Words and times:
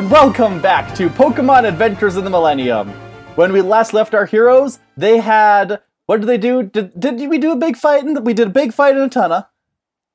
And 0.00 0.10
welcome 0.10 0.62
back 0.62 0.94
to 0.94 1.10
Pokemon 1.10 1.68
Adventures 1.68 2.16
in 2.16 2.24
the 2.24 2.30
Millennium. 2.30 2.88
When 3.34 3.52
we 3.52 3.60
last 3.60 3.92
left 3.92 4.14
our 4.14 4.24
heroes, 4.24 4.78
they 4.96 5.18
had. 5.18 5.82
What 6.06 6.20
did 6.20 6.26
they 6.26 6.38
do? 6.38 6.62
Did, 6.62 6.98
did 6.98 7.28
we 7.28 7.36
do 7.36 7.52
a 7.52 7.56
big 7.56 7.76
fight? 7.76 8.02
In 8.02 8.14
the, 8.14 8.22
we 8.22 8.32
did 8.32 8.46
a 8.46 8.50
big 8.50 8.72
fight 8.72 8.96
in 8.96 9.02
a 9.02 9.10
tunnel. 9.10 9.46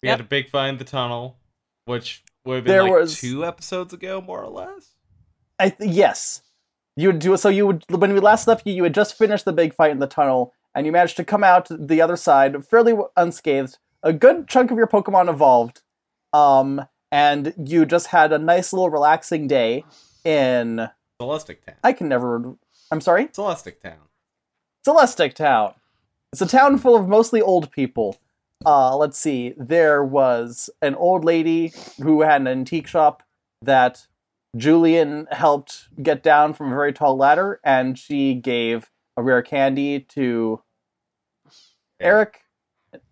We 0.01 0.09
had 0.09 0.19
a 0.19 0.23
big 0.23 0.49
fight 0.49 0.69
in 0.69 0.77
the 0.77 0.85
tunnel, 0.85 1.37
which 1.85 2.23
would 2.45 2.55
have 2.55 2.63
been 2.63 2.71
There 2.71 2.81
like 2.81 2.93
was- 2.93 3.19
two 3.19 3.45
episodes 3.45 3.93
ago, 3.93 4.21
more 4.21 4.41
or 4.41 4.49
less. 4.49 4.95
I 5.59 5.69
th- 5.69 5.91
yes, 5.91 6.41
you 6.95 7.09
would 7.09 7.19
do 7.19 7.37
so. 7.37 7.49
You 7.49 7.67
would 7.67 7.85
when 7.91 8.11
we 8.15 8.19
last 8.19 8.47
left 8.47 8.65
you, 8.65 8.73
you 8.73 8.81
had 8.81 8.95
just 8.95 9.15
finished 9.15 9.45
the 9.45 9.53
big 9.53 9.75
fight 9.75 9.91
in 9.91 9.99
the 9.99 10.07
tunnel, 10.07 10.51
and 10.73 10.87
you 10.87 10.91
managed 10.91 11.17
to 11.17 11.23
come 11.23 11.43
out 11.43 11.67
the 11.69 12.01
other 12.01 12.15
side 12.15 12.65
fairly 12.65 12.95
unscathed. 13.15 13.77
A 14.01 14.13
good 14.13 14.47
chunk 14.47 14.71
of 14.71 14.77
your 14.77 14.87
Pokemon 14.87 15.29
evolved, 15.29 15.83
um, 16.33 16.87
and 17.15 17.53
you 17.57 17.85
just 17.85 18.07
had 18.07 18.33
a 18.33 18.37
nice 18.37 18.73
little 18.73 18.89
relaxing 18.89 19.47
day 19.47 19.85
in. 20.25 20.89
Celestic 21.21 21.65
Town. 21.65 21.75
I 21.81 21.93
can 21.93 22.09
never. 22.09 22.55
I'm 22.91 22.99
sorry. 22.99 23.29
Celestic 23.31 23.81
Town. 23.81 24.09
Celestic 24.83 25.33
Town. 25.33 25.75
It's 26.33 26.41
a 26.41 26.45
town 26.45 26.77
full 26.77 26.93
of 26.93 27.07
mostly 27.07 27.41
old 27.41 27.71
people. 27.71 28.17
Uh, 28.65 28.97
let's 28.97 29.17
see. 29.17 29.53
There 29.57 30.03
was 30.03 30.69
an 30.81 30.93
old 30.95 31.23
lady 31.23 31.71
who 32.03 32.23
had 32.23 32.41
an 32.41 32.47
antique 32.49 32.87
shop 32.87 33.23
that 33.61 34.07
Julian 34.57 35.27
helped 35.31 35.87
get 36.03 36.21
down 36.21 36.53
from 36.53 36.73
a 36.73 36.75
very 36.75 36.91
tall 36.91 37.15
ladder, 37.15 37.61
and 37.63 37.97
she 37.97 38.33
gave 38.33 38.91
a 39.15 39.23
rare 39.23 39.41
candy 39.41 40.01
to 40.01 40.61
Eric, 41.97 42.41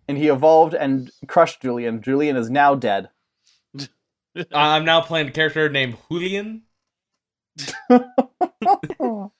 and 0.06 0.18
he 0.18 0.28
evolved 0.28 0.74
and 0.74 1.10
crushed 1.26 1.62
Julian. 1.62 2.02
Julian 2.02 2.36
is 2.36 2.50
now 2.50 2.74
dead. 2.74 3.08
I'm 4.52 4.84
now 4.84 5.00
playing 5.00 5.28
a 5.28 5.32
character 5.32 5.68
named 5.68 5.96
Julian. 6.10 6.62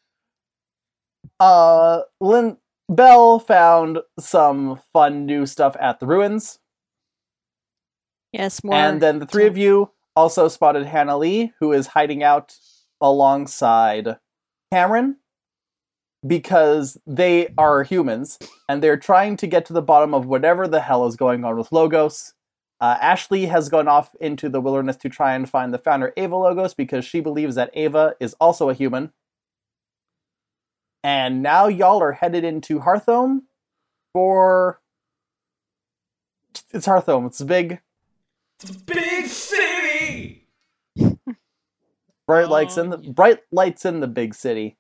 uh, 1.41 2.01
Lynn 2.21 2.57
Bell 2.89 3.39
found 3.39 3.99
some 4.19 4.81
fun 4.93 5.27
new 5.27 5.47
stuff 5.47 5.77
at 5.81 6.01
the 6.01 6.07
ruins. 6.07 6.59
Yes, 8.33 8.63
more. 8.65 8.75
And 8.75 9.01
then 9.01 9.19
the 9.21 9.27
three 9.27 9.47
of 9.47 9.57
you 9.57 9.91
also 10.17 10.49
spotted 10.49 10.87
Hannah 10.87 11.19
Lee, 11.19 11.53
who 11.61 11.73
is 11.73 11.89
hiding 11.89 12.23
out 12.23 12.57
alongside 13.01 14.17
Cameron 14.73 15.17
because 16.27 16.97
they 17.07 17.53
are 17.59 17.83
humans 17.83 18.39
and 18.69 18.83
they're 18.83 18.97
trying 18.97 19.37
to 19.37 19.47
get 19.47 19.67
to 19.67 19.73
the 19.73 19.83
bottom 19.83 20.15
of 20.15 20.27
whatever 20.27 20.67
the 20.67 20.81
hell 20.81 21.07
is 21.07 21.17
going 21.17 21.45
on 21.45 21.57
with 21.57 21.71
Logos. 21.71 22.35
Uh, 22.81 22.99
Ashley 23.01 23.47
has 23.47 23.69
gone 23.69 23.89
off 23.89 24.15
into 24.21 24.49
the 24.49 24.61
wilderness 24.61 24.97
to 24.97 25.09
try 25.09 25.35
and 25.35 25.49
find 25.49 25.73
the 25.73 25.79
founder 25.79 26.13
Ava 26.17 26.37
Logos 26.37 26.75
because 26.75 27.05
she 27.05 27.21
believes 27.21 27.55
that 27.55 27.71
Ava 27.75 28.15
is 28.21 28.35
also 28.41 28.69
a 28.69 28.75
human. 28.75 29.13
And 31.03 31.43
now 31.43 31.67
y'all 31.69 32.03
are 32.03 32.13
headed 32.13 32.45
into 32.45 32.81
Hearthome 32.81 33.43
for. 34.13 34.81
It's 36.73 36.87
Hearthome. 36.87 37.27
It's 37.27 37.43
big. 37.43 37.81
It's 38.61 38.71
a 38.71 38.79
big 38.85 39.27
city. 39.27 40.47
bright 42.27 42.49
lights 42.49 42.79
in 42.79 42.91
the 42.91 42.99
bright 42.99 43.41
lights 43.53 43.85
in 43.85 44.01
the 44.01 44.07
big 44.07 44.35
city. 44.35 44.77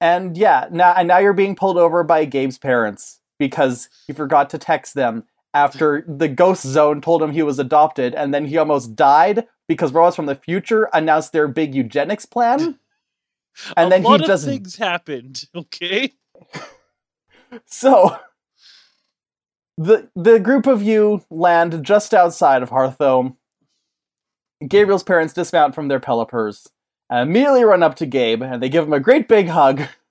And 0.00 0.36
yeah, 0.36 0.68
now 0.70 0.94
and 0.96 1.06
now 1.06 1.18
you're 1.18 1.32
being 1.32 1.54
pulled 1.54 1.78
over 1.78 2.02
by 2.02 2.24
Gabe's 2.24 2.58
parents 2.58 3.20
because 3.38 3.88
he 4.06 4.12
forgot 4.12 4.50
to 4.50 4.58
text 4.58 4.94
them 4.94 5.24
after 5.54 6.04
the 6.08 6.28
ghost 6.28 6.62
zone 6.62 7.00
told 7.00 7.22
him 7.22 7.32
he 7.32 7.42
was 7.42 7.58
adopted 7.58 8.14
and 8.14 8.32
then 8.32 8.46
he 8.46 8.56
almost 8.56 8.96
died 8.96 9.46
because 9.68 9.92
robots 9.92 10.16
from 10.16 10.26
the 10.26 10.34
future 10.34 10.88
announced 10.92 11.32
their 11.32 11.48
big 11.48 11.74
eugenics 11.74 12.26
plan. 12.26 12.78
And 13.76 13.88
a 13.88 13.90
then 13.90 14.02
lot 14.02 14.20
he 14.20 14.24
of 14.24 14.28
just 14.28 14.46
things 14.46 14.76
happened. 14.76 15.44
Okay. 15.54 16.14
So 17.66 18.16
the 19.76 20.08
the 20.16 20.40
group 20.40 20.66
of 20.66 20.82
you 20.82 21.22
land 21.30 21.84
just 21.84 22.14
outside 22.14 22.62
of 22.62 22.70
Hearthome. 22.70 23.36
Gabriel's 24.66 25.02
parents 25.02 25.34
dismount 25.34 25.74
from 25.74 25.88
their 25.88 26.00
Pelippers 26.00 26.68
and 27.10 27.28
immediately 27.28 27.64
run 27.64 27.82
up 27.82 27.96
to 27.96 28.06
Gabe 28.06 28.42
and 28.42 28.62
they 28.62 28.70
give 28.70 28.84
him 28.86 28.92
a 28.92 29.00
great 29.00 29.28
big 29.28 29.48
hug. 29.48 29.82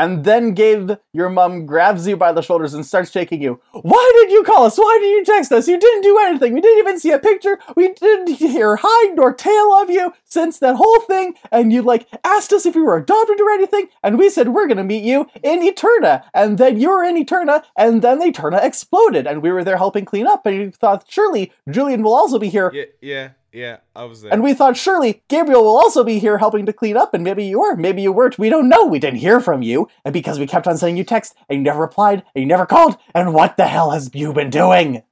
And 0.00 0.24
then 0.24 0.54
Gabe, 0.54 0.92
your 1.12 1.28
mom, 1.28 1.66
grabs 1.66 2.08
you 2.08 2.16
by 2.16 2.32
the 2.32 2.40
shoulders 2.40 2.72
and 2.72 2.86
starts 2.86 3.10
shaking 3.10 3.42
you. 3.42 3.60
Why 3.72 4.12
did 4.14 4.32
you 4.32 4.42
call 4.44 4.64
us? 4.64 4.78
Why 4.78 4.98
did 4.98 5.10
you 5.10 5.24
text 5.26 5.52
us? 5.52 5.68
You 5.68 5.78
didn't 5.78 6.00
do 6.00 6.18
anything. 6.20 6.54
We 6.54 6.62
didn't 6.62 6.78
even 6.78 6.98
see 6.98 7.10
a 7.10 7.18
picture. 7.18 7.58
We 7.76 7.92
didn't 7.92 8.30
hear 8.30 8.78
hide 8.80 9.14
nor 9.14 9.34
tail 9.34 9.74
of 9.74 9.90
you 9.90 10.14
since 10.24 10.58
that 10.60 10.76
whole 10.76 11.00
thing. 11.00 11.34
And 11.52 11.70
you 11.70 11.82
like 11.82 12.08
asked 12.24 12.50
us 12.54 12.64
if 12.64 12.74
we 12.74 12.80
were 12.80 12.96
adopted 12.96 13.42
or 13.42 13.50
anything. 13.50 13.88
And 14.02 14.16
we 14.16 14.30
said 14.30 14.48
we're 14.48 14.68
gonna 14.68 14.84
meet 14.84 15.04
you 15.04 15.26
in 15.42 15.62
Eterna. 15.62 16.24
And 16.32 16.56
then 16.56 16.80
you 16.80 16.88
were 16.88 17.04
in 17.04 17.18
Eterna. 17.18 17.62
And 17.76 18.00
then 18.00 18.22
Eterna 18.22 18.58
exploded. 18.62 19.26
And 19.26 19.42
we 19.42 19.52
were 19.52 19.64
there 19.64 19.76
helping 19.76 20.06
clean 20.06 20.26
up. 20.26 20.46
And 20.46 20.56
you 20.56 20.70
thought 20.70 21.04
surely 21.10 21.52
Julian 21.68 22.02
will 22.02 22.14
also 22.14 22.38
be 22.38 22.48
here. 22.48 22.70
Yeah, 22.72 22.84
yeah, 23.02 23.28
yeah. 23.52 23.78
I 23.94 24.04
was 24.04 24.22
there. 24.22 24.32
And 24.32 24.42
we 24.42 24.54
thought 24.54 24.76
surely 24.76 25.22
Gabriel 25.28 25.62
will 25.62 25.76
also 25.76 26.04
be 26.04 26.18
here 26.18 26.38
helping 26.38 26.66
to 26.66 26.72
clean 26.72 26.96
up, 26.96 27.14
and 27.14 27.24
maybe 27.24 27.44
you 27.44 27.60
were, 27.60 27.76
maybe 27.76 28.02
you 28.02 28.12
weren't. 28.12 28.38
We 28.38 28.48
don't 28.48 28.68
know. 28.68 28.86
We 28.86 28.98
didn't 28.98 29.20
hear 29.20 29.40
from 29.40 29.62
you, 29.62 29.88
and 30.04 30.12
because 30.12 30.38
we 30.38 30.46
kept 30.46 30.66
on 30.66 30.78
sending 30.78 30.96
you 30.96 31.04
text, 31.04 31.34
and 31.48 31.58
you 31.58 31.62
never 31.62 31.80
replied, 31.80 32.22
and 32.34 32.42
you 32.42 32.46
never 32.46 32.66
called, 32.66 32.96
and 33.14 33.34
what 33.34 33.56
the 33.56 33.66
hell 33.66 33.90
has 33.90 34.10
you 34.14 34.32
been 34.32 34.50
doing? 34.50 35.02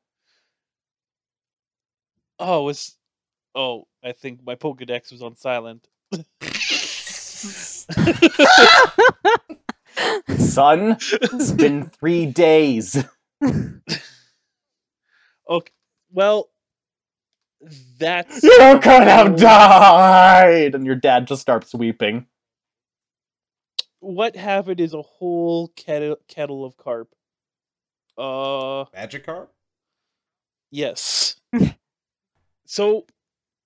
Oh, 2.39 2.65
was 2.65 2.97
oh, 3.55 3.87
I 4.05 4.13
think 4.13 4.45
my 4.45 4.55
Pokedex 4.55 5.11
was 5.13 5.23
on 5.23 5.37
silent. 5.37 5.89
Son, 10.39 10.97
it's 11.01 11.51
been 11.53 11.89
three 11.89 12.27
days. 12.27 13.05
Okay. 15.49 15.73
Well, 16.13 16.51
that's 17.99 18.43
You 18.43 18.79
could 18.83 19.03
have 19.03 19.37
died, 19.37 20.75
and 20.75 20.87
your 20.87 20.95
dad 20.95 21.27
just 21.27 21.43
starts 21.43 21.75
weeping. 21.75 22.27
what 24.01 24.37
happened 24.37 24.81
is 24.81 24.95
a 24.95 25.03
whole 25.03 25.69
kettle 25.69 26.17
kettle 26.29 26.65
of 26.65 26.77
carp. 26.77 27.09
Uh, 28.17 28.85
magic 28.95 29.25
carp. 29.27 29.53
yes. 30.71 31.37
so 32.67 33.07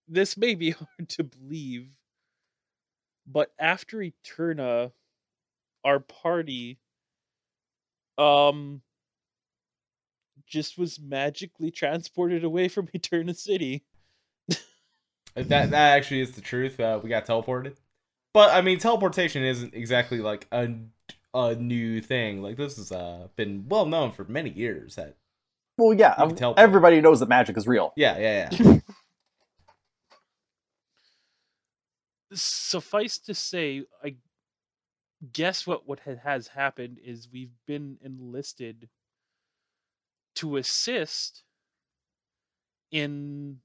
this 0.08 0.36
may 0.36 0.54
be 0.54 0.70
hard 0.70 1.08
to 1.10 1.24
believe, 1.24 1.88
but 3.26 3.52
after 3.58 4.02
Eterna, 4.02 4.92
our 5.84 6.00
party 6.00 6.78
um 8.18 8.82
just 10.46 10.76
was 10.76 11.00
magically 11.00 11.70
transported 11.70 12.44
away 12.44 12.68
from 12.68 12.88
Eterna 12.94 13.34
City. 13.34 13.84
That 15.34 15.70
that 15.70 15.96
actually 15.96 16.20
is 16.20 16.32
the 16.32 16.40
truth. 16.40 16.78
Uh, 16.78 17.00
we 17.02 17.08
got 17.08 17.24
teleported, 17.26 17.76
but 18.34 18.50
I 18.50 18.60
mean, 18.60 18.78
teleportation 18.78 19.42
isn't 19.42 19.74
exactly 19.74 20.18
like 20.18 20.46
a 20.52 20.68
a 21.34 21.54
new 21.54 22.00
thing. 22.02 22.42
Like 22.42 22.56
this 22.56 22.76
has 22.76 22.92
uh, 22.92 23.28
been 23.36 23.64
well 23.68 23.86
known 23.86 24.12
for 24.12 24.24
many 24.24 24.50
years. 24.50 24.96
That 24.96 25.16
Well, 25.78 25.94
yeah, 25.94 26.20
You 26.20 26.28
can 26.28 26.36
teleport. 26.36 26.58
everybody 26.62 27.00
knows 27.00 27.20
that 27.20 27.28
magic 27.30 27.56
is 27.56 27.66
real. 27.66 27.92
yeah, 27.96 28.18
yeah, 28.18 28.50
yeah. 28.60 28.78
Suffice 32.34 33.18
to 33.18 33.34
say, 33.34 33.84
I 34.02 34.16
guess 35.32 35.66
what 35.66 35.86
what 35.86 36.00
has 36.00 36.48
happened 36.48 36.98
is 37.04 37.28
we've 37.30 37.52
been 37.66 37.98
enlisted 38.02 38.88
to 40.36 40.56
assist 40.56 41.44
in 42.90 43.58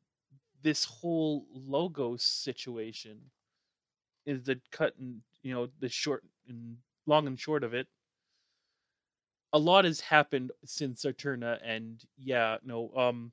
this 0.67 0.83
whole 0.83 1.45
logo 1.53 2.17
situation 2.17 3.17
is 4.25 4.43
the 4.43 4.59
cut 4.69 4.93
and 4.99 5.21
you 5.41 5.53
know 5.53 5.69
the 5.79 5.87
short 5.87 6.25
and 6.49 6.75
long 7.05 7.25
and 7.25 7.39
short 7.39 7.63
of 7.63 7.73
it. 7.73 7.87
A 9.53 9.57
lot 9.57 9.85
has 9.85 10.01
happened 10.01 10.51
since 10.65 11.05
Eterna, 11.05 11.57
and 11.63 12.03
yeah, 12.17 12.57
no, 12.65 12.91
um, 12.97 13.31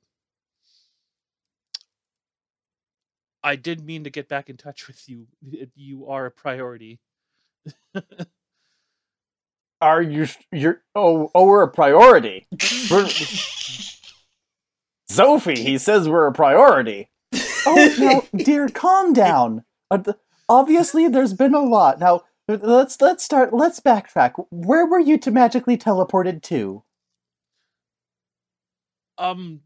I 3.43 3.57
did 3.57 3.85
mean 3.85 4.05
to 4.05 4.09
get 4.09 4.29
back 4.29 4.49
in 4.49 4.55
touch 4.55 4.87
with 4.87 5.09
you. 5.09 5.27
You 5.75 6.07
are 6.07 6.27
a 6.27 6.31
priority. 6.31 7.01
Are 9.81 10.01
you? 10.01 10.27
You're. 10.53 10.83
Oh, 10.95 11.31
oh, 11.35 11.47
we're 11.47 11.63
a 11.63 11.67
priority. 11.67 12.47
We're, 12.89 13.09
Sophie, 15.09 15.61
he 15.61 15.77
says 15.77 16.07
we're 16.07 16.27
a 16.27 16.31
priority. 16.31 17.09
Oh, 17.65 17.93
now, 17.97 18.27
dear, 18.35 18.69
calm 18.69 19.13
down. 19.13 19.65
Uh, 19.91 20.13
obviously, 20.49 21.07
there's 21.07 21.33
been 21.33 21.55
a 21.55 21.61
lot. 21.61 21.99
Now, 21.99 22.23
let's 22.47 23.01
let's 23.01 23.23
start. 23.23 23.53
Let's 23.53 23.79
backtrack. 23.79 24.33
Where 24.51 24.85
were 24.85 24.99
you 24.99 25.17
to 25.19 25.31
magically 25.31 25.77
teleported 25.77 26.41
to? 26.43 26.83
um 29.17 29.61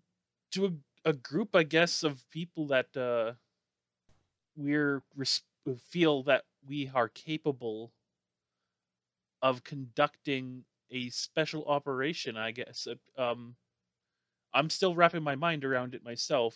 to 0.51 0.65
a, 0.67 1.09
a 1.09 1.13
group 1.13 1.55
i 1.55 1.63
guess 1.63 2.03
of 2.03 2.23
people 2.31 2.67
that 2.67 2.95
uh 2.97 3.33
we're 4.55 5.03
res- 5.15 5.43
feel 5.89 6.23
that 6.23 6.43
we 6.67 6.89
are 6.93 7.09
capable 7.09 7.91
of 9.41 9.63
conducting 9.63 10.63
a 10.91 11.09
special 11.09 11.65
operation 11.65 12.37
i 12.37 12.51
guess 12.51 12.87
um 13.17 13.55
i'm 14.53 14.69
still 14.69 14.95
wrapping 14.95 15.23
my 15.23 15.35
mind 15.35 15.63
around 15.63 15.93
it 15.95 16.03
myself 16.03 16.55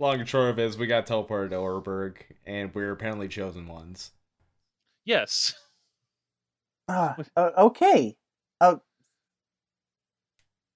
Long 0.00 0.20
and 0.20 0.28
short 0.28 0.50
of 0.50 0.58
it 0.58 0.64
is 0.64 0.78
we 0.78 0.86
got 0.86 1.06
teleported 1.06 1.50
to 1.50 1.56
Oreburgh, 1.56 2.16
and 2.46 2.72
we're 2.74 2.92
apparently 2.92 3.28
chosen 3.28 3.66
ones. 3.66 4.12
yes 5.04 5.54
Ah, 6.90 7.16
uh, 7.36 7.50
okay. 7.58 8.16
Uh, 8.62 8.76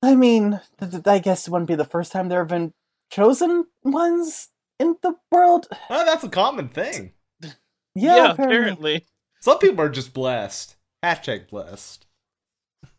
I 0.02 0.14
mean, 0.14 0.60
th- 0.78 0.90
th- 0.92 1.06
I 1.06 1.18
guess 1.18 1.46
it 1.46 1.50
wouldn't 1.50 1.68
be 1.68 1.74
the 1.74 1.86
first 1.86 2.12
time 2.12 2.28
there 2.28 2.40
have 2.40 2.48
been 2.48 2.74
chosen 3.10 3.64
ones 3.82 4.50
in 4.78 4.96
the 5.02 5.14
world. 5.30 5.68
Oh, 5.88 6.04
that's 6.04 6.24
a 6.24 6.28
common 6.28 6.68
thing. 6.68 7.12
Yeah, 7.94 8.32
apparently. 8.32 9.04
Some 9.40 9.58
people 9.58 9.84
are 9.84 9.90
just 9.90 10.14
blessed. 10.14 10.76
Hashtag 11.04 11.48
blessed. 11.48 12.06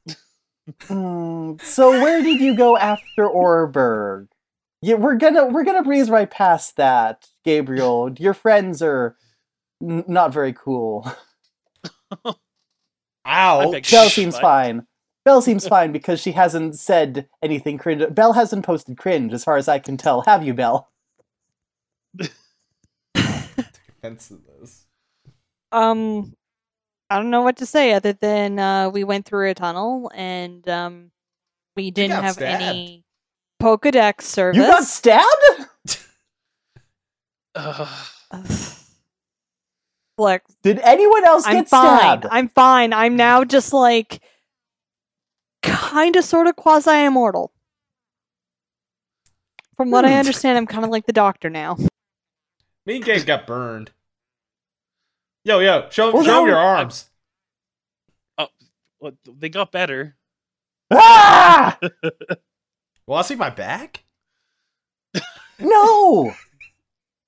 Mm, 0.88 1.62
so 1.62 1.92
where 2.02 2.22
did 2.24 2.40
you 2.40 2.56
go 2.56 2.78
after 2.78 3.28
Oreburgh? 3.28 4.28
Yeah, 4.84 4.96
we're 4.96 5.16
gonna 5.16 5.46
we're 5.46 5.64
gonna 5.64 5.82
breeze 5.82 6.10
right 6.10 6.30
past 6.30 6.76
that, 6.76 7.30
Gabriel. 7.46 8.12
Your 8.20 8.34
friends 8.34 8.82
are 8.82 9.16
n- 9.82 10.04
not 10.08 10.34
very 10.34 10.52
cool. 10.52 11.10
Ow! 13.26 13.72
beg 13.72 13.90
Belle 13.90 14.10
Shh, 14.10 14.14
seems 14.14 14.34
what? 14.34 14.42
fine. 14.42 14.86
Belle 15.24 15.42
seems 15.42 15.66
fine 15.66 15.94
because 15.94 16.20
she 16.20 16.34
hasn't 16.34 16.78
said 16.78 17.30
anything 17.42 17.78
cringe. 17.78 18.04
Belle 18.14 18.34
hasn't 18.34 18.66
posted 18.66 18.98
cringe, 18.98 19.32
as 19.32 19.46
far 19.46 19.56
as 19.56 19.70
I 19.70 19.80
can 19.80 19.96
tell. 19.96 20.22
Have 20.24 20.46
you, 20.46 20.54
Bell? 20.54 20.92
Offense 23.16 24.28
to 24.28 24.42
this. 24.60 24.86
Um, 25.72 26.34
I 27.10 27.16
don't 27.16 27.30
know 27.30 27.42
what 27.42 27.56
to 27.58 27.66
say 27.66 27.94
other 27.94 28.12
than 28.12 28.60
uh, 28.60 28.90
we 28.90 29.06
went 29.06 29.26
through 29.26 29.50
a 29.50 29.54
tunnel 29.54 30.12
and 30.14 30.68
um, 30.68 31.12
we 31.78 31.90
didn't 31.90 32.22
have 32.22 32.34
stabbed. 32.34 32.62
any 32.62 33.06
Pokedex 33.64 34.22
service. 34.24 34.58
You 34.58 34.64
got 34.68 34.84
stabbed? 34.84 35.68
Ugh. 37.56 37.88
Ugh. 38.32 38.46
Look, 40.18 40.42
Did 40.62 40.80
anyone 40.80 41.26
else 41.26 41.46
I'm 41.48 41.54
get 41.56 41.70
fine. 41.70 41.98
stabbed? 41.98 42.26
I'm 42.30 42.50
fine. 42.50 42.94
I'm 42.94 43.16
now 43.16 43.44
just 43.44 43.74
like 43.74 44.22
kind 45.64 46.16
of, 46.16 46.24
sort 46.24 46.46
of 46.48 46.56
quasi 46.56 46.92
immortal. 47.06 47.52
From 49.76 49.90
what 49.90 50.06
I 50.06 50.10
Hmm. 50.12 50.20
understand, 50.20 50.58
I'm 50.58 50.68
kind 50.68 50.84
of 50.84 50.92
like 50.92 51.06
the 51.08 51.14
doctor 51.14 51.50
now. 51.50 51.78
Me 52.86 52.98
and 52.98 53.06
Gabe 53.06 53.26
got 53.26 53.48
burned. 53.48 53.92
Yo, 55.46 55.60
yo, 55.60 55.88
show, 55.90 56.12
Well, 56.14 56.24
show 56.24 56.42
no, 56.42 56.46
your 56.46 56.58
I'm- 56.58 56.78
arms. 56.78 57.10
Well, 59.00 59.14
they 59.26 59.50
got 59.50 59.72
better 59.74 60.16
Ah! 60.92 61.78
Well, 63.08 63.20
I 63.20 63.22
see 63.24 63.36
my 63.36 63.50
back. 63.50 64.04
No! 65.60 66.34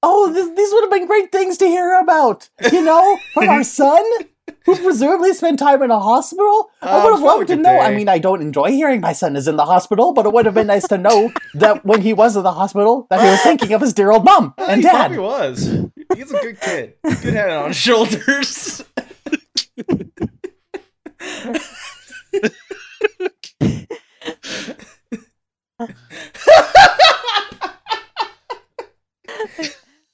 Oh, 0.01 0.31
this, 0.31 0.49
these 0.55 0.71
would 0.73 0.81
have 0.83 0.91
been 0.91 1.07
great 1.07 1.31
things 1.31 1.57
to 1.57 1.65
hear 1.67 1.97
about. 1.99 2.49
You 2.71 2.81
know, 2.83 3.17
from 3.33 3.49
our 3.49 3.63
son, 3.81 4.03
who 4.65 4.75
presumably 4.77 5.33
spent 5.33 5.59
time 5.59 5.81
in 5.83 5.91
a 5.91 5.99
hospital. 5.99 6.69
I 6.81 6.89
Oh, 6.99 7.03
would 7.03 7.11
have 7.15 7.21
loved 7.23 7.47
to 7.47 7.55
know. 7.55 7.79
I 7.79 7.93
mean, 7.93 8.07
I 8.09 8.17
don't 8.19 8.41
enjoy 8.41 8.71
hearing 8.71 9.01
my 9.01 9.13
son 9.13 9.35
is 9.35 9.47
in 9.47 9.55
the 9.57 9.65
hospital, 9.65 10.13
but 10.13 10.25
it 10.25 10.33
would 10.33 10.45
have 10.45 10.55
been 10.55 10.67
nice 10.67 10.87
to 10.89 10.97
know 10.97 11.31
that 11.55 11.85
when 11.85 12.01
he 12.01 12.13
was 12.13 12.35
in 12.35 12.43
the 12.43 12.51
hospital, 12.53 13.07
that 13.09 13.21
he 13.21 13.27
was 13.27 13.41
thinking 13.41 13.73
of 13.73 13.81
his 13.81 13.93
dear 13.93 14.11
old 14.11 14.25
mom 14.25 14.53
Oh, 14.57 14.65
and 14.69 14.81
he 14.81 14.83
dad. 14.87 15.13
probably 15.13 15.17
was. 15.19 15.65
He's 16.15 16.31
a 16.31 16.39
good 16.41 16.59
kid. 16.61 16.93
Good 17.03 17.33
head 17.33 17.49
on 17.49 17.67
his 17.69 17.77
shoulders. 17.77 18.83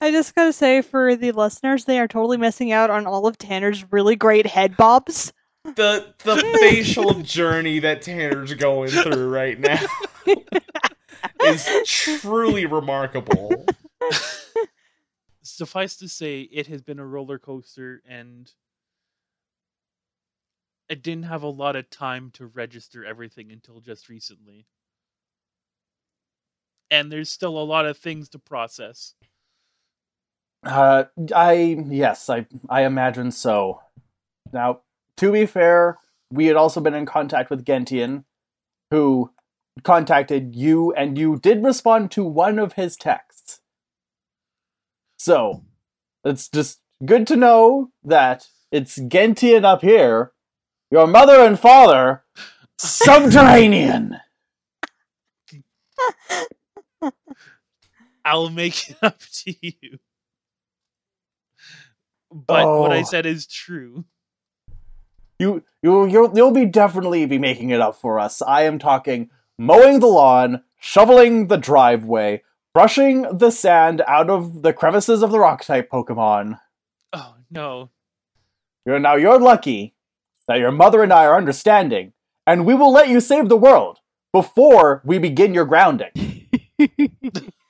I 0.04 0.10
just 0.10 0.34
gotta 0.34 0.54
say, 0.54 0.82
for 0.82 1.16
the 1.16 1.32
listeners, 1.32 1.86
they 1.86 2.00
are 2.00 2.08
totally 2.08 2.38
missing 2.38 2.72
out 2.72 2.90
on 2.90 3.06
all 3.06 3.28
of 3.28 3.38
Tanner's 3.38 3.92
really 3.92 4.16
great 4.16 4.48
head 4.48 4.76
bobs. 4.76 5.32
the 5.64 6.14
the 6.24 6.38
facial 6.60 7.14
journey 7.22 7.80
that 7.80 8.02
Tanner's 8.02 8.54
going 8.56 8.90
through 8.90 9.30
right 9.30 9.60
now 9.60 9.86
is 11.46 11.70
truly 11.86 12.66
remarkable. 12.66 13.52
suffice 15.44 15.96
to 15.98 16.08
say 16.08 16.42
it 16.42 16.68
has 16.68 16.82
been 16.82 17.00
a 17.00 17.06
roller 17.06 17.38
coaster 17.38 18.02
and 18.08 18.52
I 20.90 20.96
didn't 20.96 21.24
have 21.24 21.44
a 21.44 21.48
lot 21.48 21.76
of 21.76 21.90
time 21.90 22.32
to 22.32 22.48
register 22.48 23.06
everything 23.06 23.52
until 23.52 23.80
just 23.80 24.10
recently. 24.10 24.66
And 26.92 27.12
there's 27.12 27.32
still 27.32 27.58
a 27.58 27.64
lot 27.64 27.88
of 27.88 27.98
things 27.98 28.30
to 28.30 28.40
process. 28.40 29.16
Uh, 30.64 31.06
I 31.34 31.84
yes, 31.88 32.30
I 32.30 32.46
I 32.70 32.84
imagine 32.84 33.32
so. 33.32 33.82
Now, 34.54 34.82
to 35.18 35.32
be 35.32 35.46
fair, 35.46 35.98
we 36.32 36.46
had 36.48 36.56
also 36.56 36.82
been 36.82 36.94
in 36.94 37.06
contact 37.06 37.50
with 37.50 37.66
Gentian, 37.66 38.26
who 38.92 39.32
contacted 39.84 40.56
you, 40.56 40.94
and 40.94 41.18
you 41.18 41.40
did 41.40 41.64
respond 41.64 42.12
to 42.12 42.24
one 42.24 42.60
of 42.60 42.74
his 42.74 42.96
texts. 42.96 43.62
So, 45.18 45.64
it's 46.24 46.48
just 46.48 46.80
good 47.06 47.26
to 47.28 47.36
know 47.36 47.92
that 48.04 48.48
it's 48.72 48.98
Gentian 48.98 49.66
up 49.66 49.82
here, 49.82 50.34
your 50.92 51.08
mother 51.08 51.40
and 51.40 51.60
father, 51.60 52.24
subterranean. 52.78 54.18
I'll 58.26 58.50
make 58.50 58.90
it 58.90 58.98
up 59.02 59.20
to 59.20 59.56
you. 59.62 60.00
But 62.32 62.66
what 62.80 62.92
I 62.92 63.00
Oh. 63.02 63.04
said 63.04 63.26
is 63.26 63.46
true. 63.48 64.06
You 65.40 65.64
you 65.82 66.06
you'll 66.06 66.36
you'll 66.36 66.52
be 66.52 66.66
definitely 66.66 67.26
be 67.26 67.40
making 67.40 67.72
it 67.72 67.82
up 67.82 67.96
for 67.96 68.20
us. 68.20 68.42
I 68.42 68.64
am 68.64 68.78
talking 68.80 69.30
mowing 69.58 70.00
the 70.00 70.08
lawn, 70.08 70.64
shoveling 70.80 71.48
the 71.48 71.58
driveway, 71.58 72.44
brushing 72.74 73.24
the 73.38 73.50
sand 73.50 74.02
out 74.08 74.30
of 74.30 74.62
the 74.62 74.72
crevices 74.72 75.24
of 75.24 75.32
the 75.32 75.40
rock 75.40 75.66
type 75.66 75.90
Pokemon. 75.90 76.60
Oh 77.12 77.36
no. 77.50 77.90
You're 78.86 79.00
now 79.00 79.16
you're 79.16 79.40
lucky 79.40 79.96
that 80.48 80.60
your 80.60 80.72
mother 80.72 81.02
and 81.04 81.12
I 81.12 81.26
are 81.26 81.38
understanding, 81.38 82.14
and 82.48 82.66
we 82.66 82.76
will 82.76 82.92
let 82.92 83.10
you 83.10 83.20
save 83.20 83.50
the 83.50 83.58
world 83.58 84.00
before 84.32 85.02
we 85.04 85.18
begin 85.18 85.54
your 85.54 85.66
grounding. 85.66 86.12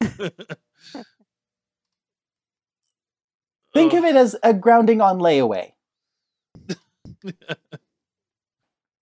Think 3.72 3.92
of 3.92 4.04
it 4.04 4.16
as 4.16 4.36
a 4.42 4.52
grounding 4.52 5.00
on 5.00 5.18
layaway. 5.18 5.72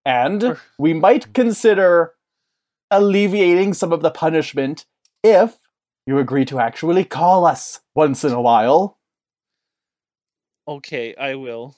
And 0.08 0.56
we 0.78 0.94
might 0.94 1.34
consider 1.34 2.14
alleviating 2.90 3.74
some 3.74 3.92
of 3.92 4.00
the 4.00 4.10
punishment 4.10 4.86
if 5.22 5.58
you 6.06 6.16
agree 6.16 6.46
to 6.46 6.58
actually 6.58 7.04
call 7.04 7.44
us 7.44 7.80
once 7.94 8.24
in 8.24 8.32
a 8.32 8.40
while. 8.40 8.96
Okay, 10.66 11.14
I 11.16 11.34
will. 11.34 11.76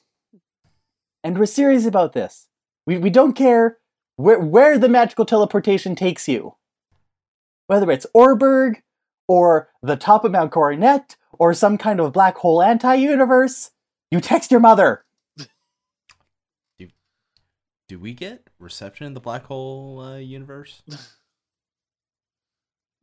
And 1.25 1.37
we're 1.37 1.47
serious 1.47 1.87
about 1.87 2.13
this. 2.13 2.47
We, 2.87 2.99
we 2.99 3.11
don't 3.11 3.33
care 3.33 3.79
where, 4.15 4.39
where 4.39 4.79
the 4.79 4.89
magical 4.89 5.25
teleportation 5.25 5.97
takes 5.97 6.29
you. 6.29 6.55
Whether 7.67 7.91
it's 7.91 8.07
Oreburgh 8.15 8.77
or 9.31 9.69
the 9.81 9.95
top 9.95 10.25
of 10.25 10.33
Mount 10.33 10.51
Coronet, 10.51 11.15
or 11.31 11.55
some 11.55 11.79
kind 11.79 12.01
of 12.01 12.13
black 12.13 12.37
hole 12.39 12.61
anti 12.61 12.95
universe, 12.97 13.71
you 14.11 14.21
text 14.21 14.51
your 14.51 14.59
mother. 14.59 15.05
Do 17.87 17.99
we 18.01 18.13
get 18.13 18.51
reception 18.59 19.07
in 19.07 19.15
the 19.15 19.21
black 19.21 19.45
hole 19.45 20.01
uh, 20.01 20.17
universe? 20.17 20.83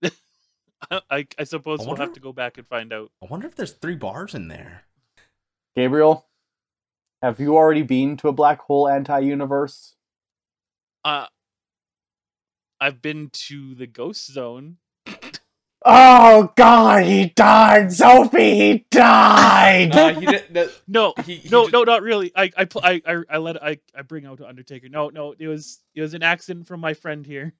I, 1.09 1.25
I 1.39 1.43
suppose 1.45 1.79
I 1.81 1.85
we'll 1.85 1.95
have 1.95 2.11
to 2.13 2.19
go 2.19 2.33
back 2.33 2.57
and 2.57 2.67
find 2.67 2.91
out. 2.91 3.09
I 3.23 3.27
wonder 3.27 3.47
if 3.47 3.55
there's 3.55 3.71
three 3.71 3.95
bars 3.95 4.35
in 4.35 4.49
there. 4.49 4.83
Gabriel, 5.77 6.27
have 7.21 7.39
you 7.39 7.55
already 7.55 7.83
been 7.83 8.17
to 8.17 8.27
a 8.27 8.33
black 8.33 8.59
hole 8.59 8.89
anti 8.89 9.19
universe? 9.19 9.95
Uh, 11.05 11.27
I've 12.81 13.01
been 13.01 13.29
to 13.47 13.75
the 13.75 13.87
ghost 13.87 14.29
zone. 14.29 14.77
Oh 15.85 16.51
god, 16.55 17.05
he 17.05 17.27
died! 17.27 17.93
Sophie, 17.93 18.55
he 18.55 18.85
died! 18.91 19.95
Uh, 19.95 20.19
he 20.19 20.25
did, 20.25 20.51
no, 20.51 20.67
No, 20.87 21.13
he, 21.23 21.35
he 21.35 21.49
no, 21.49 21.63
just- 21.63 21.73
no, 21.73 21.83
not 21.83 22.01
really. 22.01 22.31
I, 22.35 22.51
I, 22.57 22.67
I, 22.83 23.01
I, 23.05 23.23
I 23.29 23.37
let 23.37 23.63
I, 23.63 23.77
I 23.95 24.01
bring 24.01 24.25
out 24.25 24.41
Undertaker. 24.41 24.89
No, 24.89 25.09
no, 25.09 25.33
it 25.37 25.47
was, 25.47 25.79
it 25.95 26.01
was 26.01 26.13
an 26.13 26.23
accident 26.23 26.67
from 26.67 26.79
my 26.81 26.93
friend 26.93 27.25
here, 27.25 27.53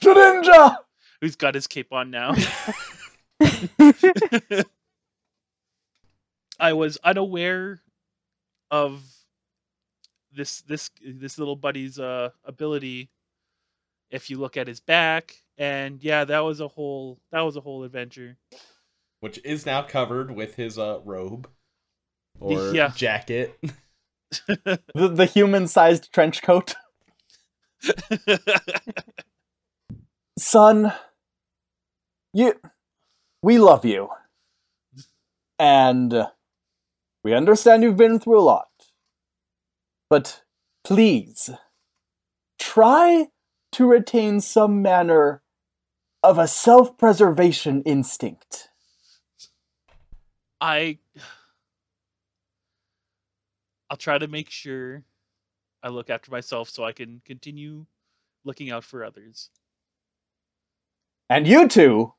The 0.00 0.14
Ninja! 0.14 0.76
who's 1.20 1.36
got 1.36 1.54
his 1.54 1.66
cape 1.66 1.92
on 1.92 2.10
now. 2.10 2.34
I 6.60 6.72
was 6.72 6.98
unaware 7.02 7.80
of 8.70 9.02
this, 10.32 10.60
this, 10.62 10.90
this 11.04 11.38
little 11.38 11.56
buddy's 11.56 11.98
uh 11.98 12.30
ability. 12.44 13.10
If 14.14 14.30
you 14.30 14.38
look 14.38 14.56
at 14.56 14.68
his 14.68 14.78
back, 14.80 15.34
and 15.58 16.02
yeah, 16.02 16.24
that 16.24 16.38
was 16.40 16.60
a 16.60 16.68
whole, 16.68 17.18
that 17.32 17.40
was 17.40 17.56
a 17.56 17.60
whole 17.60 17.82
adventure. 17.84 18.36
which 19.20 19.40
is 19.44 19.66
now 19.66 19.82
covered 19.82 20.30
with 20.30 20.54
his 20.54 20.78
uh, 20.78 21.00
robe 21.04 21.48
or 22.40 22.72
Yeah. 22.74 22.92
jacket. 22.94 23.58
The, 24.94 25.08
the 25.08 25.26
human 25.26 25.66
sized 25.68 26.12
trench 26.12 26.42
coat. 26.42 26.74
Son, 30.38 30.92
you. 32.32 32.54
We 33.42 33.58
love 33.58 33.84
you. 33.84 34.08
And 35.58 36.26
we 37.22 37.34
understand 37.34 37.82
you've 37.82 37.96
been 37.96 38.18
through 38.18 38.40
a 38.40 38.42
lot. 38.42 38.68
But 40.10 40.42
please, 40.84 41.50
try 42.58 43.28
to 43.74 43.86
retain 43.86 44.40
some 44.40 44.82
manner 44.82 45.42
of 46.22 46.38
a 46.38 46.48
self 46.48 46.96
preservation 46.96 47.82
instinct. 47.82 48.70
I 50.60 50.98
I'll 53.90 53.96
try 53.96 54.18
to 54.18 54.28
make 54.28 54.50
sure 54.50 55.02
I 55.82 55.88
look 55.88 56.08
after 56.08 56.30
myself 56.30 56.70
so 56.70 56.84
I 56.84 56.92
can 56.92 57.20
continue 57.24 57.86
looking 58.44 58.70
out 58.70 58.84
for 58.84 59.04
others. 59.04 59.50
And 61.28 61.46
you 61.46 61.68
two, 61.68 62.14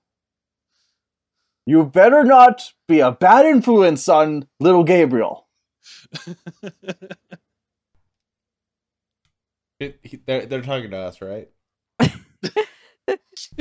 you 1.65 1.83
better 1.83 2.23
not 2.23 2.73
be 2.87 2.99
a 2.99 3.11
bad 3.11 3.45
influence 3.45 4.07
on 4.07 4.47
little 4.59 4.83
Gabriel. 4.83 5.47
It- 9.79 9.99
he- 10.03 10.21
they're, 10.25 10.45
they're 10.45 10.61
talking 10.61 10.91
to 10.91 10.97
us, 10.97 11.21
right? 11.21 11.49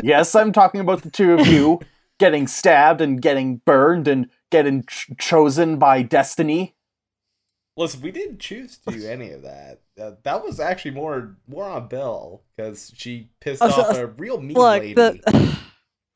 Yes, 0.02 0.34
I'm 0.34 0.52
talking 0.52 0.80
about 0.80 1.02
the 1.02 1.10
two 1.10 1.32
of 1.34 1.46
you 1.46 1.80
getting 2.20 2.46
stabbed 2.46 3.00
and 3.00 3.20
getting 3.20 3.56
burned 3.66 4.06
and 4.06 4.28
getting 4.50 4.84
ch- 4.84 5.10
chosen 5.18 5.78
by 5.78 6.02
destiny. 6.02 6.76
Listen, 7.76 8.00
we 8.00 8.12
didn't 8.12 8.38
choose 8.38 8.78
to 8.78 8.92
do 8.96 9.06
any 9.06 9.32
of 9.32 9.42
that. 9.42 9.80
Uh, 10.00 10.12
that 10.22 10.44
was 10.44 10.60
actually 10.60 10.92
more 10.92 11.36
more 11.48 11.64
on 11.64 11.88
Bill 11.88 12.42
because 12.56 12.92
she 12.94 13.30
pissed 13.40 13.62
Oh, 13.62 13.70
so- 13.70 13.82
off 13.82 13.96
a 13.96 14.06
real 14.06 14.40
mean 14.40 14.56
Look, 14.56 14.80
lady. 14.80 14.94
the 14.94 15.58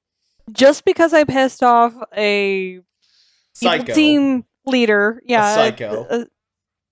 just 0.52 0.84
because 0.84 1.12
I 1.12 1.24
pissed 1.24 1.62
off 1.64 1.94
a 2.16 2.80
Psycho. 3.54 3.92
team 3.92 4.44
leader, 4.66 5.20
yeah, 5.26 5.54
psycho. 5.56 6.04
uh, 6.08 6.24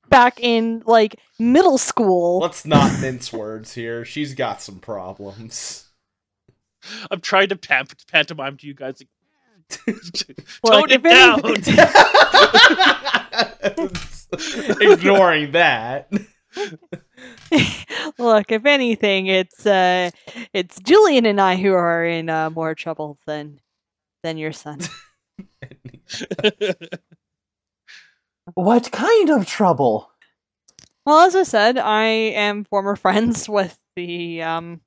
back 0.09 0.41
in 0.41 0.83
like 0.87 1.21
middle 1.39 1.79
school. 1.79 2.39
Let's 2.41 2.65
not 2.65 3.01
mince 3.01 3.33
words 3.33 3.75
here. 3.75 4.05
She's 4.05 4.35
got 4.35 4.63
some 4.63 4.79
problems. 4.79 5.89
I'm 7.11 7.21
trying 7.21 7.49
to 7.49 7.57
pant- 7.57 8.05
pantomime 8.11 8.57
to 8.59 8.67
you 8.67 8.75
guys. 8.75 9.01
Like, 9.01 9.09
Look, 10.65 10.73
Tone 10.73 10.91
it 10.91 11.01
if 11.03 11.03
down. 11.03 11.41
Ignoring 14.93 15.53
that. 15.53 16.11
Look, 18.19 18.53
if 18.53 18.65
anything, 18.65 19.27
it's 19.27 19.67
uh, 19.67 20.11
it's 20.53 20.79
Julian 20.81 21.27
and 21.27 21.41
I 21.41 21.57
who 21.57 21.73
are 21.73 22.05
in 22.05 22.29
uh, 22.29 22.51
more 22.51 22.75
trouble 22.75 23.19
than 23.27 23.61
than 24.23 24.39
your 24.39 24.53
son. 24.53 24.81
What 28.57 28.91
kind 28.91 29.29
of 29.29 29.47
trouble? 29.47 30.11
Well, 31.05 31.27
as 31.27 31.37
I 31.37 31.43
said, 31.43 31.77
I 31.77 32.05
am 32.05 32.65
former 32.65 32.97
friends 33.05 33.51
with 33.51 33.79
the 33.97 34.43
um, 34.43 34.81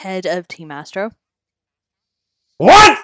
head 0.00 0.26
of 0.26 0.48
Team 0.48 0.72
Astro. 0.72 1.12
What? 2.58 2.98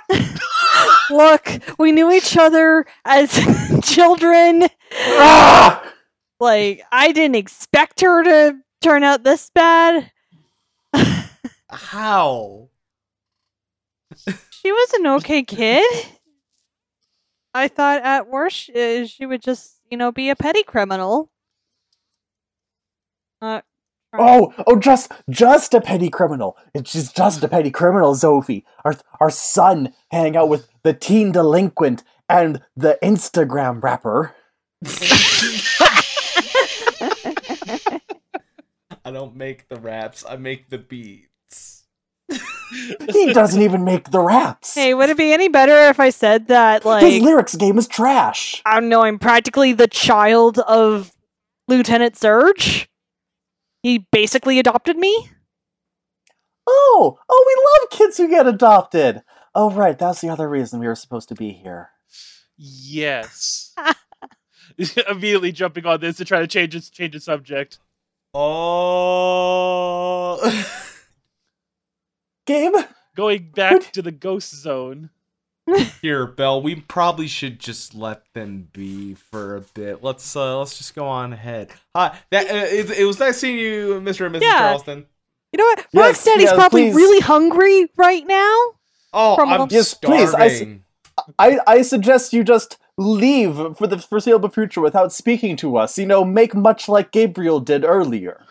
Look, 1.11 1.49
we 1.79 1.93
knew 1.93 2.11
each 2.11 2.37
other 2.37 2.85
as 3.05 3.31
children. 3.85 4.67
Ah! 4.93 5.93
Like, 6.41 6.83
I 6.91 7.13
didn't 7.13 7.37
expect 7.37 8.01
her 8.01 8.25
to 8.25 8.57
turn 8.83 9.05
out 9.05 9.23
this 9.23 9.49
bad. 9.55 10.11
How? 11.71 12.69
She 14.17 14.73
was 14.73 14.93
an 14.95 15.07
okay 15.07 15.45
kid. 15.45 16.07
I 17.55 17.69
thought 17.69 18.03
at 18.03 18.29
worst 18.29 18.71
uh, 18.71 19.07
she 19.07 19.27
would 19.27 19.43
just, 19.43 19.81
you 19.91 19.97
know, 19.97 20.13
be 20.13 20.31
a 20.31 20.37
petty 20.37 20.63
criminal. 20.63 21.31
Uh, 23.43 23.63
Oh, 24.13 24.53
oh, 24.67 24.77
just, 24.77 25.13
just 25.29 25.73
a 25.73 25.81
petty 25.81 26.11
criminal. 26.11 26.57
It's 26.75 26.93
just, 26.93 27.17
just 27.17 27.45
a 27.45 27.49
petty 27.49 27.71
criminal, 27.71 28.15
Sophie. 28.17 28.67
Our, 28.85 28.95
our 29.21 29.31
son 29.31 29.95
hang 30.11 30.37
out 30.37 30.49
with 30.49 30.69
the 30.83 30.93
teen 30.93 31.31
delinquent 31.31 32.03
and 32.29 32.61
the 32.77 32.99
Instagram 33.05 33.81
rapper. 33.83 34.35
I 39.05 39.13
don't 39.13 39.37
make 39.37 39.69
the 39.69 39.79
raps, 39.79 40.25
I 40.29 40.37
make 40.37 40.71
the 40.71 40.79
beats. 40.79 41.30
He 42.71 43.33
doesn't 43.33 43.61
even 43.61 43.85
make 43.85 44.11
the 44.11 44.21
raps. 44.21 44.75
hey, 44.75 44.95
would 44.95 45.11
it 45.11 45.17
be 45.17 45.33
any 45.33 45.49
better 45.49 45.89
if 45.89 45.99
I 45.99 46.11
said 46.11 46.47
that, 46.49 46.85
like 46.85 47.05
His 47.05 47.23
lyrics 47.23 47.57
game 47.57 47.79
is 47.79 47.89
trash. 47.89 48.63
I 48.65 48.81
don't 48.81 48.89
know, 48.89 49.03
I'm 49.03 49.19
practically 49.19 49.73
the 49.73 49.89
child 49.89 50.59
of 50.61 51.13
Lieutenant 51.69 52.17
Surge? 52.17 52.89
He 53.83 54.07
basically 54.13 54.59
adopted 54.59 54.97
me? 54.97 55.31
Oh, 56.67 57.19
oh, 57.29 57.45
we 57.47 57.71
love 57.71 57.91
kids 57.99 58.17
who 58.17 58.29
get 58.29 58.47
adopted. 58.47 59.23
Oh, 59.55 59.71
right, 59.71 59.99
that's 59.99 60.21
the 60.21 60.29
other 60.29 60.49
reason 60.49 60.79
we 60.79 60.87
were 60.87 60.95
supposed 60.95 61.29
to 61.31 61.35
be 61.35 61.51
here. 61.51 61.91
yes. 62.57 63.75
Immediately 65.09 65.53
jumping 65.53 65.85
on 65.87 66.01
this 66.01 66.19
to 66.19 66.25
try 66.25 66.41
to 66.41 66.47
change 66.47 66.77
its 66.77 66.89
change 66.91 67.15
the 67.15 67.21
subject. 67.21 67.79
Oh. 68.33 70.39
Gabe, 72.51 72.85
Going 73.15 73.51
back 73.55 73.93
to 73.93 74.03
the 74.03 74.11
ghost 74.11 74.53
zone. 74.55 75.11
Here, 76.03 76.27
Bell, 76.27 76.61
we 76.61 76.75
probably 76.75 77.29
should 77.29 77.61
just 77.61 77.95
let 77.95 78.23
them 78.35 78.69
be 78.73 79.15
for 79.15 79.55
a 79.57 79.61
bit. 79.61 80.03
Let's 80.03 80.35
uh 80.35 80.59
let's 80.59 80.77
just 80.77 80.95
go 80.97 81.07
on 81.07 81.33
ahead. 81.33 81.71
Hi, 81.95 82.19
that 82.31 82.47
uh, 82.51 82.67
it, 82.75 82.91
it 82.91 83.05
was 83.05 83.21
nice 83.21 83.39
seeing 83.39 83.57
you, 83.59 84.01
Mr. 84.01 84.27
and 84.27 84.35
Mrs. 84.35 84.43
Yeah. 84.43 84.59
Charleston. 84.59 85.07
You 85.53 85.59
know 85.59 85.65
what? 85.65 85.87
Yes, 85.93 86.27
Rocksteady's 86.27 86.43
yes, 86.45 86.55
probably 86.55 86.87
please. 86.87 86.95
really 86.97 87.21
hungry 87.21 87.89
right 87.97 88.27
now. 88.27 88.57
Oh, 89.13 89.37
From 89.37 89.49
I'm 89.51 89.61
a- 89.63 89.69
Yes, 89.71 89.95
please, 89.95 90.35
I 90.35 90.47
s- 90.47 90.57
starving. 90.57 90.85
I, 91.39 91.59
I 91.67 91.83
suggest 91.83 92.33
you 92.33 92.43
just 92.43 92.79
leave 92.97 93.55
for 93.77 93.87
the 93.87 93.99
foreseeable 93.99 94.49
future 94.49 94.81
without 94.81 95.13
speaking 95.13 95.57
to 95.57 95.77
us. 95.77 95.99
You 95.99 96.07
know, 96.07 96.25
make 96.25 96.55
much 96.55 96.89
like 96.89 97.13
Gabriel 97.13 97.61
did 97.61 97.85
earlier. 97.85 98.45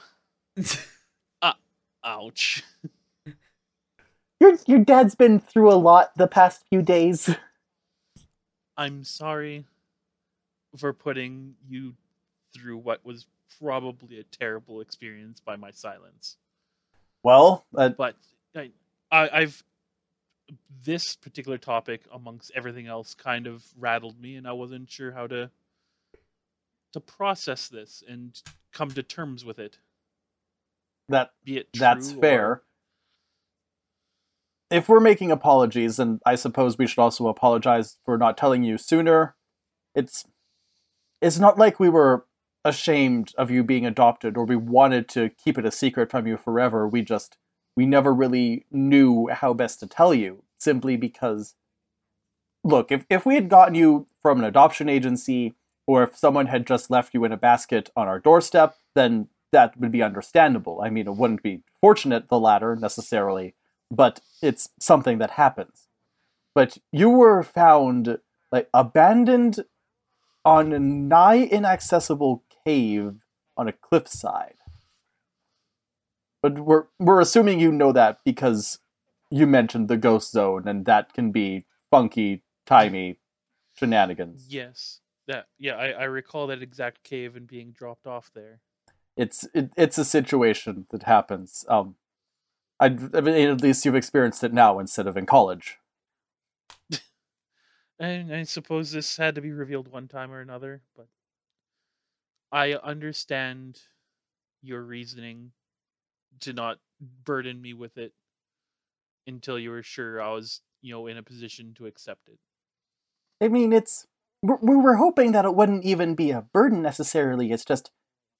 Ouch. 2.05 2.63
Your, 4.39 4.55
your 4.67 4.79
dad's 4.79 5.15
been 5.15 5.39
through 5.39 5.71
a 5.71 5.75
lot 5.75 6.11
the 6.15 6.27
past 6.27 6.63
few 6.69 6.81
days. 6.81 7.29
I'm 8.77 9.03
sorry 9.03 9.65
for 10.77 10.93
putting 10.93 11.55
you 11.67 11.95
through 12.53 12.77
what 12.77 13.03
was 13.05 13.25
probably 13.59 14.19
a 14.19 14.23
terrible 14.23 14.79
experience 14.79 15.41
by 15.41 15.55
my 15.57 15.71
silence. 15.71 16.37
Well, 17.23 17.65
uh, 17.75 17.89
But 17.89 18.15
I, 18.55 18.71
I 19.11 19.29
I've 19.29 19.63
this 20.83 21.15
particular 21.17 21.57
topic, 21.57 22.01
amongst 22.13 22.51
everything 22.55 22.87
else, 22.87 23.13
kind 23.13 23.45
of 23.45 23.63
rattled 23.77 24.19
me, 24.19 24.37
and 24.37 24.47
I 24.47 24.53
wasn't 24.53 24.89
sure 24.89 25.11
how 25.11 25.27
to 25.27 25.49
to 26.93 26.99
process 26.99 27.67
this 27.67 28.03
and 28.07 28.41
come 28.71 28.89
to 28.91 29.03
terms 29.03 29.43
with 29.45 29.59
it. 29.59 29.77
That 31.09 31.31
Be 31.43 31.57
it 31.57 31.67
that's 31.73 32.11
true 32.11 32.19
or- 32.19 32.21
fair. 32.21 32.61
If 34.71 34.87
we're 34.87 34.99
making 34.99 35.31
apologies, 35.31 35.97
and 35.97 36.21
I 36.25 36.35
suppose 36.35 36.77
we 36.77 36.85
should 36.85 36.99
also 36.99 37.27
apologize 37.27 37.97
for 38.05 38.17
not 38.17 38.37
telling 38.37 38.63
you 38.63 38.77
sooner. 38.77 39.35
It's 39.95 40.25
it's 41.21 41.39
not 41.39 41.57
like 41.57 41.79
we 41.79 41.89
were 41.89 42.25
ashamed 42.63 43.33
of 43.37 43.49
you 43.49 43.63
being 43.63 43.85
adopted 43.85 44.37
or 44.37 44.45
we 44.45 44.55
wanted 44.55 45.07
to 45.09 45.29
keep 45.29 45.57
it 45.57 45.65
a 45.65 45.71
secret 45.71 46.11
from 46.11 46.27
you 46.27 46.37
forever. 46.37 46.87
We 46.87 47.01
just 47.01 47.37
we 47.75 47.85
never 47.85 48.13
really 48.13 48.65
knew 48.71 49.27
how 49.29 49.53
best 49.53 49.79
to 49.79 49.87
tell 49.87 50.13
you 50.13 50.43
simply 50.59 50.97
because 50.97 51.55
look, 52.63 52.91
if 52.91 53.05
if 53.09 53.25
we 53.25 53.35
had 53.35 53.49
gotten 53.49 53.75
you 53.75 54.07
from 54.21 54.39
an 54.39 54.45
adoption 54.45 54.89
agency 54.89 55.55
or 55.87 56.03
if 56.03 56.15
someone 56.15 56.47
had 56.47 56.67
just 56.67 56.91
left 56.91 57.13
you 57.13 57.23
in 57.23 57.31
a 57.31 57.37
basket 57.37 57.89
on 57.95 58.07
our 58.07 58.19
doorstep, 58.19 58.75
then 58.95 59.27
that 59.51 59.77
would 59.79 59.91
be 59.91 60.03
understandable. 60.03 60.81
I 60.83 60.89
mean, 60.89 61.07
it 61.07 61.15
wouldn't 61.15 61.41
be 61.41 61.63
fortunate, 61.81 62.29
the 62.29 62.39
latter 62.39 62.75
necessarily, 62.75 63.55
but 63.91 64.21
it's 64.41 64.69
something 64.79 65.17
that 65.19 65.31
happens. 65.31 65.87
But 66.55 66.77
you 66.91 67.09
were 67.09 67.43
found 67.43 68.19
like 68.51 68.69
abandoned 68.73 69.63
on 70.43 70.73
a 70.73 70.79
nigh 70.79 71.43
inaccessible 71.43 72.43
cave 72.65 73.15
on 73.55 73.67
a 73.67 73.73
cliffside. 73.73 74.55
But 76.41 76.59
we're 76.59 76.85
we're 76.99 77.19
assuming 77.19 77.59
you 77.59 77.71
know 77.71 77.91
that 77.91 78.19
because 78.23 78.79
you 79.29 79.45
mentioned 79.45 79.89
the 79.89 79.97
ghost 79.97 80.31
zone, 80.31 80.67
and 80.67 80.85
that 80.85 81.13
can 81.13 81.31
be 81.31 81.65
funky, 81.91 82.43
timey 82.65 83.19
shenanigans. 83.75 84.47
Yes, 84.49 85.01
that 85.27 85.47
yeah, 85.57 85.75
I, 85.75 85.89
I 85.89 86.03
recall 86.05 86.47
that 86.47 86.61
exact 86.61 87.03
cave 87.03 87.35
and 87.35 87.45
being 87.47 87.71
dropped 87.71 88.07
off 88.07 88.31
there. 88.33 88.61
it's 89.17 89.45
it, 89.53 89.71
it's 89.75 89.97
a 89.97 90.05
situation 90.05 90.87
that 90.91 91.03
happens. 91.03 91.65
Um, 91.67 91.95
I, 92.79 92.85
I 92.85 93.21
mean, 93.21 93.49
at 93.49 93.61
least 93.61 93.85
you've 93.85 93.95
experienced 93.95 94.43
it 94.43 94.53
now 94.53 94.79
instead 94.79 95.07
of 95.07 95.17
in 95.17 95.25
college. 95.25 95.77
And 98.01 98.33
I 98.33 98.43
suppose 98.43 98.93
this 98.93 99.17
had 99.17 99.35
to 99.35 99.41
be 99.41 99.51
revealed 99.51 99.89
one 99.89 100.07
time 100.07 100.31
or 100.31 100.39
another, 100.39 100.83
but 100.95 101.07
I 102.49 102.75
understand 102.75 103.77
your 104.61 104.81
reasoning 104.81 105.51
to 106.39 106.53
not 106.53 106.77
burden 107.25 107.61
me 107.61 107.73
with 107.73 107.97
it 107.97 108.13
until 109.27 109.59
you 109.59 109.71
were 109.71 109.83
sure 109.83 110.21
I 110.21 110.31
was, 110.31 110.61
you 110.81 110.93
know, 110.93 111.07
in 111.07 111.17
a 111.17 111.23
position 111.23 111.73
to 111.73 111.87
accept 111.87 112.29
it. 112.29 112.39
I 113.43 113.49
mean, 113.49 113.73
it's 113.73 114.07
we 114.41 114.53
we 114.61 114.75
were 114.77 114.95
hoping 114.95 115.33
that 115.33 115.43
it 115.43 115.55
wouldn't 115.55 115.83
even 115.83 116.15
be 116.15 116.31
a 116.31 116.41
burden 116.41 116.81
necessarily. 116.81 117.51
It's 117.51 117.65
just 117.65 117.91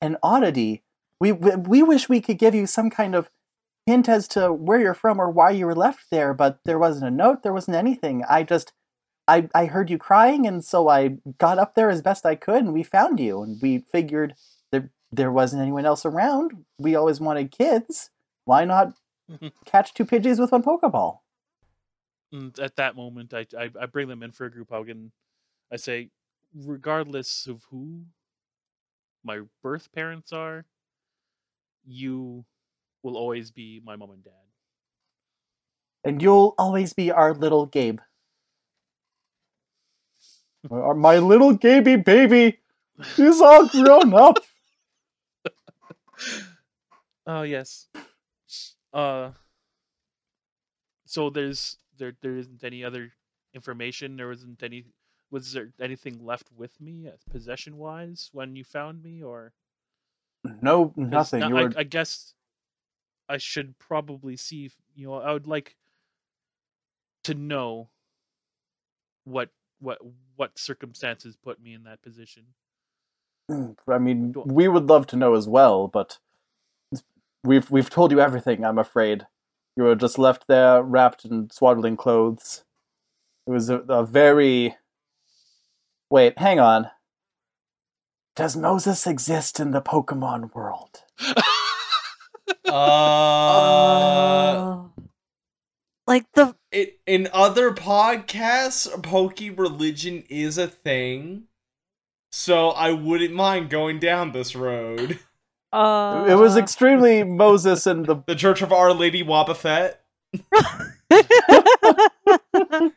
an 0.01 0.17
oddity. 0.23 0.83
We, 1.19 1.33
we 1.33 1.83
wish 1.83 2.07
we 2.07 2.21
could 2.21 2.37
give 2.37 2.55
you 2.55 2.65
some 2.65 2.89
kind 2.89 3.13
of 3.13 3.29
hint 3.89 4.07
as 4.07 4.27
to 4.29 4.53
where 4.53 4.79
you're 4.79 4.93
from 4.93 5.19
or 5.19 5.29
why 5.29 5.49
you 5.49 5.65
were 5.65 5.75
left 5.75 6.11
there, 6.11 6.33
but 6.33 6.59
there 6.63 6.77
wasn't 6.77 7.07
a 7.07 7.11
note. 7.11 7.41
There 7.41 7.53
wasn't 7.53 7.75
anything. 7.75 8.23
I 8.29 8.43
just 8.43 8.71
I 9.27 9.49
I 9.55 9.65
heard 9.65 9.89
you 9.89 9.97
crying, 9.97 10.45
and 10.45 10.63
so 10.63 10.87
I 10.87 11.17
got 11.39 11.57
up 11.57 11.73
there 11.73 11.89
as 11.89 12.01
best 12.01 12.25
I 12.25 12.35
could, 12.35 12.63
and 12.63 12.73
we 12.73 12.83
found 12.83 13.19
you, 13.19 13.41
and 13.41 13.59
we 13.61 13.79
figured 13.79 14.35
there 14.71 14.91
there 15.11 15.31
wasn't 15.31 15.63
anyone 15.63 15.85
else 15.85 16.05
around. 16.05 16.65
We 16.77 16.95
always 16.95 17.19
wanted 17.19 17.51
kids. 17.51 18.11
Why 18.45 18.63
not 18.63 18.93
catch 19.65 19.93
two 19.93 20.05
pigeons 20.05 20.39
with 20.39 20.51
one 20.51 20.63
pokeball? 20.63 21.19
Mm, 22.33 22.59
at 22.59 22.75
that 22.75 22.95
moment, 22.95 23.33
I, 23.33 23.47
I 23.57 23.71
I 23.81 23.85
bring 23.87 24.07
them 24.07 24.21
in 24.21 24.31
for 24.31 24.45
a 24.45 24.51
group 24.51 24.69
hug 24.69 24.89
and 24.89 25.11
I 25.71 25.77
say, 25.77 26.09
regardless 26.53 27.47
of 27.47 27.63
who 27.71 28.05
my 29.23 29.41
birth 29.63 29.91
parents 29.91 30.31
are, 30.31 30.65
you 31.85 32.45
will 33.03 33.17
always 33.17 33.51
be 33.51 33.81
my 33.83 33.95
mom 33.95 34.11
and 34.11 34.23
dad. 34.23 34.33
and 36.03 36.21
you'll 36.21 36.55
always 36.57 36.93
be 36.93 37.11
our 37.11 37.33
little 37.33 37.65
Gabe. 37.65 37.99
My 40.69 41.19
little 41.19 41.53
Gaby 41.53 41.97
baby, 41.97 42.59
he's 43.15 43.41
all 43.41 43.67
grown 43.67 44.13
up. 44.13 44.39
Oh 47.25 47.41
yes. 47.55 47.87
Uh. 48.93 49.31
So 51.05 51.29
there's 51.29 51.77
there 51.97 52.13
there 52.21 52.35
isn't 52.35 52.63
any 52.63 52.83
other 52.83 53.11
information. 53.53 54.17
There 54.17 54.27
wasn't 54.27 54.61
any. 54.63 54.85
Was 55.31 55.53
there 55.53 55.71
anything 55.79 56.25
left 56.25 56.49
with 56.55 56.73
me, 56.81 57.07
possession 57.29 57.77
wise, 57.77 58.29
when 58.33 58.55
you 58.55 58.63
found 58.63 59.03
me, 59.03 59.21
or 59.21 59.53
no 60.61 60.91
nothing. 60.95 61.43
I, 61.43 61.49
were 61.49 61.73
I 61.77 61.83
guess 61.83 62.33
I 63.29 63.37
should 63.37 63.77
probably 63.77 64.35
see. 64.35 64.65
If, 64.65 64.73
you 64.95 65.07
know, 65.07 65.13
I 65.13 65.31
would 65.31 65.47
like 65.47 65.75
to 67.23 67.33
know 67.35 67.89
what 69.23 69.49
what 69.79 69.99
what 70.35 70.57
circumstances 70.57 71.37
put 71.37 71.61
me 71.61 71.73
in 71.73 71.83
that 71.83 72.01
position. 72.01 72.43
Mm, 73.49 73.75
I 73.87 73.97
mean, 73.99 74.33
we 74.45 74.67
would 74.67 74.87
love 74.87 75.07
to 75.07 75.15
know 75.15 75.35
as 75.35 75.47
well, 75.47 75.87
but 75.87 76.17
we've 77.43 77.69
we've 77.69 77.89
told 77.89 78.11
you 78.11 78.19
everything. 78.19 78.65
I'm 78.65 78.79
afraid 78.79 79.27
you 79.75 79.83
were 79.83 79.95
just 79.95 80.19
left 80.19 80.47
there, 80.47 80.81
wrapped 80.81 81.25
in 81.25 81.49
swaddling 81.49 81.97
clothes. 81.97 82.63
It 83.47 83.51
was 83.51 83.69
a, 83.69 83.77
a 83.79 84.05
very. 84.05 84.75
Wait, 86.09 86.37
hang 86.39 86.59
on. 86.59 86.89
Does 88.35 88.55
Moses 88.55 89.05
exist 89.05 89.59
in 89.59 89.71
the 89.71 89.81
Pokemon 89.81 90.53
world? 90.55 91.03
Uh, 92.71 94.83
like 96.07 96.25
the 96.33 96.55
it, 96.71 96.99
in 97.05 97.27
other 97.33 97.71
podcasts, 97.71 98.87
Poke 99.03 99.39
religion 99.57 100.23
is 100.29 100.57
a 100.57 100.67
thing. 100.67 101.43
So 102.31 102.69
I 102.69 102.91
wouldn't 102.91 103.33
mind 103.33 103.69
going 103.69 103.99
down 103.99 104.31
this 104.31 104.55
road. 104.55 105.19
uh, 105.73 106.25
it 106.29 106.35
was 106.35 106.55
extremely 106.57 107.23
Moses 107.23 107.85
and 107.87 108.05
the 108.05 108.17
The 108.27 108.35
Church 108.35 108.61
of 108.61 108.71
Our 108.71 108.93
Lady 108.93 109.23
Wobbuffet. 109.23 109.95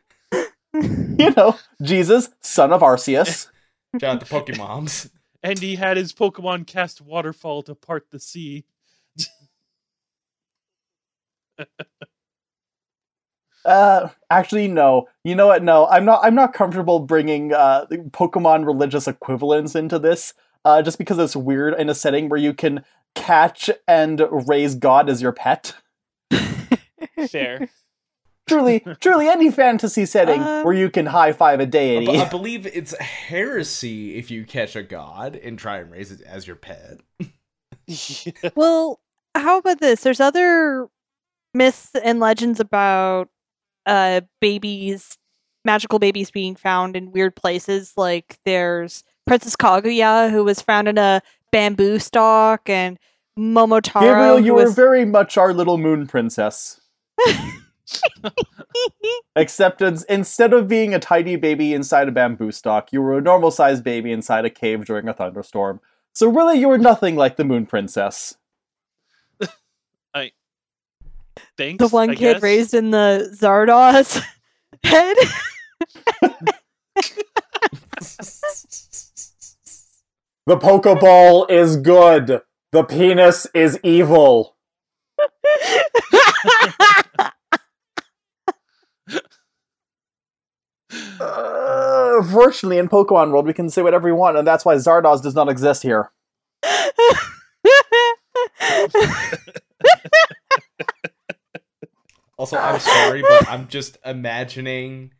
you 0.73 1.31
know, 1.31 1.57
Jesus, 1.81 2.29
son 2.41 2.71
of 2.71 2.81
Arceus. 2.81 3.47
Shout 3.99 4.15
out 4.15 4.19
to 4.21 4.25
Pokemoms. 4.27 5.09
and 5.41 5.57
he 5.59 5.75
had 5.75 5.97
his 5.97 6.13
Pokemon 6.13 6.67
cast 6.67 7.01
waterfall 7.01 7.63
to 7.63 7.75
part 7.75 8.07
the 8.11 8.19
sea. 8.19 8.65
Uh, 13.65 14.09
actually, 14.29 14.67
no. 14.67 15.07
You 15.23 15.35
know 15.35 15.47
what? 15.47 15.63
No, 15.63 15.87
I'm 15.87 16.03
not. 16.05 16.19
I'm 16.23 16.35
not 16.35 16.53
comfortable 16.53 16.99
bringing 16.99 17.53
uh 17.53 17.85
Pokemon 17.89 18.65
religious 18.65 19.07
equivalents 19.07 19.73
into 19.75 19.99
this. 19.99 20.33
Uh, 20.65 20.81
just 20.81 20.97
because 20.97 21.19
it's 21.19 21.35
weird 21.35 21.73
in 21.79 21.89
a 21.89 21.95
setting 21.95 22.29
where 22.29 22.39
you 22.39 22.53
can 22.53 22.83
catch 23.15 23.69
and 23.87 24.21
raise 24.47 24.75
God 24.75 25.09
as 25.09 25.21
your 25.21 25.31
pet. 25.33 25.75
Fair. 27.29 27.69
Truly, 28.45 28.85
truly, 28.99 29.29
any 29.29 29.49
fantasy 29.49 30.05
setting 30.05 30.41
Um, 30.41 30.65
where 30.65 30.73
you 30.73 30.89
can 30.89 31.05
high 31.05 31.31
five 31.31 31.61
a 31.61 31.65
deity. 31.65 32.07
be- 32.07 32.19
I 32.19 32.27
believe 32.29 32.65
it's 32.67 32.93
heresy 32.99 34.17
if 34.17 34.29
you 34.29 34.43
catch 34.45 34.75
a 34.75 34.83
god 34.83 35.37
and 35.37 35.57
try 35.57 35.77
and 35.77 35.89
raise 35.89 36.11
it 36.11 36.19
as 36.21 36.45
your 36.45 36.57
pet. 36.57 36.99
well, 38.55 38.99
how 39.33 39.59
about 39.59 39.79
this? 39.79 40.01
There's 40.01 40.19
other 40.19 40.89
myths 41.53 41.91
and 42.03 42.19
legends 42.19 42.59
about 42.59 43.29
uh 43.85 44.21
babies, 44.41 45.17
magical 45.65 45.99
babies 45.99 46.31
being 46.31 46.55
found 46.55 46.95
in 46.95 47.11
weird 47.11 47.35
places. 47.35 47.93
Like 47.97 48.37
there's 48.45 49.03
Princess 49.25 49.55
Kaguya 49.55 50.29
who 50.29 50.43
was 50.43 50.61
found 50.61 50.87
in 50.87 50.97
a 50.97 51.21
bamboo 51.51 51.99
stalk, 51.99 52.67
and 52.69 52.99
Momotaro. 53.37 54.01
Gabriel, 54.01 54.39
you 54.39 54.53
were 54.53 54.65
was... 54.65 54.75
very 54.75 55.05
much 55.05 55.37
our 55.37 55.53
little 55.53 55.77
moon 55.77 56.07
princess. 56.07 56.81
Except 59.35 59.81
instead 59.81 60.53
of 60.53 60.67
being 60.67 60.93
a 60.93 60.99
tiny 60.99 61.35
baby 61.35 61.73
inside 61.73 62.07
a 62.07 62.11
bamboo 62.11 62.51
stalk, 62.51 62.91
you 62.91 63.01
were 63.01 63.17
a 63.17 63.21
normal 63.21 63.51
sized 63.51 63.83
baby 63.83 64.11
inside 64.11 64.45
a 64.45 64.49
cave 64.49 64.85
during 64.85 65.07
a 65.07 65.13
thunderstorm. 65.13 65.79
So 66.13 66.29
really, 66.29 66.59
you 66.59 66.67
were 66.67 66.77
nothing 66.77 67.15
like 67.15 67.37
the 67.37 67.43
moon 67.43 67.65
princess. 67.65 68.35
Thanks, 71.57 71.83
the 71.83 71.87
one 71.87 72.11
I 72.11 72.15
kid 72.15 72.33
guess. 72.35 72.43
raised 72.43 72.73
in 72.73 72.91
the 72.91 73.35
Zardoz 73.39 74.21
head. 74.83 75.17
the 80.45 80.57
Pokeball 80.57 81.49
is 81.49 81.77
good. 81.77 82.41
The 82.71 82.83
penis 82.83 83.47
is 83.53 83.79
evil. 83.83 84.55
uh, 91.19 92.21
virtually 92.21 92.77
in 92.77 92.89
Pokemon 92.89 93.31
World, 93.31 93.45
we 93.45 93.53
can 93.53 93.69
say 93.69 93.81
whatever 93.81 94.07
we 94.07 94.13
want, 94.13 94.37
and 94.37 94.47
that's 94.47 94.65
why 94.65 94.75
Zardoz 94.75 95.21
does 95.21 95.35
not 95.35 95.49
exist 95.49 95.83
here. 95.83 96.11
Also, 102.43 102.57
I'm 102.57 102.75
oh. 102.75 102.77
sorry, 102.79 103.21
but 103.21 103.47
I'm 103.47 103.69
just 103.69 103.97
imagining 104.03 105.13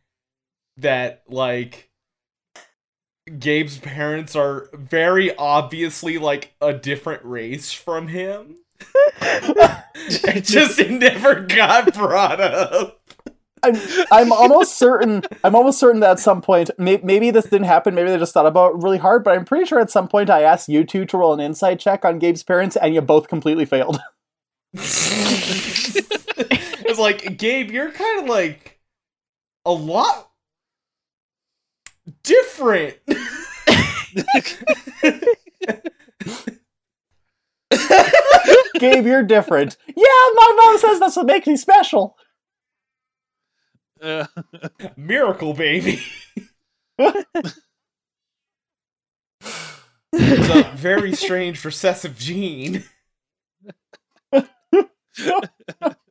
that 0.76 1.22
like 1.26 1.88
Gabe's 3.38 3.78
parents 3.78 4.36
are 4.36 4.68
very 4.74 5.34
obviously 5.34 6.18
like 6.18 6.52
a 6.60 6.74
different 6.74 7.24
race 7.24 7.72
from 7.72 8.08
him. 8.08 8.56
it 9.22 10.44
just 10.44 10.78
it 10.78 10.90
never 10.90 11.40
got 11.40 11.94
brought 11.94 12.42
up. 12.42 13.00
I'm, 13.62 13.76
I'm 14.12 14.30
almost 14.30 14.76
certain. 14.76 15.22
I'm 15.42 15.54
almost 15.54 15.78
certain 15.80 16.00
that 16.00 16.10
at 16.10 16.18
some 16.18 16.42
point, 16.42 16.72
may, 16.76 17.00
maybe 17.02 17.30
this 17.30 17.44
didn't 17.44 17.68
happen. 17.68 17.94
Maybe 17.94 18.10
they 18.10 18.18
just 18.18 18.34
thought 18.34 18.44
about 18.44 18.74
it 18.74 18.82
really 18.82 18.98
hard. 18.98 19.24
But 19.24 19.38
I'm 19.38 19.46
pretty 19.46 19.64
sure 19.64 19.80
at 19.80 19.90
some 19.90 20.08
point 20.08 20.28
I 20.28 20.42
asked 20.42 20.68
you 20.68 20.84
two 20.84 21.06
to 21.06 21.16
roll 21.16 21.32
an 21.32 21.40
insight 21.40 21.80
check 21.80 22.04
on 22.04 22.18
Gabe's 22.18 22.42
parents, 22.42 22.76
and 22.76 22.94
you 22.94 23.00
both 23.00 23.28
completely 23.28 23.64
failed. 23.64 23.98
it's 26.94 27.00
like 27.00 27.36
Gabe, 27.38 27.72
you're 27.72 27.90
kind 27.90 28.22
of 28.22 28.28
like 28.28 28.78
a 29.64 29.72
lot 29.72 30.30
different. 32.22 32.96
Gabe, 38.78 39.06
you're 39.06 39.24
different. 39.24 39.76
Yeah, 39.88 40.04
my 40.34 40.54
mom 40.56 40.78
says 40.78 41.00
that's 41.00 41.16
what 41.16 41.26
makes 41.26 41.48
me 41.48 41.56
special. 41.56 42.16
Uh, 44.00 44.26
Miracle 44.96 45.52
baby. 45.52 46.00
It's 50.12 50.48
a 50.48 50.70
very 50.76 51.12
strange 51.16 51.64
recessive 51.64 52.16
gene. 52.16 52.84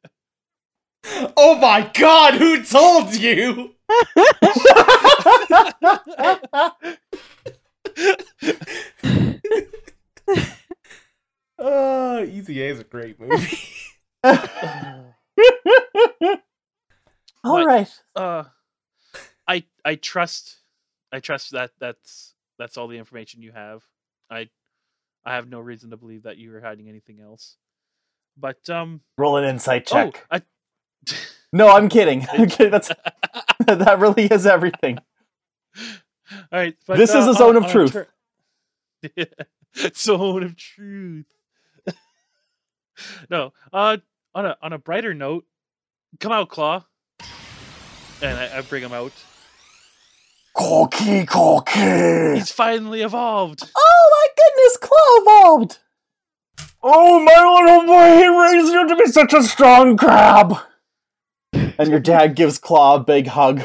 oh 1.38 1.58
my 1.62 1.90
god, 1.94 2.36
who 2.36 2.64
told 2.64 3.16
you? 3.16 3.72
Uh, 11.60 12.26
Easy 12.28 12.62
A 12.64 12.70
is 12.70 12.80
a 12.80 12.84
great 12.84 13.20
movie. 13.20 13.58
All 17.44 17.58
But- 17.58 17.66
right. 17.66 17.90
uh, 18.16 18.44
I 19.48 19.66
I 19.84 19.96
trust 19.96 20.58
I 21.12 21.20
trust 21.20 21.52
that 21.52 21.72
that's 21.80 22.34
that's 22.58 22.78
all 22.78 22.88
the 22.88 22.98
information 22.98 23.42
you 23.42 23.52
have. 23.52 23.84
I 24.30 24.50
I 25.26 25.36
have 25.36 25.50
no 25.50 25.60
reason 25.60 25.90
to 25.92 25.98
believe 25.98 26.24
that 26.24 26.38
you 26.38 26.54
are 26.56 26.62
hiding 26.62 26.88
anything 26.90 27.20
else. 27.20 27.58
But 28.38 28.68
um, 28.70 29.02
Roll 29.18 29.38
an 29.38 29.44
insight 29.46 29.86
check. 29.86 30.26
oh, 30.32 30.38
I. 30.38 30.42
No, 31.52 31.70
I'm 31.70 31.90
kidding. 31.90 32.26
I'm 32.34 32.48
kidding. 32.48 32.72
That's 32.72 32.90
that 33.68 34.00
really 34.00 34.26
is 34.26 34.46
everything. 34.46 35.00
All 36.32 36.40
right, 36.52 36.76
but, 36.88 36.98
This 36.98 37.12
is 37.14 37.28
uh, 37.28 37.32
a 37.32 37.34
zone 37.36 37.50
on- 37.52 37.58
of 37.58 37.64
on 37.66 37.70
truth. 37.70 37.92
tur- 37.94 38.08
zone 39.96 40.44
of 40.44 40.56
truth. 40.56 41.26
no, 43.30 43.54
uh, 43.72 43.98
on 44.36 44.46
a 44.46 44.58
on 44.62 44.74
a 44.74 44.78
brighter 44.78 45.14
note, 45.14 45.46
come 46.20 46.32
out, 46.32 46.50
Claw. 46.50 46.84
And 48.22 48.38
I, 48.40 48.58
I 48.58 48.62
bring 48.62 48.82
him 48.84 48.94
out. 48.94 49.12
Corky, 50.56 51.26
corky. 51.26 52.36
He's 52.36 52.52
finally 52.52 53.02
evolved. 53.02 53.64
Oh 53.76 54.10
my 54.12 54.28
goodness, 54.44 54.78
Claw 54.78 54.98
evolved. 55.22 55.80
Oh 56.82 57.20
my 57.20 57.64
little 57.66 57.86
boy, 57.88 58.18
he 58.18 58.28
raised 58.28 58.72
you 58.74 58.88
to 58.88 58.96
be 58.96 59.12
such 59.12 59.34
a 59.34 59.42
strong 59.44 59.98
crab. 59.98 60.56
And 61.78 61.90
your 61.90 62.00
dad 62.00 62.36
gives 62.36 62.60
Claw 62.60 62.96
a 62.96 63.00
big 63.00 63.28
hug. 63.28 63.64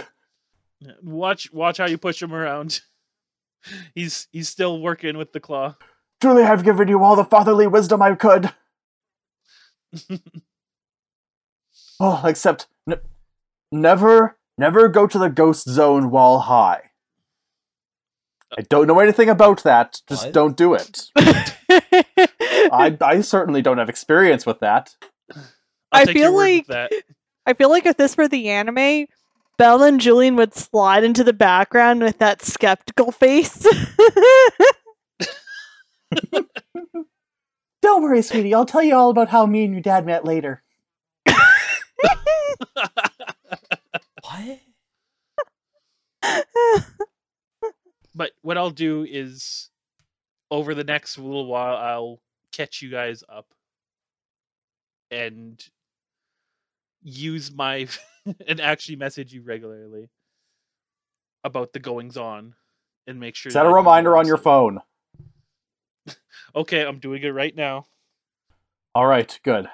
Watch 1.02 1.52
watch 1.52 1.78
how 1.78 1.86
you 1.86 1.98
push 1.98 2.22
him 2.22 2.32
around. 2.32 2.80
He's 3.94 4.28
he's 4.32 4.48
still 4.48 4.80
working 4.80 5.16
with 5.18 5.32
the 5.32 5.40
claw. 5.40 5.74
Truly, 6.20 6.44
I've 6.44 6.64
given 6.64 6.88
you 6.88 7.02
all 7.02 7.16
the 7.16 7.24
fatherly 7.24 7.66
wisdom 7.66 8.00
I 8.02 8.14
could. 8.14 8.50
Oh, 12.00 12.22
except 12.24 12.68
n- 12.88 13.00
never, 13.72 14.36
never 14.56 14.88
go 14.88 15.06
to 15.08 15.18
the 15.18 15.28
ghost 15.28 15.68
zone 15.68 16.10
while 16.10 16.38
high. 16.38 16.90
I 18.56 18.62
don't 18.62 18.86
know 18.86 19.00
anything 19.00 19.28
about 19.28 19.64
that. 19.64 20.00
Just 20.08 20.26
What? 20.26 20.32
don't 20.32 20.56
do 20.56 20.74
it. 20.74 21.10
I, 21.18 22.96
I 23.00 23.20
certainly 23.20 23.62
don't 23.62 23.78
have 23.78 23.88
experience 23.88 24.46
with 24.46 24.60
that. 24.60 24.94
I'll 25.34 25.42
I 25.92 26.04
feel 26.06 26.16
your 26.16 26.32
word 26.32 26.44
with 26.58 26.68
like- 26.68 26.90
that. 26.90 26.92
I 27.48 27.54
feel 27.54 27.70
like 27.70 27.86
if 27.86 27.96
this 27.96 28.14
were 28.14 28.28
the 28.28 28.50
anime, 28.50 29.06
Belle 29.56 29.82
and 29.82 29.98
Julian 29.98 30.36
would 30.36 30.52
slide 30.54 31.02
into 31.02 31.24
the 31.24 31.32
background 31.32 32.02
with 32.02 32.18
that 32.18 32.42
skeptical 32.42 33.10
face. 33.10 33.66
Don't 37.80 38.02
worry, 38.02 38.20
sweetie. 38.20 38.52
I'll 38.52 38.66
tell 38.66 38.82
you 38.82 38.94
all 38.94 39.08
about 39.08 39.30
how 39.30 39.46
me 39.46 39.64
and 39.64 39.72
your 39.72 39.80
dad 39.80 40.04
met 40.04 40.26
later. 40.26 40.62
What? 44.22 44.60
but 48.14 48.32
what 48.42 48.58
I'll 48.58 48.70
do 48.70 49.06
is 49.08 49.70
over 50.50 50.74
the 50.74 50.84
next 50.84 51.16
little 51.16 51.46
while 51.46 51.76
I'll 51.76 52.20
catch 52.52 52.82
you 52.82 52.90
guys 52.90 53.24
up 53.26 53.46
and 55.10 55.66
use 57.02 57.52
my 57.52 57.88
and 58.46 58.60
actually 58.60 58.96
message 58.96 59.32
you 59.32 59.42
regularly 59.42 60.08
about 61.44 61.72
the 61.72 61.78
goings 61.78 62.16
on 62.16 62.54
and 63.06 63.18
make 63.18 63.34
sure 63.34 63.50
Set 63.50 63.62
a 63.62 63.64
that 63.64 63.70
you 63.70 63.76
reminder 63.76 64.16
on 64.16 64.26
your 64.26 64.36
phone. 64.36 64.80
Okay, 66.56 66.80
I'm 66.80 66.98
doing 66.98 67.22
it 67.22 67.28
right 67.28 67.54
now. 67.54 67.86
All 68.94 69.06
right, 69.06 69.38
good. 69.44 69.68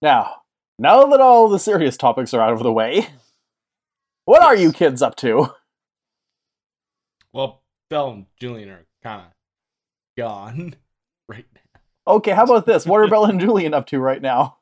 Now, 0.00 0.36
now 0.78 1.04
that 1.06 1.20
all 1.20 1.48
the 1.48 1.58
serious 1.58 1.98
topics 1.98 2.32
are 2.32 2.40
out 2.40 2.54
of 2.54 2.62
the 2.62 2.72
way, 2.72 3.06
what 4.24 4.42
are 4.42 4.56
you 4.56 4.72
kids 4.72 5.02
up 5.02 5.16
to? 5.16 5.50
Well, 7.32 7.62
Belle 7.90 8.10
and 8.10 8.26
Julian 8.40 8.70
are 8.70 8.86
kind 9.02 9.20
of 9.20 9.32
gone 10.16 10.74
right 11.28 11.46
now. 11.54 11.80
Okay, 12.14 12.32
how 12.32 12.44
about 12.44 12.66
this? 12.66 12.86
What 12.86 13.00
are 13.00 13.08
Bella 13.08 13.28
and 13.28 13.40
Julian 13.40 13.74
up 13.74 13.86
to 13.88 13.98
right 13.98 14.22
now? 14.22 14.56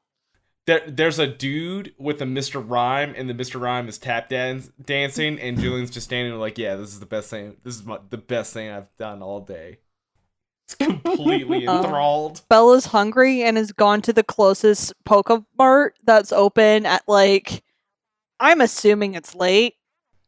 There, 0.67 0.83
there's 0.87 1.19
a 1.19 1.27
dude 1.27 1.95
with 1.99 2.23
a 2.23 2.25
Mr. 2.25 2.65
Rime, 2.67 3.15
and 3.17 3.29
the 3.29 3.35
Mr. 3.35 3.61
Rime 3.61 3.87
is 3.87 3.99
tap 3.99 4.31
dance, 4.31 4.71
dancing, 4.83 5.39
and 5.39 5.59
Julian's 5.61 5.91
just 5.91 6.07
standing 6.07 6.33
there 6.33 6.41
like, 6.41 6.57
"Yeah, 6.57 6.77
this 6.77 6.89
is 6.89 7.01
the 7.01 7.07
best 7.07 7.29
thing. 7.29 7.57
This 7.65 7.77
is 7.77 7.85
my, 7.85 7.99
the 8.09 8.17
best 8.17 8.55
thing 8.55 8.71
I've 8.71 8.95
done 8.97 9.23
all 9.23 9.41
day." 9.41 9.79
It's 10.67 10.75
completely 10.75 11.67
Um, 11.69 11.85
enthralled. 11.85 12.41
Bella's 12.49 12.87
hungry 12.87 13.43
and 13.43 13.59
has 13.59 13.73
gone 13.73 14.01
to 14.03 14.13
the 14.15 14.23
closest 14.23 14.95
Pokemart 15.05 15.91
that's 16.05 16.33
open 16.33 16.87
at 16.87 17.03
like 17.07 17.63
I'm 18.41 18.61
assuming 18.63 19.15
it's 19.15 19.35
late. 19.35 19.75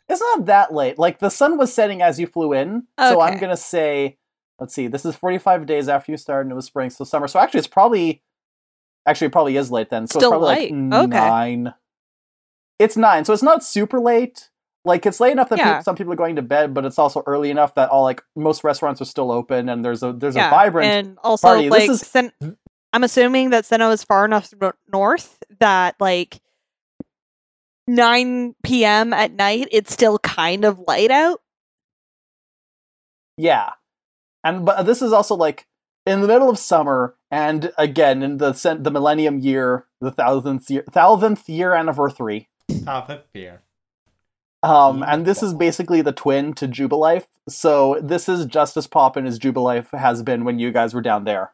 It's 0.08 0.20
not 0.20 0.46
that 0.46 0.72
late. 0.72 0.98
Like 0.98 1.18
the 1.18 1.30
sun 1.30 1.56
was 1.56 1.72
setting 1.72 2.02
as 2.02 2.20
you 2.20 2.26
flew 2.26 2.52
in, 2.52 2.86
so 2.98 3.20
I'm 3.20 3.38
gonna 3.38 3.56
say, 3.56 4.18
let's 4.60 4.74
see, 4.74 4.86
this 4.86 5.04
is 5.04 5.16
45 5.16 5.66
days 5.66 5.88
after 5.88 6.12
you 6.12 6.18
started, 6.18 6.42
and 6.42 6.52
it 6.52 6.56
was 6.56 6.66
spring, 6.66 6.90
so 6.90 7.04
summer. 7.04 7.26
So 7.26 7.40
actually, 7.40 7.58
it's 7.58 7.66
probably, 7.66 8.22
actually, 9.06 9.28
it 9.28 9.32
probably 9.32 9.56
is 9.56 9.70
late 9.70 9.90
then. 9.90 10.06
So 10.06 10.18
Still 10.18 10.30
it's 10.30 10.38
probably 10.38 10.48
late. 10.48 10.72
like 10.72 11.04
Okay. 11.04 11.28
nine. 11.28 11.74
It's 12.78 12.96
nine, 12.96 13.24
so 13.24 13.32
it's 13.32 13.42
not 13.42 13.64
super 13.64 13.98
late. 14.00 14.50
Like 14.84 15.06
it's 15.06 15.18
late 15.18 15.32
enough 15.32 15.48
that 15.48 15.58
Yeah. 15.58 15.76
peop 15.78 15.84
some 15.84 15.96
people 15.96 16.12
are 16.12 16.16
going 16.16 16.36
to 16.36 16.42
bed, 16.42 16.74
but 16.74 16.84
it's 16.84 16.98
also 16.98 17.22
early 17.26 17.50
enough 17.50 17.74
that 17.74 17.88
all 17.88 18.02
like 18.04 18.22
most 18.36 18.62
restaurants 18.64 19.00
are 19.00 19.04
still 19.06 19.32
open, 19.32 19.68
and 19.68 19.84
there's 19.84 20.02
a 20.02 20.12
there's 20.12 20.36
yeah. 20.36 20.48
a 20.48 20.50
vibrant. 20.50 20.86
and 20.88 21.18
also 21.24 21.48
party. 21.48 21.64
This 21.68 21.70
like 21.70 21.90
is- 21.90 22.00
Sen- 22.02 22.32
I'm 22.92 23.02
assuming 23.04 23.50
that 23.50 23.64
Sinnoh 23.64 23.92
is 23.92 24.04
far 24.04 24.24
enough 24.24 24.52
north 24.92 25.38
that 25.58 25.96
like 26.00 26.40
9 27.88 28.54
p.m. 28.62 29.12
at 29.12 29.32
night 29.32 29.68
it's 29.70 29.92
still 29.92 30.18
kind 30.20 30.64
of 30.64 30.78
light 30.86 31.10
out. 31.10 31.40
Yeah, 33.36 33.72
and 34.44 34.64
but 34.64 34.84
this 34.84 35.02
is 35.02 35.12
also 35.12 35.34
like 35.34 35.66
in 36.06 36.20
the 36.20 36.28
middle 36.28 36.48
of 36.48 36.58
summer, 36.58 37.16
and 37.30 37.72
again 37.76 38.22
in 38.22 38.38
the 38.38 38.52
cen- 38.52 38.82
the 38.82 38.90
millennium 38.90 39.38
year, 39.38 39.86
the 40.00 40.10
thousandth 40.10 40.70
year, 40.70 40.84
thousandth 40.90 41.48
year 41.48 41.74
anniversary. 41.74 42.48
Top 42.84 43.10
of 43.10 43.22
beer. 43.32 43.62
Um, 44.62 45.02
and 45.02 45.26
this 45.26 45.42
is 45.42 45.52
basically 45.54 46.02
the 46.02 46.12
twin 46.12 46.52
to 46.54 46.66
Jubilife, 46.66 47.26
so 47.48 48.00
this 48.02 48.28
is 48.28 48.46
just 48.46 48.76
as 48.76 48.86
poppin' 48.86 49.26
as 49.26 49.38
Jubilife 49.38 49.96
has 49.96 50.22
been 50.22 50.44
when 50.44 50.58
you 50.58 50.72
guys 50.72 50.94
were 50.94 51.02
down 51.02 51.24
there. 51.24 51.52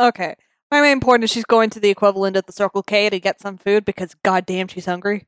Okay. 0.00 0.34
My 0.70 0.80
main 0.80 1.00
point 1.00 1.22
is 1.22 1.30
she's 1.30 1.44
going 1.44 1.70
to 1.70 1.80
the 1.80 1.90
equivalent 1.90 2.36
of 2.36 2.46
the 2.46 2.52
Circle 2.52 2.82
K 2.82 3.10
to 3.10 3.20
get 3.20 3.40
some 3.40 3.58
food 3.58 3.84
because 3.84 4.14
goddamn 4.22 4.68
she's 4.68 4.86
hungry. 4.86 5.26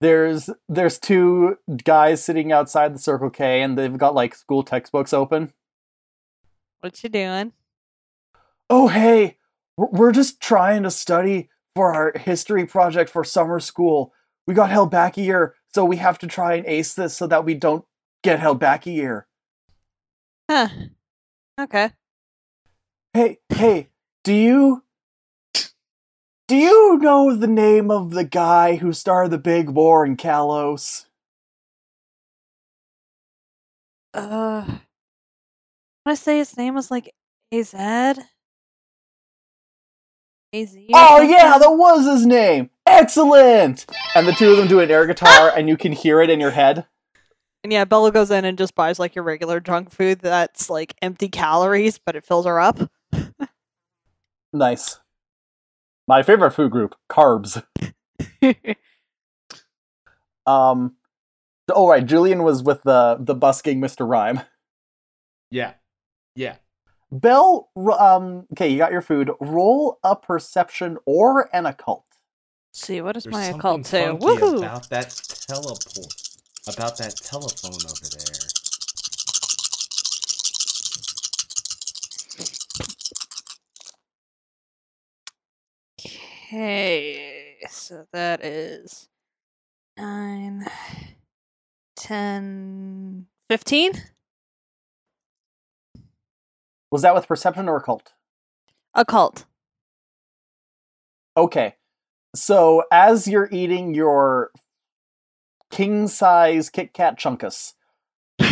there's 0.00 0.50
there's 0.68 0.98
two 0.98 1.58
guys 1.84 2.22
sitting 2.22 2.52
outside 2.52 2.94
the 2.94 2.98
Circle 2.98 3.30
K, 3.30 3.62
and 3.62 3.78
they've 3.78 3.98
got 3.98 4.14
like 4.14 4.34
school 4.34 4.62
textbooks 4.62 5.12
open. 5.12 5.52
What 6.82 7.00
you 7.04 7.10
doing? 7.10 7.52
Oh, 8.68 8.88
hey, 8.88 9.36
we're 9.76 10.10
just 10.10 10.40
trying 10.40 10.82
to 10.82 10.90
study 10.90 11.48
for 11.76 11.94
our 11.94 12.12
history 12.18 12.66
project 12.66 13.08
for 13.08 13.22
summer 13.22 13.60
school. 13.60 14.12
We 14.48 14.54
got 14.54 14.68
held 14.68 14.90
back 14.90 15.16
a 15.16 15.22
year, 15.22 15.54
so 15.72 15.84
we 15.84 15.98
have 15.98 16.18
to 16.18 16.26
try 16.26 16.54
and 16.54 16.66
ace 16.66 16.94
this 16.94 17.16
so 17.16 17.28
that 17.28 17.44
we 17.44 17.54
don't 17.54 17.84
get 18.24 18.40
held 18.40 18.58
back 18.58 18.84
a 18.86 18.90
year. 18.90 19.28
Huh. 20.50 20.68
Okay. 21.60 21.90
Hey, 23.14 23.38
hey, 23.48 23.90
do 24.24 24.34
you 24.34 24.82
do 26.48 26.56
you 26.56 26.98
know 26.98 27.36
the 27.36 27.46
name 27.46 27.92
of 27.92 28.10
the 28.10 28.24
guy 28.24 28.74
who 28.74 28.92
starred 28.92 29.30
the 29.30 29.38
Big 29.38 29.68
War 29.68 30.04
in 30.04 30.16
Kalos? 30.16 31.06
Uh, 34.12 34.78
want 36.04 36.18
to 36.18 36.22
say 36.22 36.38
his 36.38 36.56
name 36.56 36.74
was 36.74 36.90
like 36.90 37.14
AZ. 37.52 37.74
AZ. 37.74 38.24
Oh 40.94 41.20
yeah, 41.20 41.58
that 41.58 41.70
was 41.70 42.06
his 42.06 42.26
name. 42.26 42.70
Excellent. 42.86 43.86
And 44.14 44.26
the 44.26 44.32
two 44.32 44.50
of 44.50 44.56
them 44.58 44.68
do 44.68 44.80
an 44.80 44.90
air 44.90 45.06
guitar, 45.06 45.52
and 45.56 45.68
you 45.68 45.76
can 45.76 45.92
hear 45.92 46.20
it 46.20 46.28
in 46.30 46.40
your 46.40 46.50
head. 46.50 46.86
And 47.64 47.72
yeah, 47.72 47.84
Bella 47.84 48.10
goes 48.10 48.30
in 48.30 48.44
and 48.44 48.58
just 48.58 48.74
buys 48.74 48.98
like 48.98 49.14
your 49.14 49.24
regular 49.24 49.60
junk 49.60 49.90
food 49.90 50.18
that's 50.18 50.68
like 50.68 50.94
empty 51.00 51.28
calories, 51.28 51.98
but 51.98 52.16
it 52.16 52.26
fills 52.26 52.44
her 52.46 52.60
up. 52.60 52.78
Nice. 54.52 54.98
My 56.06 56.22
favorite 56.22 56.50
food 56.50 56.70
group, 56.72 56.94
carbs. 57.08 57.62
Um. 60.46 60.96
Oh 61.72 61.88
right, 61.88 62.04
Julian 62.04 62.42
was 62.42 62.62
with 62.62 62.82
the 62.82 63.16
the 63.20 63.34
busking 63.34 63.80
Mr. 63.80 64.08
Rime. 64.08 64.40
Yeah. 65.50 65.74
Yeah. 66.34 66.56
Bell. 67.10 67.68
Um. 67.76 68.46
Okay, 68.52 68.68
you 68.68 68.78
got 68.78 68.92
your 68.92 69.02
food. 69.02 69.30
Roll 69.40 69.98
a 70.02 70.16
perception 70.16 70.96
or 71.04 71.50
an 71.54 71.66
occult. 71.66 72.04
see, 72.72 73.00
what 73.02 73.16
is 73.16 73.24
There's 73.24 73.32
my 73.34 73.44
occult 73.46 73.84
to? 73.86 73.90
funky 74.18 74.24
Woohoo! 74.24 74.58
about 74.58 74.88
that 74.88 75.10
teleport, 75.46 76.14
about 76.66 76.96
that 76.98 77.16
telephone 77.16 77.74
over 77.84 78.08
there. 78.16 78.48
Okay, 86.00 87.56
so 87.68 88.06
that 88.12 88.44
is 88.44 89.08
nine, 89.96 90.66
ten, 91.96 93.26
fifteen. 93.48 93.92
Was 96.92 97.02
that 97.02 97.14
with 97.14 97.26
perception 97.26 97.68
or 97.68 97.76
occult? 97.76 98.12
Occult. 98.94 99.46
Okay. 101.36 101.74
So 102.36 102.84
as 102.92 103.26
you're 103.26 103.48
eating 103.50 103.94
your 103.94 104.50
king 105.70 106.06
size 106.06 106.70
Kit 106.70 106.92
Kat 106.92 107.18
chunkus, 107.18 107.72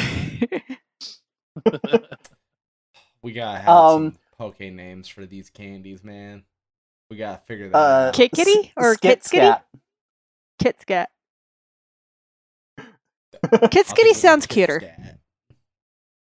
We 3.23 3.33
gotta 3.33 3.59
have 3.59 3.69
Um, 3.69 4.13
some 4.13 4.19
poke 4.39 4.61
names 4.61 5.07
for 5.09 5.27
these 5.27 5.51
candies, 5.51 6.03
man. 6.03 6.45
We 7.11 7.19
gotta 7.19 7.43
figure 7.47 7.69
that 7.69 7.77
uh, 7.77 8.07
out. 8.09 8.15
Kit 8.15 8.33
Kitty 8.33 8.73
or 8.77 8.95
Skit 8.95 9.23
Kit 9.23 9.23
Skitty? 9.25 9.61
Kit 10.59 10.81
Skat. 10.81 11.11
Kit 13.71 13.87
Skitty 13.87 13.97
take 13.97 13.99
it 13.99 14.07
with 14.09 14.17
sounds 14.17 14.47
Kit 14.47 14.69
cuter. 14.69 14.97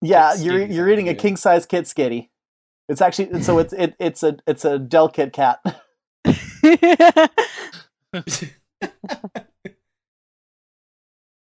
Yeah, 0.01 0.35
you're 0.35 0.65
you're 0.65 0.89
eating 0.89 1.09
a 1.09 1.15
king 1.15 1.37
size 1.37 1.67
Kit 1.67 1.85
Skitty. 1.85 2.29
It's 2.89 3.01
actually 3.01 3.43
so 3.43 3.59
it's 3.59 3.73
it, 3.73 3.97
it's 3.99 4.23
a 4.23 4.37
it's 4.47 4.65
a 4.65 4.79
Del 4.79 5.09
Kit 5.09 5.33
cat. 5.33 5.61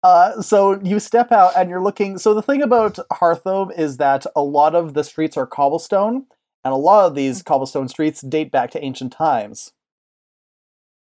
Uh, 0.03 0.41
so 0.41 0.79
you 0.83 0.99
step 0.99 1.31
out 1.31 1.51
and 1.57 1.69
you're 1.69 1.83
looking. 1.83 2.17
So 2.17 2.33
the 2.33 2.41
thing 2.41 2.61
about 2.61 2.97
Hearthome 3.11 3.71
is 3.77 3.97
that 3.97 4.25
a 4.35 4.41
lot 4.41 4.75
of 4.75 4.93
the 4.93 5.03
streets 5.03 5.35
are 5.35 5.47
cobblestone, 5.47 6.27
and 6.63 6.73
a 6.73 6.77
lot 6.77 7.07
of 7.07 7.15
these 7.15 7.43
cobblestone 7.43 7.89
streets 7.89 8.21
date 8.21 8.51
back 8.51 8.71
to 8.71 8.83
ancient 8.83 9.11
times. 9.11 9.73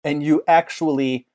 And 0.04 0.24
you 0.24 0.44
actually, 0.48 1.26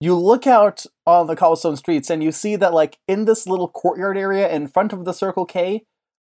you 0.00 0.14
look 0.14 0.46
out 0.46 0.86
on 1.06 1.26
the 1.26 1.36
cobblestone 1.36 1.76
streets 1.76 2.10
and 2.10 2.22
you 2.22 2.32
see 2.32 2.56
that, 2.56 2.72
like 2.72 2.98
in 3.08 3.24
this 3.24 3.46
little 3.46 3.68
courtyard 3.68 4.16
area 4.16 4.48
in 4.48 4.68
front 4.68 4.92
of 4.92 5.04
the 5.04 5.12
Circle 5.12 5.44
K, 5.44 5.84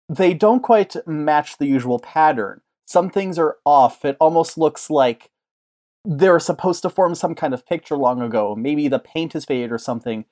they 0.09 0.33
don't 0.33 0.61
quite 0.61 0.95
match 1.07 1.57
the 1.57 1.67
usual 1.67 1.99
pattern. 1.99 2.61
Some 2.85 3.09
things 3.09 3.39
are 3.39 3.57
off. 3.65 4.03
It 4.03 4.17
almost 4.19 4.57
looks 4.57 4.89
like 4.89 5.29
they're 6.03 6.39
supposed 6.39 6.81
to 6.81 6.89
form 6.89 7.15
some 7.15 7.35
kind 7.35 7.53
of 7.53 7.65
picture 7.65 7.95
long 7.95 8.21
ago. 8.21 8.55
Maybe 8.55 8.87
the 8.87 8.99
paint 8.99 9.35
is 9.35 9.45
faded 9.45 9.71
or 9.71 9.77
something. 9.77 10.25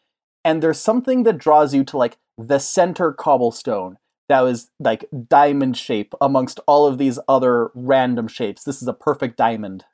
And 0.43 0.61
there's 0.61 0.79
something 0.79 1.23
that 1.23 1.37
draws 1.37 1.73
you 1.73 1.83
to 1.85 1.97
like 1.97 2.17
the 2.37 2.59
center 2.59 3.13
cobblestone 3.13 3.97
that 4.27 4.41
was 4.41 4.69
like 4.79 5.05
diamond 5.27 5.77
shape 5.77 6.13
amongst 6.19 6.59
all 6.67 6.85
of 6.85 6.97
these 6.97 7.19
other 7.27 7.71
random 7.73 8.27
shapes. 8.27 8.63
This 8.63 8.81
is 8.81 8.87
a 8.87 8.93
perfect 8.93 9.37
diamond. 9.37 9.85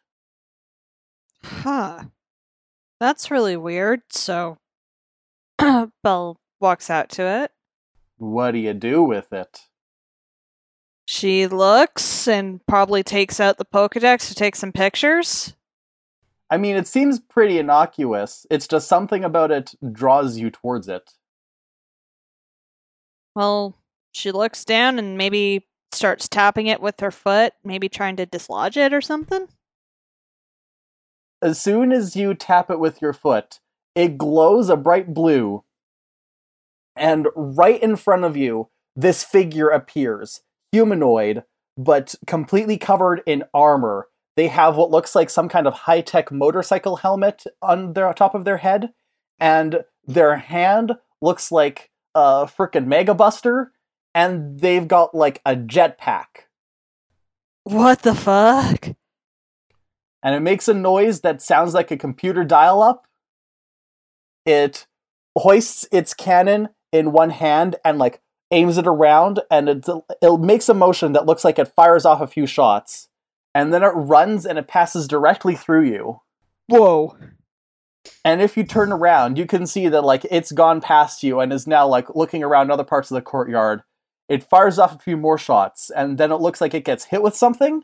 huh. 1.44 2.06
That's 3.00 3.32
really 3.32 3.58
weird. 3.58 4.02
So 4.10 4.58
Belle 6.04 6.38
walks 6.60 6.90
out 6.90 7.10
to 7.10 7.24
it. 7.24 7.52
What 8.18 8.52
do 8.52 8.60
you 8.60 8.74
do 8.74 9.04
with 9.04 9.34
it? 9.34 9.60
She 11.06 11.46
looks 11.48 12.28
and 12.28 12.66
probably 12.66 13.04
takes 13.04 13.40
out 13.40 13.58
the 13.58 13.66
Pokedex 13.66 14.28
to 14.30 14.36
take 14.36 14.56
some 14.56 14.72
pictures. 14.72 15.54
I 16.50 16.58
mean, 16.58 16.76
it 16.76 16.88
seems 16.88 17.20
pretty 17.20 17.60
innocuous. 17.60 18.48
It's 18.50 18.68
just 18.68 18.88
something 18.88 19.24
about 19.24 19.52
it 19.52 19.76
draws 19.92 20.38
you 20.38 20.50
towards 20.50 20.88
it. 20.88 21.12
Well, 23.36 23.76
she 24.14 24.32
looks 24.32 24.64
down 24.64 24.98
and 24.98 25.18
maybe 25.18 25.68
starts 25.92 26.28
tapping 26.28 26.68
it 26.68 26.82
with 26.82 27.00
her 27.00 27.12
foot, 27.12 27.54
maybe 27.64 27.90
trying 27.90 28.16
to 28.18 28.26
dislodge 28.26 28.78
it 28.78 28.94
or 28.94 29.02
something. 29.02 29.48
As 31.46 31.62
soon 31.62 31.92
as 31.92 32.16
you 32.16 32.34
tap 32.34 32.72
it 32.72 32.80
with 32.80 33.04
your 33.04 33.14
foot, 33.14 33.60
it 33.94 34.18
glows 34.18 34.68
a 34.68 34.76
bright 34.76 35.14
blue. 35.14 35.64
And 36.96 37.28
right 37.36 37.80
in 37.84 37.98
front 37.98 38.24
of 38.24 38.36
you, 38.36 38.70
this 38.96 39.24
figure 39.24 39.70
appears 39.70 40.42
humanoid, 40.72 41.44
but 41.78 42.16
completely 42.26 42.80
covered 42.80 43.22
in 43.28 43.44
armor. 43.54 44.08
They 44.36 44.48
have 44.48 44.76
what 44.76 44.90
looks 44.90 45.14
like 45.14 45.30
some 45.30 45.48
kind 45.48 45.68
of 45.68 45.76
high 45.76 46.02
tech 46.02 46.32
motorcycle 46.32 46.96
helmet 46.96 47.44
on 47.62 47.94
their 47.94 48.12
top 48.14 48.34
of 48.34 48.44
their 48.44 48.58
head, 48.58 48.94
and 49.40 49.84
their 50.04 50.38
hand 50.38 50.94
looks 51.22 51.52
like 51.52 51.92
a 52.16 52.48
frickin' 52.48 52.88
Mega 52.88 53.14
Buster, 53.14 53.72
and 54.16 54.62
they've 54.62 54.88
got 54.88 55.14
like 55.14 55.42
a 55.46 55.56
jetpack. 55.56 56.48
What 57.66 58.02
the 58.02 58.16
fuck? 58.16 58.96
And 60.26 60.34
it 60.34 60.40
makes 60.40 60.68
a 60.68 60.74
noise 60.74 61.22
that 61.22 61.40
sounds 61.40 61.76
like 61.76 61.92
a 61.92 61.98
computer 61.98 62.44
dial 62.44 62.82
up. 62.82 63.06
It 64.44 64.88
hoists 65.38 65.88
its 65.92 66.16
cannon 66.16 66.70
in 66.92 67.12
one 67.12 67.30
hand 67.30 67.76
and 67.86 68.00
like 68.00 68.22
aims 68.50 68.80
it 68.80 68.88
around, 68.88 69.42
and 69.52 69.70
it, 69.70 69.86
it 70.22 70.40
makes 70.40 70.68
a 70.68 70.74
motion 70.74 71.14
that 71.14 71.28
looks 71.28 71.46
like 71.46 71.60
it 71.60 71.68
fires 71.68 72.06
off 72.06 72.22
a 72.22 72.28
few 72.28 72.48
shots. 72.48 73.08
And 73.54 73.72
then 73.72 73.84
it 73.84 73.90
runs 73.90 74.48
and 74.48 74.58
it 74.58 74.68
passes 74.68 75.08
directly 75.08 75.56
through 75.56 75.84
you. 75.84 76.22
Whoa. 76.68 77.16
And 78.24 78.42
if 78.42 78.58
you 78.58 78.64
turn 78.64 78.92
around, 78.92 79.38
you 79.38 79.46
can 79.46 79.68
see 79.68 79.88
that 79.90 80.04
like 80.04 80.26
it's 80.32 80.52
gone 80.52 80.82
past 80.82 81.22
you 81.22 81.40
and 81.40 81.54
is 81.54 81.68
now 81.68 81.88
like 81.88 82.16
looking 82.16 82.44
around 82.44 82.72
other 82.72 82.84
parts 82.84 83.12
of 83.12 83.16
the 83.16 83.22
courtyard. 83.22 83.84
It 84.28 84.44
fires 84.44 84.80
off 84.80 84.96
a 84.96 85.00
few 85.00 85.18
more 85.18 85.38
shots, 85.38 85.92
and 85.92 86.18
then 86.18 86.32
it 86.32 86.42
looks 86.42 86.62
like 86.62 86.74
it 86.74 86.84
gets 86.84 87.06
hit 87.06 87.22
with 87.22 87.36
something, 87.36 87.84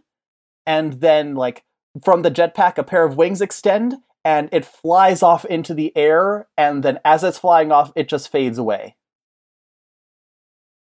and 0.66 0.94
then 0.94 1.36
like 1.36 1.64
from 2.04 2.22
the 2.22 2.32
jetpack, 2.32 2.78
a 2.78 2.84
pair 2.84 3.04
of 3.04 3.18
wings 3.18 3.42
extend, 3.42 3.96
and 4.24 4.50
it 4.52 4.66
flies 4.66 5.24
off 5.24 5.46
into 5.46 5.74
the 5.74 5.96
air, 5.98 6.48
and 6.58 6.84
then 6.84 7.00
as 7.04 7.24
it's 7.24 7.40
flying 7.40 7.72
off, 7.72 7.92
it 7.96 8.08
just 8.08 8.32
fades 8.32 8.58
away. 8.58 8.96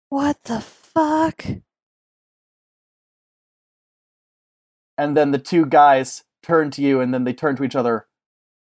What 0.09 0.43
the 0.45 0.61
fuck? 0.61 1.45
And 4.99 5.17
then 5.17 5.31
the 5.31 5.39
two 5.39 5.65
guys 5.67 6.25
turn 6.43 6.71
to 6.73 6.83
you, 6.83 7.01
and 7.01 7.15
then 7.15 7.25
they 7.25 7.33
turn 7.33 7.57
to 7.57 7.65
each 7.65 7.77
other. 7.77 8.07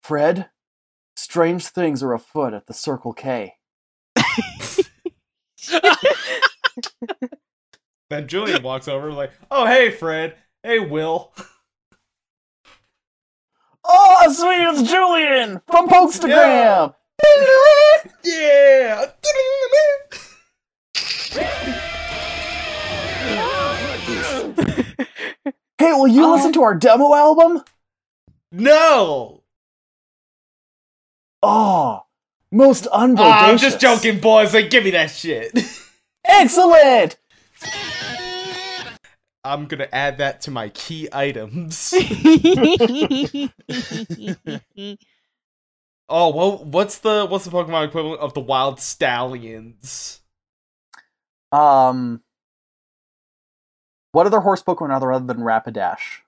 Fred, 0.03 0.49
strange 1.15 1.67
things 1.67 2.03
are 2.03 2.13
afoot 2.13 2.53
at 2.53 2.67
the 2.67 2.73
Circle 2.73 3.13
K. 3.13 3.55
Then 8.09 8.27
Julian 8.27 8.63
walks 8.63 8.87
over 8.87 9.11
like, 9.11 9.31
"Oh 9.51 9.65
hey, 9.65 9.91
Fred. 9.91 10.35
Hey, 10.63 10.79
Will." 10.79 11.33
Oh, 13.89 14.33
sweet, 14.33 14.79
it's 14.81 14.89
Julian 14.91 15.61
from 15.67 15.87
Pokestagram. 15.87 16.93
Yeah. 18.23 19.05
Hey, 25.79 25.93
will 25.93 26.07
you 26.07 26.25
Oh. 26.25 26.33
listen 26.33 26.53
to 26.53 26.63
our 26.63 26.75
demo 26.75 27.13
album? 27.13 27.63
No. 28.51 29.43
Oh, 31.43 32.03
most 32.51 32.87
unbodacious. 32.91 33.31
Ah, 33.41 33.47
I'm 33.49 33.57
just 33.57 33.79
joking, 33.79 34.19
boys. 34.19 34.53
Like, 34.53 34.69
give 34.71 34.83
me 34.85 34.91
that 34.91 35.11
shit. 35.11 35.51
Excellent. 36.25 37.17
I'm 39.47 39.65
gonna 39.65 39.87
add 39.91 40.17
that 40.19 40.41
to 40.41 40.51
my 40.51 40.69
key 40.69 41.07
items. 41.11 41.93
oh, 46.09 46.29
well, 46.29 46.63
what's 46.63 46.99
the 46.99 47.25
what's 47.25 47.45
the 47.45 47.51
Pokemon 47.51 47.87
equivalent 47.87 48.21
of 48.21 48.33
the 48.33 48.41
Wyld 48.41 48.77
Stallyns? 48.79 50.19
Um, 51.51 52.21
what 54.11 54.25
other 54.25 54.41
horse 54.41 54.63
Pokemon 54.63 54.89
are 54.89 54.99
there 54.99 55.13
other 55.13 55.25
than 55.25 55.37
Rapidash? 55.37 56.21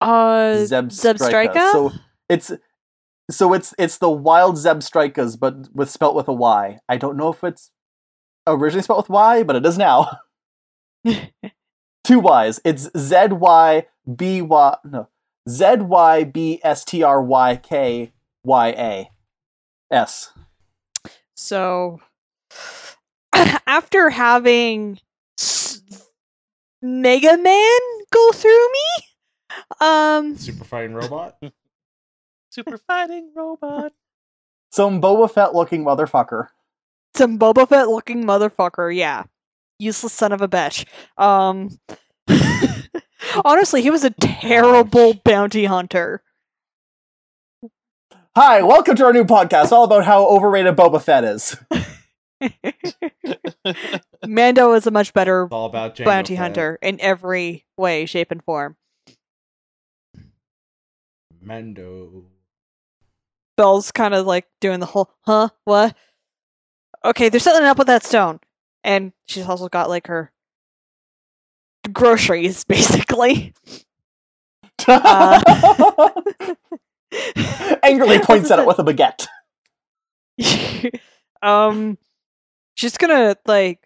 uh, 0.00 0.54
Zebstrika. 0.56 1.18
Zebstrika? 1.18 1.72
So 1.72 1.92
it's 2.28 2.52
so 3.30 3.52
it's 3.52 3.74
it's 3.78 3.98
the 3.98 4.10
wild 4.10 4.56
Zebstrikas, 4.56 5.38
but 5.38 5.68
with 5.74 5.90
spelt 5.90 6.14
with 6.14 6.28
a 6.28 6.32
Y. 6.32 6.78
I 6.88 6.96
don't 6.96 7.16
know 7.16 7.32
if 7.32 7.42
it's 7.42 7.70
originally 8.46 8.82
spelt 8.82 8.98
with 8.98 9.10
Y, 9.10 9.42
but 9.42 9.56
it 9.56 9.66
is 9.66 9.78
now. 9.78 10.18
Two 12.06 12.20
Y's. 12.20 12.60
It's 12.64 12.88
Z 12.96 13.28
Y 13.32 13.86
B 14.16 14.40
Y 14.40 14.76
no 14.84 15.08
Z 15.48 15.76
Y 15.78 16.24
B 16.24 16.60
S 16.62 16.84
T 16.84 17.02
R 17.02 17.20
Y 17.20 17.56
K 17.56 18.12
Y 18.44 18.68
A 18.68 19.10
S. 19.90 20.32
So, 21.34 22.00
after 23.66 24.10
having 24.10 25.00
Mega 26.80 27.36
Man 27.36 27.78
go 28.12 28.30
through 28.32 28.68
me, 28.72 29.04
um, 29.80 30.36
Super 30.36 30.64
fighting 30.64 30.94
robot. 30.94 31.36
Super 32.50 32.78
fighting 32.78 33.32
robot. 33.34 33.92
Some 34.70 35.00
Boba 35.02 35.30
Fett 35.30 35.54
looking 35.54 35.84
motherfucker. 35.84 36.48
some 37.14 37.38
Boba 37.38 37.68
Fett 37.68 37.88
looking 37.88 38.24
motherfucker, 38.24 38.94
yeah, 38.94 39.24
useless 39.78 40.12
son 40.12 40.32
of 40.32 40.40
a 40.42 40.48
bitch. 40.48 40.84
Um, 41.16 41.78
honestly, 43.44 43.82
he 43.82 43.90
was 43.90 44.04
a 44.04 44.10
terrible 44.10 45.14
bounty 45.14 45.64
hunter. 45.66 46.22
Hi, 48.34 48.62
welcome 48.62 48.96
to 48.96 49.04
our 49.04 49.12
new 49.12 49.24
podcast, 49.24 49.72
all 49.72 49.84
about 49.84 50.04
how 50.04 50.26
overrated 50.26 50.76
Boba 50.76 51.00
Fett 51.00 51.24
is. 51.24 51.56
Mando 54.26 54.74
is 54.74 54.86
a 54.86 54.90
much 54.90 55.14
better 55.14 55.48
all 55.50 55.64
about 55.64 55.96
Jango 55.96 56.04
bounty 56.04 56.34
Fett. 56.34 56.42
hunter 56.42 56.78
in 56.82 57.00
every 57.00 57.64
way, 57.78 58.04
shape, 58.04 58.30
and 58.30 58.44
form. 58.44 58.76
Mando. 61.40 62.24
Belle's 63.56 63.90
kind 63.90 64.12
of 64.12 64.26
like 64.26 64.46
doing 64.60 64.80
the 64.80 64.86
whole, 64.86 65.14
huh? 65.22 65.48
What? 65.64 65.96
Okay, 67.06 67.30
they're 67.30 67.40
setting 67.40 67.66
up 67.66 67.78
with 67.78 67.86
that 67.86 68.04
stone. 68.04 68.38
And 68.86 69.12
she's 69.26 69.44
also 69.44 69.68
got 69.68 69.90
like 69.90 70.06
her 70.06 70.32
groceries, 71.92 72.64
basically. 72.68 73.52
Uh. 74.88 75.40
Angrily 77.82 78.20
points 78.20 78.50
at 78.52 78.60
it 78.60 78.66
with 78.66 78.78
a 78.78 78.84
baguette. 78.84 79.26
um, 81.42 81.98
she's 82.74 82.96
gonna 82.96 83.36
like 83.46 83.80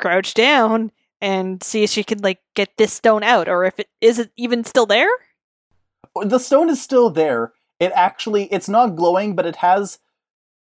crouch 0.00 0.34
down 0.34 0.90
and 1.20 1.62
see 1.62 1.84
if 1.84 1.90
she 1.90 2.02
can 2.02 2.18
like 2.20 2.40
get 2.56 2.70
this 2.78 2.92
stone 2.92 3.22
out, 3.22 3.48
or 3.48 3.64
if 3.64 3.78
it 3.78 3.88
is 4.00 4.18
it 4.18 4.32
even 4.36 4.64
still 4.64 4.86
there. 4.86 5.10
The 6.20 6.38
stone 6.40 6.68
is 6.68 6.82
still 6.82 7.10
there. 7.10 7.52
It 7.78 7.92
actually 7.94 8.46
it's 8.52 8.68
not 8.68 8.96
glowing, 8.96 9.36
but 9.36 9.46
it 9.46 9.56
has 9.56 10.00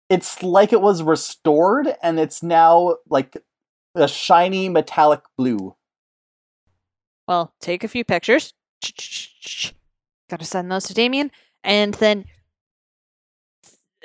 it's 0.09 0.43
like 0.43 0.73
it 0.73 0.81
was 0.81 1.03
restored 1.03 1.95
and 2.03 2.19
it's 2.19 2.43
now 2.43 2.97
like 3.09 3.37
a 3.99 4.09
shiny 4.09 4.69
metallic 4.69 5.21
blue. 5.37 5.75
Well, 7.27 7.53
take 7.61 7.85
a 7.85 7.89
few 7.89 8.05
pictures. 8.05 8.55
Gotta 10.31 10.45
send 10.45 10.71
those 10.71 10.85
to 10.85 10.95
Damien, 10.95 11.31
and 11.65 11.95
then 11.95 12.25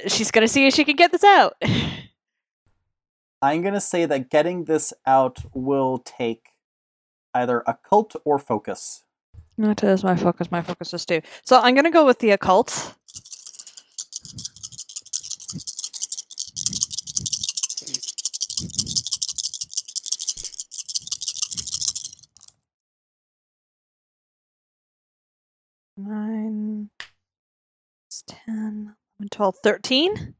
she's 0.07 0.31
gonna 0.31 0.47
see 0.47 0.67
if 0.67 0.73
she 0.73 0.83
can 0.83 0.95
get 0.95 1.11
this 1.11 1.23
out. 1.23 1.55
I'm 3.41 3.61
gonna 3.61 3.81
say 3.81 4.05
that 4.05 4.29
getting 4.29 4.65
this 4.65 4.93
out 5.05 5.39
will 5.53 5.97
take 5.97 6.47
either 7.33 7.63
occult 7.67 8.15
or 8.23 8.39
focus. 8.39 9.03
That 9.57 9.83
is 9.83 10.03
my 10.03 10.15
focus. 10.15 10.49
My 10.49 10.61
focus 10.61 10.93
is 10.93 11.05
too. 11.05 11.21
So 11.43 11.59
I'm 11.59 11.75
gonna 11.75 11.91
go 11.91 12.05
with 12.05 12.19
the 12.19 12.31
occult. 12.31 12.95
Nine, 25.95 26.89
10, 28.27 28.95
11, 29.19 29.29
12, 29.31 29.55
13. 29.63 30.35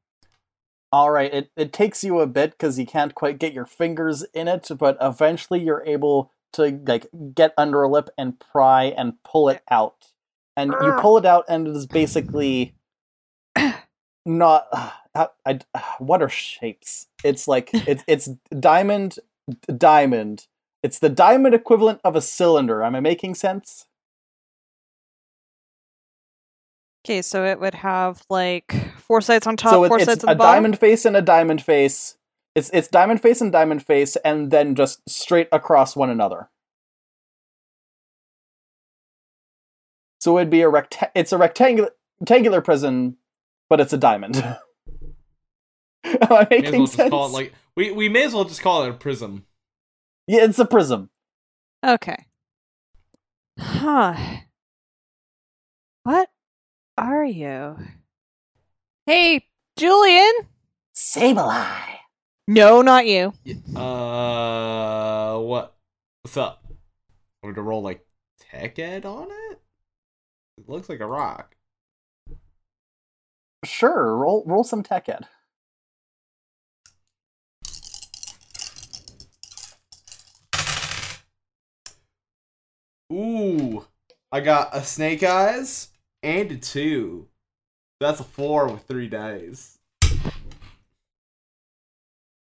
All 0.91 1.09
right, 1.09 1.33
it, 1.33 1.51
it 1.57 1.73
takes 1.73 2.03
you 2.03 2.19
a 2.19 2.27
bit 2.27 2.51
because 2.51 2.77
you 2.77 2.85
can't 2.85 3.15
quite 3.15 3.39
get 3.39 3.53
your 3.53 3.65
fingers 3.65 4.23
in 4.33 4.47
it, 4.47 4.69
but 4.77 4.95
eventually 5.01 5.59
you're 5.59 5.83
able 5.85 6.31
to 6.53 6.79
like 6.85 7.07
get 7.33 7.53
under 7.57 7.81
a 7.81 7.89
lip 7.89 8.09
and 8.17 8.39
pry 8.39 8.85
and 8.85 9.13
pull 9.23 9.49
it 9.49 9.63
out. 9.71 10.11
And 10.55 10.71
you 10.71 10.93
ah. 10.93 11.01
pull 11.01 11.17
it 11.17 11.25
out, 11.25 11.45
and 11.49 11.67
it 11.67 11.75
is 11.75 11.87
basically 11.87 12.75
not. 14.25 14.67
Uh, 14.71 14.91
I, 15.15 15.27
I, 15.73 15.79
what 15.97 16.21
are 16.21 16.29
shapes? 16.29 17.07
It's 17.23 17.47
like 17.47 17.71
it's 17.73 18.03
it's 18.07 18.29
diamond, 18.59 19.17
diamond. 19.75 20.47
It's 20.83 20.99
the 20.99 21.09
diamond 21.09 21.55
equivalent 21.55 22.01
of 22.03 22.15
a 22.15 22.21
cylinder. 22.21 22.83
Am 22.83 22.95
I 22.95 22.99
making 22.99 23.35
sense? 23.35 23.87
Okay, 27.05 27.21
so 27.21 27.43
it 27.43 27.59
would 27.59 27.73
have 27.75 28.21
like 28.29 28.73
four 28.97 29.19
sides 29.21 29.45
on 29.45 29.57
top, 29.57 29.71
so 29.71 29.83
it- 29.83 29.89
four 29.89 29.99
sides 29.99 30.23
on 30.23 30.29
a 30.29 30.33
the 30.33 30.37
bottom. 30.37 30.53
diamond 30.55 30.79
face 30.79 31.03
and 31.05 31.17
a 31.17 31.21
diamond 31.21 31.61
face. 31.61 32.17
It's 32.55 32.69
it's 32.71 32.87
diamond 32.87 33.21
face 33.21 33.41
and 33.41 33.51
diamond 33.51 33.85
face, 33.85 34.15
and 34.17 34.51
then 34.51 34.75
just 34.75 35.01
straight 35.09 35.49
across 35.51 35.95
one 35.95 36.09
another. 36.09 36.49
So 40.21 40.37
it'd 40.37 40.49
be 40.49 40.61
a 40.61 40.69
recta- 40.69 41.11
It's 41.15 41.33
a 41.33 41.37
rectangular 41.37 41.89
rectangular 42.21 42.61
prism, 42.61 43.17
but 43.69 43.81
it's 43.81 43.91
a 43.91 43.97
diamond. 43.97 44.37
Am 46.05 46.17
I 46.31 46.47
May 46.49 46.57
as 46.57 46.63
making 46.63 46.71
well 46.73 46.81
just 46.85 46.95
sense? 46.95 47.09
call 47.09 47.25
it 47.27 47.31
like 47.33 47.53
we 47.75 47.91
we 47.91 48.07
may 48.09 48.23
as 48.23 48.33
well 48.33 48.45
just 48.45 48.61
call 48.61 48.83
it 48.83 48.89
a 48.89 48.93
prism. 48.93 49.45
yeah, 50.27 50.43
it's 50.45 50.59
a 50.59 50.65
prism. 50.65 51.09
Okay. 51.85 52.27
Huh. 53.59 54.15
What 56.03 56.29
are 56.97 57.25
you? 57.25 57.77
Hey, 59.05 59.47
Julian! 59.77 60.33
Sableye. 60.95 61.97
No, 62.47 62.81
not 62.81 63.07
you. 63.07 63.33
Uh, 63.75 65.39
what? 65.39 65.75
What's 66.21 66.37
up? 66.37 66.63
I'm 66.69 66.75
going 67.43 67.55
to 67.55 67.61
roll 67.61 67.81
like 67.81 68.05
tech 68.39 68.77
ed 68.79 69.05
on 69.05 69.29
it? 69.29 69.59
It 70.57 70.69
looks 70.69 70.89
like 70.89 70.99
a 70.99 71.07
rock. 71.07 71.55
Sure, 73.65 74.15
roll 74.15 74.43
roll 74.45 74.63
some 74.63 74.83
tech 74.83 75.09
ed. 75.09 75.25
Ooh, 83.11 83.85
I 84.31 84.41
got 84.41 84.75
a 84.75 84.83
snake 84.83 85.23
eyes 85.23 85.89
and 86.23 86.51
a 86.51 86.57
two. 86.57 87.27
That's 87.99 88.19
a 88.19 88.23
four 88.23 88.67
with 88.67 88.83
three 88.87 89.07
dice. 89.07 89.77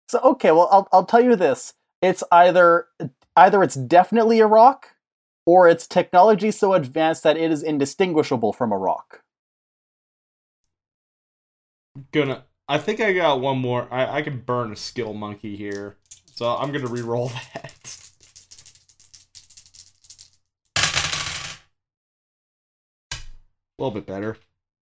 So 0.08 0.20
okay, 0.20 0.52
well 0.52 0.68
I'll 0.70 0.88
I'll 0.92 1.06
tell 1.06 1.22
you 1.22 1.34
this. 1.34 1.74
It's 2.00 2.22
either 2.30 2.86
either 3.36 3.62
it's 3.62 3.74
definitely 3.74 4.40
a 4.40 4.46
rock, 4.46 4.94
or 5.46 5.68
it's 5.68 5.86
technology 5.86 6.50
so 6.50 6.74
advanced 6.74 7.22
that 7.24 7.36
it 7.36 7.50
is 7.50 7.62
indistinguishable 7.62 8.52
from 8.52 8.72
a 8.72 8.78
rock. 8.78 9.22
Gonna. 12.12 12.44
I 12.68 12.78
think 12.78 13.00
I 13.00 13.12
got 13.12 13.40
one 13.40 13.58
more. 13.58 13.88
I 13.90 14.18
I 14.18 14.22
can 14.22 14.40
burn 14.40 14.72
a 14.72 14.76
skill 14.76 15.14
monkey 15.14 15.56
here, 15.56 15.96
so 16.26 16.54
I'm 16.54 16.72
gonna 16.72 16.86
re-roll 16.86 17.28
that. 17.54 18.03
Little 23.84 24.00
bit 24.00 24.06
better. 24.06 24.36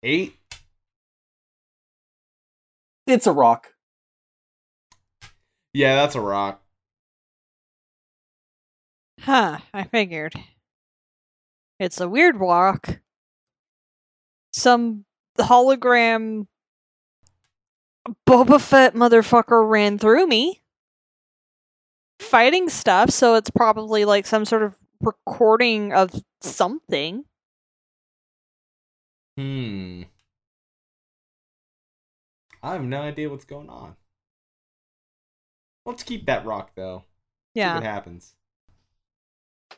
Eight. 0.02 0.36
It's 3.06 3.26
a 3.26 3.32
rock. 3.32 3.72
Yeah, 5.72 5.96
that's 5.96 6.14
a 6.14 6.20
rock. 6.20 6.62
Huh, 9.20 9.58
I 9.72 9.84
figured. 9.84 10.34
It's 11.78 12.00
a 12.00 12.08
weird 12.08 12.38
walk. 12.38 13.00
Some 14.52 15.04
hologram 15.38 16.46
Boba 18.28 18.60
Fett 18.60 18.94
motherfucker 18.94 19.68
ran 19.68 19.98
through 19.98 20.26
me. 20.26 20.60
Fighting 22.18 22.68
stuff, 22.68 23.10
so 23.10 23.34
it's 23.34 23.50
probably 23.50 24.04
like 24.04 24.26
some 24.26 24.44
sort 24.44 24.62
of 24.62 24.76
recording 25.00 25.92
of 25.92 26.10
something. 26.42 27.24
Hmm. 29.40 30.02
I 32.62 32.74
have 32.74 32.84
no 32.84 33.00
idea 33.00 33.30
what's 33.30 33.46
going 33.46 33.70
on. 33.70 33.96
Let's 35.86 36.02
keep 36.02 36.26
that 36.26 36.44
rock 36.44 36.72
though. 36.74 37.04
See 37.56 37.62
what 37.62 37.82
happens. 37.82 38.34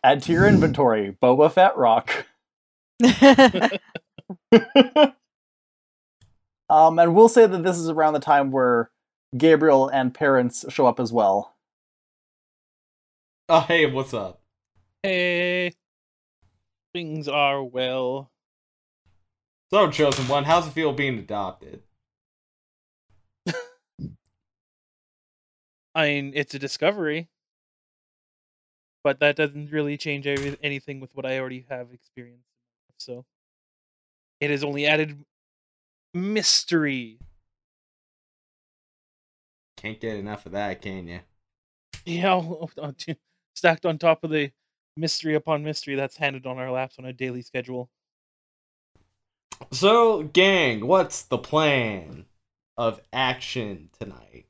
Add 0.02 0.22
to 0.24 0.32
your 0.32 0.48
inventory, 0.48 1.16
Boba 1.22 1.52
Fett 1.52 1.76
rock. 1.76 2.26
um, 6.68 6.98
and 6.98 7.14
we'll 7.14 7.28
say 7.28 7.46
that 7.46 7.62
this 7.62 7.78
is 7.78 7.88
around 7.88 8.14
the 8.14 8.18
time 8.18 8.50
where 8.50 8.90
Gabriel 9.36 9.86
and 9.86 10.12
parents 10.12 10.64
show 10.70 10.86
up 10.86 10.98
as 10.98 11.12
well. 11.12 11.54
Oh, 13.48 13.60
hey, 13.60 13.86
what's 13.86 14.12
up? 14.12 14.40
Hey, 15.04 15.72
things 16.92 17.28
are 17.28 17.62
well. 17.62 18.32
So, 19.72 19.90
chosen 19.90 20.28
one, 20.28 20.44
how's 20.44 20.68
it 20.68 20.70
feel 20.72 20.92
being 20.92 21.18
adopted? 21.18 21.82
I 25.94 26.08
mean, 26.08 26.32
it's 26.34 26.54
a 26.54 26.58
discovery, 26.58 27.28
but 29.04 29.20
that 29.20 29.36
doesn't 29.36 29.70
really 29.70 29.96
change 29.96 30.26
every- 30.26 30.56
anything 30.62 31.00
with 31.00 31.14
what 31.14 31.26
I 31.26 31.38
already 31.38 31.66
have 31.68 31.92
experienced. 31.92 32.46
So, 32.98 33.24
it 34.40 34.50
has 34.50 34.64
only 34.64 34.86
added 34.86 35.24
mystery. 36.14 37.18
Can't 39.76 40.00
get 40.00 40.16
enough 40.16 40.46
of 40.46 40.52
that, 40.52 40.80
can 40.80 41.08
you? 41.08 41.20
Yeah, 42.04 42.34
oh, 42.34 42.68
oh, 42.78 42.94
stacked 43.54 43.86
on 43.86 43.98
top 43.98 44.24
of 44.24 44.30
the 44.30 44.52
mystery 44.96 45.34
upon 45.34 45.64
mystery 45.64 45.94
that's 45.94 46.16
handed 46.16 46.46
on 46.46 46.58
our 46.58 46.70
laps 46.70 46.98
on 46.98 47.04
a 47.04 47.12
daily 47.12 47.42
schedule. 47.42 47.90
So, 49.70 50.24
gang, 50.24 50.86
what's 50.86 51.22
the 51.22 51.38
plan 51.38 52.26
of 52.76 53.00
action 53.12 53.90
tonight? 53.98 54.46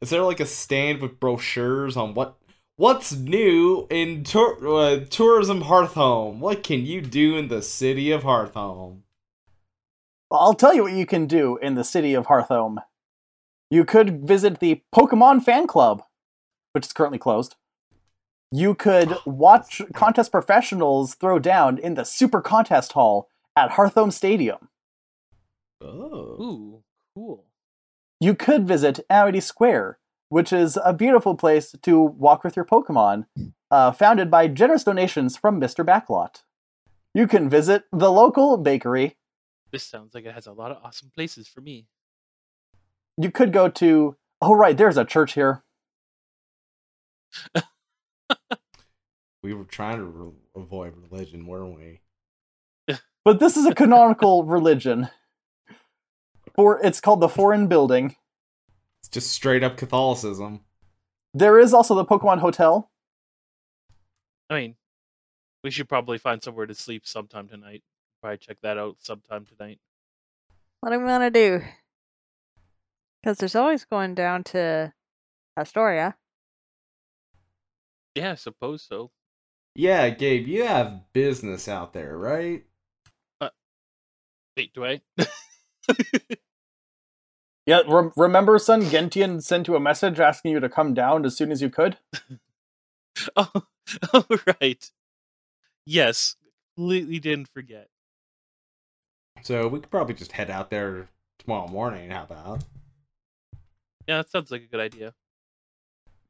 Is 0.00 0.10
there 0.10 0.22
like 0.22 0.40
a 0.40 0.46
stand 0.46 1.00
with 1.00 1.20
brochures 1.20 1.96
on 1.96 2.14
what 2.14 2.36
what's 2.76 3.12
new 3.12 3.86
in 3.90 4.24
tour, 4.24 4.58
uh, 4.66 5.04
tourism 5.08 5.62
Hearthome? 5.62 6.40
What 6.40 6.62
can 6.62 6.84
you 6.84 7.00
do 7.00 7.36
in 7.36 7.48
the 7.48 7.62
city 7.62 8.10
of 8.10 8.22
Hearthome? 8.22 9.02
I'll 10.30 10.54
tell 10.54 10.74
you 10.74 10.82
what 10.82 10.92
you 10.92 11.06
can 11.06 11.26
do 11.26 11.56
in 11.58 11.74
the 11.74 11.84
city 11.84 12.14
of 12.14 12.26
Hearthome. 12.26 12.80
You 13.70 13.84
could 13.84 14.26
visit 14.26 14.60
the 14.60 14.82
Pokemon 14.94 15.44
Fan 15.44 15.66
Club, 15.66 16.02
which 16.72 16.86
is 16.86 16.92
currently 16.92 17.18
closed. 17.18 17.54
You 18.50 18.74
could 18.74 19.14
watch 19.26 19.82
contest 19.94 20.32
professionals 20.32 21.14
throw 21.14 21.38
down 21.38 21.78
in 21.78 21.94
the 21.94 22.04
Super 22.04 22.40
Contest 22.40 22.92
Hall 22.92 23.28
at 23.56 23.70
Hearthome 23.72 24.10
Stadium. 24.10 24.68
Oh, 25.80 26.36
Ooh, 26.40 26.82
cool. 27.14 27.44
You 28.20 28.34
could 28.34 28.66
visit 28.66 29.00
Amity 29.10 29.40
Square, 29.40 29.98
which 30.28 30.52
is 30.52 30.78
a 30.84 30.92
beautiful 30.92 31.34
place 31.34 31.74
to 31.82 32.00
walk 32.00 32.44
with 32.44 32.54
your 32.56 32.64
Pokemon, 32.64 33.26
uh, 33.70 33.90
founded 33.90 34.30
by 34.30 34.48
generous 34.48 34.84
donations 34.84 35.36
from 35.36 35.60
Mr. 35.60 35.84
Backlot. 35.84 36.42
You 37.14 37.26
can 37.26 37.48
visit 37.48 37.84
the 37.92 38.10
local 38.10 38.56
bakery. 38.56 39.16
This 39.72 39.84
sounds 39.84 40.14
like 40.14 40.24
it 40.24 40.34
has 40.34 40.46
a 40.46 40.52
lot 40.52 40.70
of 40.70 40.78
awesome 40.84 41.10
places 41.14 41.48
for 41.48 41.60
me. 41.60 41.86
You 43.18 43.30
could 43.30 43.52
go 43.52 43.68
to. 43.68 44.16
Oh, 44.40 44.54
right, 44.54 44.76
there's 44.76 44.96
a 44.96 45.04
church 45.04 45.34
here. 45.34 45.62
we 49.42 49.54
were 49.54 49.64
trying 49.64 49.98
to 49.98 50.04
re- 50.04 50.32
avoid 50.54 50.94
religion, 51.10 51.46
weren't 51.46 51.76
we? 51.76 52.00
But 53.24 53.38
this 53.38 53.56
is 53.56 53.66
a 53.66 53.74
canonical 53.74 54.44
religion. 54.44 55.08
For 56.54 56.84
it's 56.84 57.00
called 57.00 57.20
the 57.20 57.28
Foreign 57.28 57.66
Building. 57.66 58.16
It's 59.00 59.08
just 59.08 59.30
straight 59.30 59.62
up 59.62 59.76
Catholicism. 59.76 60.60
There 61.32 61.58
is 61.58 61.72
also 61.72 61.94
the 61.94 62.04
Pokemon 62.04 62.40
Hotel. 62.40 62.90
I 64.50 64.60
mean, 64.60 64.74
we 65.64 65.70
should 65.70 65.88
probably 65.88 66.18
find 66.18 66.42
somewhere 66.42 66.66
to 66.66 66.74
sleep 66.74 67.06
sometime 67.06 67.48
tonight. 67.48 67.82
Probably 68.20 68.38
check 68.38 68.58
that 68.62 68.76
out 68.76 68.96
sometime 69.00 69.46
tonight. 69.46 69.78
what 70.80 70.90
do 70.90 70.98
we 70.98 71.04
want 71.04 71.22
to 71.22 71.30
do? 71.30 71.64
Because 73.22 73.38
there's 73.38 73.54
always 73.54 73.84
going 73.84 74.14
down 74.14 74.44
to 74.44 74.92
Pastoria. 75.56 76.16
Yeah, 78.14 78.32
I 78.32 78.34
suppose 78.34 78.82
so. 78.82 79.10
Yeah, 79.74 80.10
Gabe, 80.10 80.46
you 80.46 80.64
have 80.64 81.12
business 81.12 81.66
out 81.66 81.92
there, 81.94 82.18
right? 82.18 82.64
Wait, 84.56 84.72
do 84.74 84.84
I? 84.84 85.00
Yeah, 87.64 87.82
rem- 87.86 88.12
remember, 88.16 88.58
son, 88.58 88.82
Gentian 88.82 89.40
sent 89.40 89.68
you 89.68 89.76
a 89.76 89.80
message 89.80 90.18
asking 90.18 90.52
you 90.52 90.60
to 90.60 90.68
come 90.68 90.94
down 90.94 91.24
as 91.24 91.36
soon 91.36 91.52
as 91.52 91.62
you 91.62 91.70
could? 91.70 91.96
oh, 93.36 93.52
oh, 94.12 94.24
right. 94.60 94.90
Yes, 95.86 96.36
completely 96.76 97.20
didn't 97.20 97.48
forget. 97.48 97.88
So 99.42 99.68
we 99.68 99.80
could 99.80 99.90
probably 99.90 100.14
just 100.14 100.32
head 100.32 100.50
out 100.50 100.70
there 100.70 101.08
tomorrow 101.38 101.68
morning. 101.68 102.10
How 102.10 102.24
about? 102.24 102.64
Yeah, 104.08 104.18
that 104.18 104.30
sounds 104.30 104.50
like 104.50 104.62
a 104.62 104.66
good 104.66 104.80
idea. 104.80 105.14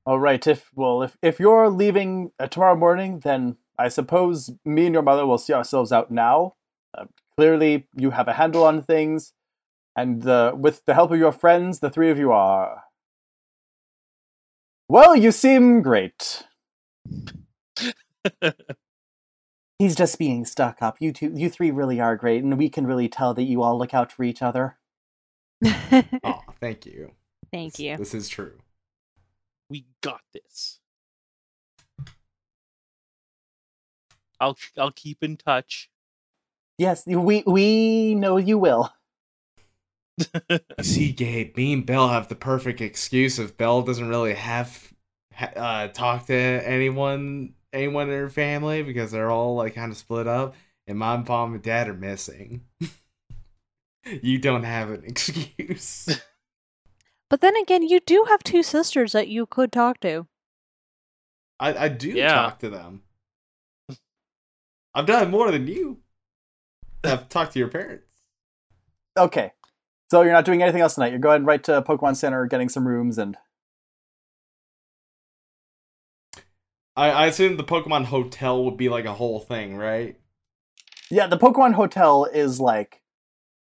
All 0.04 0.18
right, 0.18 0.44
if 0.46 0.70
well, 0.74 1.02
if 1.02 1.16
if 1.22 1.38
you're 1.38 1.70
leaving 1.70 2.32
uh, 2.38 2.48
tomorrow 2.48 2.76
morning, 2.76 3.20
then 3.20 3.56
I 3.78 3.88
suppose 3.88 4.50
me 4.64 4.86
and 4.86 4.94
your 4.94 5.02
mother 5.02 5.24
will 5.26 5.38
see 5.38 5.52
ourselves 5.52 5.92
out 5.92 6.10
now. 6.10 6.54
Uh, 6.96 7.04
clearly, 7.36 7.88
you 7.96 8.10
have 8.10 8.28
a 8.28 8.32
handle 8.34 8.64
on 8.64 8.82
things, 8.82 9.32
and 9.96 10.26
uh, 10.26 10.54
with 10.56 10.84
the 10.84 10.94
help 10.94 11.10
of 11.10 11.18
your 11.18 11.32
friends, 11.32 11.80
the 11.80 11.90
three 11.90 12.10
of 12.10 12.18
you 12.18 12.32
are. 12.32 12.84
Well, 14.88 15.14
you 15.16 15.32
seem 15.32 15.82
great. 15.82 16.44
He's 19.78 19.96
just 19.96 20.18
being 20.18 20.44
stuck 20.44 20.80
up. 20.82 20.96
You 21.00 21.12
two, 21.12 21.32
you 21.34 21.48
three 21.50 21.70
really 21.70 22.00
are 22.00 22.16
great, 22.16 22.42
and 22.44 22.56
we 22.58 22.68
can 22.68 22.86
really 22.86 23.08
tell 23.08 23.34
that 23.34 23.42
you 23.44 23.62
all 23.62 23.76
look 23.78 23.94
out 23.94 24.12
for 24.12 24.24
each 24.24 24.42
other. 24.42 24.78
Oh, 26.24 26.40
thank 26.60 26.86
you. 26.86 27.12
Thank 27.52 27.72
This- 27.74 27.80
you. 27.80 27.96
This 27.96 28.14
is 28.14 28.28
true. 28.28 28.58
we 29.68 29.86
got 30.02 30.20
this. 30.32 30.78
I'll 34.40 34.56
I'll 34.78 34.90
keep 34.92 35.22
in 35.22 35.36
touch. 35.36 35.88
Yes, 36.82 37.06
we 37.06 37.44
we 37.46 38.16
know 38.16 38.38
you 38.38 38.58
will. 38.58 38.92
See, 40.80 41.12
Gabe, 41.12 41.56
me 41.56 41.72
and 41.74 41.86
Bell 41.86 42.08
have 42.08 42.26
the 42.26 42.34
perfect 42.34 42.80
excuse 42.80 43.38
if 43.38 43.56
Bell 43.56 43.82
doesn't 43.82 44.08
really 44.08 44.34
have 44.34 44.92
uh, 45.54 45.86
talk 45.88 46.26
to 46.26 46.34
anyone, 46.34 47.54
anyone 47.72 48.10
in 48.10 48.18
her 48.18 48.28
family 48.28 48.82
because 48.82 49.12
they're 49.12 49.30
all 49.30 49.54
like 49.54 49.76
kind 49.76 49.92
of 49.92 49.96
split 49.96 50.26
up, 50.26 50.56
and 50.88 50.98
mom, 50.98 51.24
mom, 51.28 51.54
and 51.54 51.62
dad 51.62 51.86
are 51.86 51.94
missing. 51.94 52.62
you 54.04 54.40
don't 54.40 54.64
have 54.64 54.90
an 54.90 55.04
excuse. 55.06 56.20
But 57.30 57.40
then 57.42 57.54
again, 57.54 57.84
you 57.84 58.00
do 58.00 58.26
have 58.28 58.42
two 58.42 58.64
sisters 58.64 59.12
that 59.12 59.28
you 59.28 59.46
could 59.46 59.70
talk 59.70 60.00
to. 60.00 60.26
I, 61.60 61.84
I 61.84 61.88
do 61.88 62.16
Yeah. 62.16 62.34
talk 62.34 62.58
to 62.58 62.70
them. 62.70 63.04
I've 64.94 65.06
done 65.06 65.30
more 65.30 65.50
than 65.52 65.66
you. 65.68 66.01
I've 67.04 67.28
talked 67.28 67.52
to 67.52 67.58
your 67.58 67.68
parents. 67.68 68.04
Okay. 69.16 69.52
So 70.10 70.22
you're 70.22 70.32
not 70.32 70.44
doing 70.44 70.62
anything 70.62 70.82
else 70.82 70.94
tonight. 70.94 71.10
You're 71.10 71.18
going 71.18 71.44
right 71.44 71.62
to 71.64 71.82
Pokemon 71.82 72.16
Center, 72.16 72.46
getting 72.46 72.68
some 72.68 72.86
rooms, 72.86 73.18
and 73.18 73.36
I, 76.96 77.10
I 77.10 77.26
assume 77.26 77.56
the 77.56 77.64
Pokemon 77.64 78.04
Hotel 78.04 78.62
would 78.64 78.76
be 78.76 78.88
like 78.90 79.06
a 79.06 79.14
whole 79.14 79.40
thing, 79.40 79.76
right? 79.76 80.18
yeah, 81.10 81.26
the 81.26 81.38
Pokemon 81.38 81.74
Hotel 81.74 82.24
is 82.24 82.58
like 82.60 83.02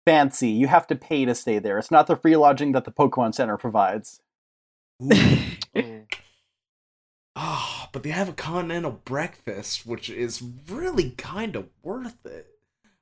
fancy. 0.06 0.50
You 0.50 0.66
have 0.68 0.86
to 0.88 0.96
pay 0.96 1.24
to 1.24 1.34
stay 1.34 1.58
there. 1.58 1.78
It's 1.78 1.90
not 1.90 2.06
the 2.06 2.16
free 2.16 2.36
lodging 2.36 2.72
that 2.72 2.84
the 2.84 2.92
Pokemon 2.92 3.34
Center 3.34 3.56
provides. 3.56 4.20
Oh, 5.02 5.44
Ah, 7.40 7.88
but 7.92 8.02
they 8.02 8.10
have 8.10 8.28
a 8.28 8.32
continental 8.32 8.90
breakfast, 9.04 9.86
which 9.86 10.10
is 10.10 10.42
really 10.68 11.10
kind 11.12 11.54
of 11.54 11.68
worth 11.84 12.26
it. 12.26 12.48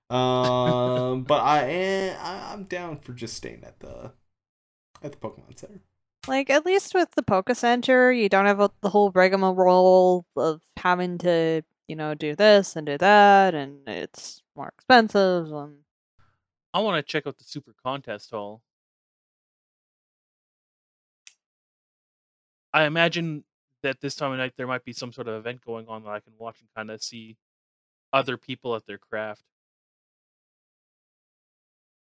Um, 0.08 1.24
but 1.24 1.42
I 1.42 1.64
am 1.64 2.16
I, 2.20 2.52
I'm 2.52 2.64
down 2.64 2.98
for 2.98 3.12
just 3.12 3.34
staying 3.34 3.64
at 3.64 3.80
the 3.80 4.12
at 5.02 5.12
the 5.12 5.18
Pokemon 5.18 5.58
Center. 5.58 5.80
Like 6.28 6.48
at 6.50 6.64
least 6.64 6.94
with 6.94 7.10
the 7.12 7.22
Poke 7.22 7.50
Center, 7.54 8.12
you 8.12 8.28
don't 8.28 8.46
have 8.46 8.60
a, 8.60 8.70
the 8.82 8.90
whole 8.90 9.10
rigmarole 9.10 10.24
of 10.36 10.60
having 10.76 11.18
to, 11.18 11.62
you 11.88 11.96
know, 11.96 12.14
do 12.14 12.36
this 12.36 12.76
and 12.76 12.86
do 12.86 12.98
that, 12.98 13.54
and 13.54 13.88
it's 13.88 14.42
more 14.56 14.68
expensive. 14.68 15.52
And 15.52 15.78
I 16.72 16.80
want 16.80 17.04
to 17.04 17.10
check 17.10 17.26
out 17.26 17.38
the 17.38 17.44
Super 17.44 17.74
Contest 17.82 18.30
Hall. 18.30 18.62
I 22.72 22.84
imagine 22.84 23.44
that 23.82 24.00
this 24.00 24.14
time 24.14 24.32
of 24.32 24.38
night 24.38 24.52
there 24.56 24.66
might 24.66 24.84
be 24.84 24.92
some 24.92 25.12
sort 25.12 25.28
of 25.28 25.34
event 25.34 25.64
going 25.64 25.88
on 25.88 26.02
that 26.04 26.10
I 26.10 26.20
can 26.20 26.34
watch 26.38 26.60
and 26.60 26.68
kind 26.76 26.90
of 26.90 27.02
see 27.02 27.36
other 28.12 28.36
people 28.36 28.74
at 28.76 28.86
their 28.86 28.98
craft. 28.98 29.42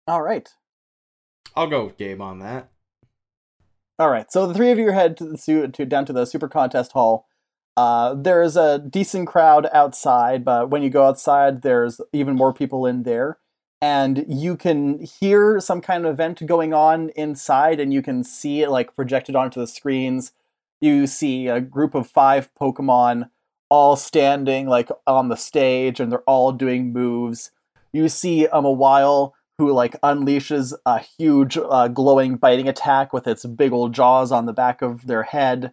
All 0.06 0.22
right. 0.22 0.48
I'll 1.54 1.68
go 1.68 1.86
with 1.86 1.96
Gabe 1.96 2.20
on 2.20 2.38
that. 2.40 2.70
All 3.98 4.10
right. 4.10 4.30
So 4.32 4.46
the 4.46 4.54
three 4.54 4.70
of 4.70 4.78
you 4.78 4.90
head 4.90 5.16
to 5.18 5.24
the 5.24 5.38
su- 5.38 5.68
to 5.68 5.86
down 5.86 6.06
to 6.06 6.12
the 6.12 6.24
super 6.24 6.48
contest 6.48 6.92
hall. 6.92 7.26
Uh, 7.76 8.14
there's 8.14 8.56
a 8.56 8.78
decent 8.78 9.28
crowd 9.28 9.66
outside, 9.72 10.44
but 10.44 10.70
when 10.70 10.82
you 10.82 10.90
go 10.90 11.06
outside, 11.06 11.62
there's 11.62 12.00
even 12.12 12.34
more 12.34 12.52
people 12.52 12.84
in 12.84 13.04
there, 13.04 13.38
and 13.80 14.26
you 14.28 14.56
can 14.56 15.00
hear 15.00 15.58
some 15.58 15.80
kind 15.80 16.04
of 16.04 16.12
event 16.12 16.44
going 16.46 16.74
on 16.74 17.10
inside, 17.10 17.80
and 17.80 17.92
you 17.92 18.02
can 18.02 18.24
see 18.24 18.60
it 18.62 18.70
like 18.70 18.94
projected 18.94 19.34
onto 19.34 19.58
the 19.58 19.66
screens. 19.66 20.32
You 20.80 21.06
see 21.06 21.46
a 21.46 21.60
group 21.60 21.94
of 21.94 22.10
five 22.10 22.50
Pokemon 22.60 23.30
all 23.70 23.96
standing 23.96 24.66
like 24.66 24.90
on 25.06 25.28
the 25.28 25.36
stage, 25.36 25.98
and 25.98 26.12
they're 26.12 26.20
all 26.20 26.52
doing 26.52 26.92
moves. 26.92 27.52
You 27.92 28.08
see 28.08 28.46
um, 28.48 28.64
Mawile 28.64 29.32
who 29.58 29.72
like 29.72 30.00
unleashes 30.00 30.74
a 30.86 30.98
huge 30.98 31.56
uh, 31.56 31.88
glowing 31.88 32.36
biting 32.36 32.68
attack 32.68 33.12
with 33.12 33.26
its 33.26 33.44
big 33.44 33.72
old 33.72 33.92
jaws 33.92 34.32
on 34.32 34.46
the 34.46 34.52
back 34.52 34.82
of 34.82 35.06
their 35.06 35.22
head. 35.22 35.72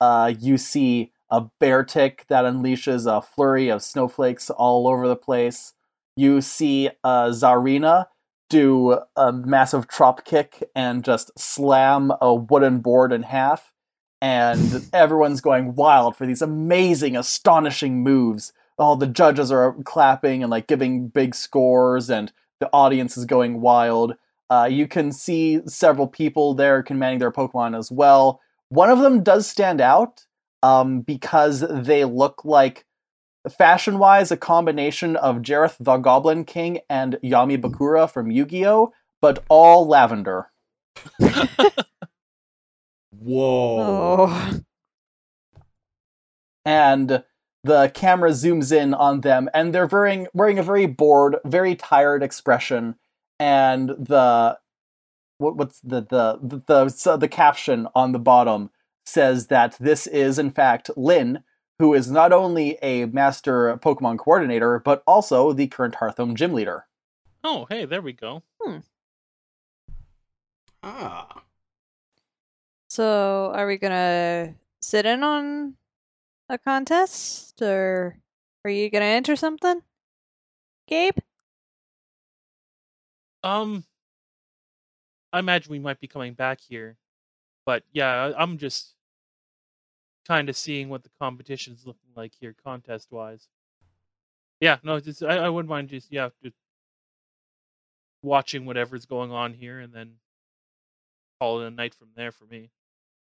Uh, 0.00 0.32
you 0.38 0.58
see 0.58 1.12
a 1.30 1.42
Beartic 1.60 2.26
that 2.28 2.44
unleashes 2.44 3.06
a 3.06 3.22
flurry 3.22 3.68
of 3.68 3.82
snowflakes 3.82 4.50
all 4.50 4.86
over 4.86 5.08
the 5.08 5.16
place. 5.16 5.72
You 6.16 6.40
see 6.40 6.90
uh, 7.02 7.28
Zarina 7.28 8.06
do 8.50 9.00
a 9.16 9.32
massive 9.32 9.88
drop 9.88 10.24
kick 10.24 10.62
and 10.74 11.04
just 11.04 11.36
slam 11.38 12.12
a 12.20 12.34
wooden 12.34 12.80
board 12.80 13.12
in 13.12 13.22
half. 13.22 13.72
And 14.20 14.88
everyone's 14.92 15.40
going 15.40 15.74
wild 15.74 16.16
for 16.16 16.24
these 16.24 16.40
amazing, 16.40 17.16
astonishing 17.16 18.02
moves. 18.02 18.52
All 18.78 18.96
the 18.96 19.06
judges 19.06 19.50
are 19.50 19.74
clapping 19.84 20.42
and 20.42 20.50
like 20.50 20.66
giving 20.66 21.08
big 21.08 21.34
scores, 21.34 22.08
and 22.08 22.32
the 22.60 22.70
audience 22.72 23.16
is 23.16 23.24
going 23.24 23.60
wild. 23.60 24.14
Uh, 24.50 24.68
you 24.70 24.86
can 24.86 25.10
see 25.12 25.60
several 25.66 26.06
people 26.06 26.54
there 26.54 26.82
commanding 26.82 27.18
their 27.18 27.32
Pokemon 27.32 27.76
as 27.76 27.90
well. 27.90 28.40
One 28.68 28.90
of 28.90 28.98
them 29.00 29.22
does 29.22 29.46
stand 29.46 29.80
out 29.80 30.26
um, 30.62 31.00
because 31.00 31.64
they 31.68 32.04
look 32.04 32.44
like, 32.44 32.84
fashion 33.58 33.98
wise, 33.98 34.30
a 34.30 34.36
combination 34.36 35.16
of 35.16 35.36
Jareth 35.38 35.76
the 35.78 35.96
Goblin 35.98 36.44
King 36.44 36.80
and 36.88 37.18
Yami 37.22 37.60
Bakura 37.60 38.10
from 38.10 38.30
Yu 38.30 38.46
Gi 38.46 38.66
Oh!, 38.66 38.92
but 39.20 39.44
all 39.48 39.86
lavender. 39.86 40.50
Whoa. 43.10 44.28
oh, 44.28 44.60
and 46.64 47.22
the 47.64 47.90
camera 47.94 48.30
zooms 48.30 48.70
in 48.70 48.94
on 48.94 49.22
them 49.22 49.48
and 49.52 49.74
they're 49.74 49.86
wearing 49.86 50.28
wearing 50.32 50.58
a 50.58 50.62
very 50.62 50.86
bored 50.86 51.36
very 51.44 51.74
tired 51.74 52.22
expression 52.22 52.94
and 53.40 53.88
the 53.90 54.58
what, 55.38 55.56
what's 55.56 55.80
the 55.80 56.02
the 56.02 56.38
the 56.42 56.62
the, 56.66 56.88
so 56.90 57.16
the 57.16 57.28
caption 57.28 57.88
on 57.94 58.12
the 58.12 58.18
bottom 58.18 58.70
says 59.04 59.48
that 59.48 59.76
this 59.80 60.06
is 60.06 60.38
in 60.38 60.50
fact 60.50 60.90
Lynn 60.96 61.42
who 61.80 61.92
is 61.94 62.10
not 62.10 62.32
only 62.32 62.78
a 62.82 63.06
master 63.06 63.76
pokemon 63.78 64.18
coordinator 64.18 64.78
but 64.78 65.02
also 65.06 65.52
the 65.52 65.66
current 65.66 65.96
hearthome 65.96 66.36
gym 66.36 66.52
leader 66.52 66.86
Oh, 67.46 67.66
hey, 67.68 67.84
there 67.84 68.00
we 68.00 68.14
go. 68.14 68.42
Ah. 70.82 71.42
so 72.88 73.52
are 73.54 73.66
we 73.66 73.76
gonna 73.78 74.54
sit 74.82 75.06
in 75.06 75.22
on 75.22 75.74
a 76.48 76.58
contest, 76.58 77.60
or 77.62 78.16
are 78.64 78.70
you 78.70 78.90
gonna 78.90 79.04
enter 79.06 79.36
something, 79.36 79.82
Gabe? 80.86 81.18
Um, 83.42 83.84
I 85.32 85.38
imagine 85.38 85.70
we 85.70 85.78
might 85.78 86.00
be 86.00 86.06
coming 86.06 86.34
back 86.34 86.60
here, 86.60 86.96
but 87.66 87.82
yeah, 87.92 88.32
I'm 88.36 88.58
just 88.58 88.94
kind 90.26 90.48
of 90.48 90.56
seeing 90.56 90.88
what 90.88 91.02
the 91.02 91.10
competition's 91.20 91.86
looking 91.86 92.10
like 92.16 92.32
here, 92.40 92.54
contest 92.64 93.08
wise. 93.10 93.48
Yeah, 94.60 94.78
no, 94.82 95.00
just 95.00 95.22
I, 95.22 95.36
I 95.36 95.48
wouldn't 95.48 95.68
mind 95.68 95.88
just 95.90 96.10
yeah, 96.10 96.30
just 96.42 96.56
watching 98.22 98.64
whatever's 98.64 99.06
going 99.06 99.32
on 99.32 99.52
here, 99.52 99.80
and 99.80 99.92
then 99.92 100.14
call 101.40 101.60
it 101.60 101.66
a 101.66 101.70
night 101.70 101.94
from 101.94 102.08
there 102.16 102.32
for 102.32 102.44
me. 102.46 102.70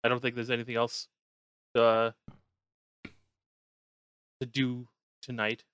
I 0.04 0.08
don't 0.08 0.20
think 0.22 0.34
there's 0.34 0.50
anything 0.50 0.76
else 0.76 1.08
uh, 1.74 2.12
to 4.40 4.46
do 4.46 4.88
tonight. 5.22 5.64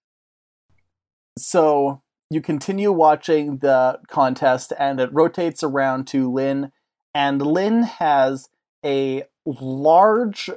so 1.38 2.02
you 2.30 2.40
continue 2.40 2.90
watching 2.90 3.58
the 3.58 4.00
contest 4.08 4.72
and 4.78 4.98
it 4.98 5.12
rotates 5.12 5.62
around 5.62 6.06
to 6.08 6.32
Lynn 6.32 6.72
and 7.14 7.40
Lynn 7.42 7.82
has 7.84 8.48
a 8.84 9.24
large 9.46 10.50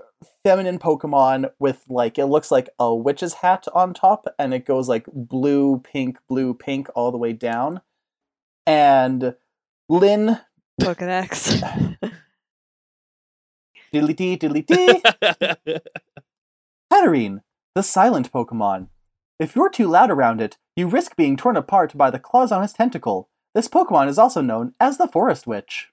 feminine 0.43 0.80
Pokemon 0.80 1.51
with 1.60 1.84
like 1.89 2.18
it 2.18 2.26
looks 2.26 2.51
like 2.51 2.70
a 2.80 2.95
witch's 2.95 3.36
hat 3.36 3.66
on 3.74 3.93
top 3.93 4.28
and 4.39 4.53
it 4.53 4.66
goes 4.66 4.88
like 4.89 5.05
blue, 5.14 5.80
pink, 5.80 6.18
blue, 6.28 6.53
pink 6.53 6.88
all 6.95 7.12
the 7.12 7.18
way 7.18 7.34
down. 7.34 7.82
And 8.66 9.36
Lynn 9.89 10.39
Pokedex. 10.82 11.97
diddly 13.93 14.16
dee 14.16 14.38
diddly 14.38 14.66
dee 14.66 15.82
Hatterene, 16.91 17.41
the 17.78 17.84
silent 17.84 18.32
Pokemon. 18.32 18.88
If 19.38 19.56
you're 19.56 19.70
too 19.70 19.88
loud 19.88 20.10
around 20.10 20.42
it, 20.42 20.58
you 20.76 20.88
risk 20.88 21.16
being 21.16 21.38
torn 21.38 21.56
apart 21.56 21.96
by 21.96 22.10
the 22.10 22.18
claws 22.18 22.52
on 22.52 22.64
its 22.64 22.74
tentacle. 22.74 23.30
This 23.54 23.68
Pokemon 23.68 24.08
is 24.08 24.18
also 24.18 24.42
known 24.42 24.74
as 24.80 24.98
the 24.98 25.08
Forest 25.08 25.46
Witch. 25.46 25.90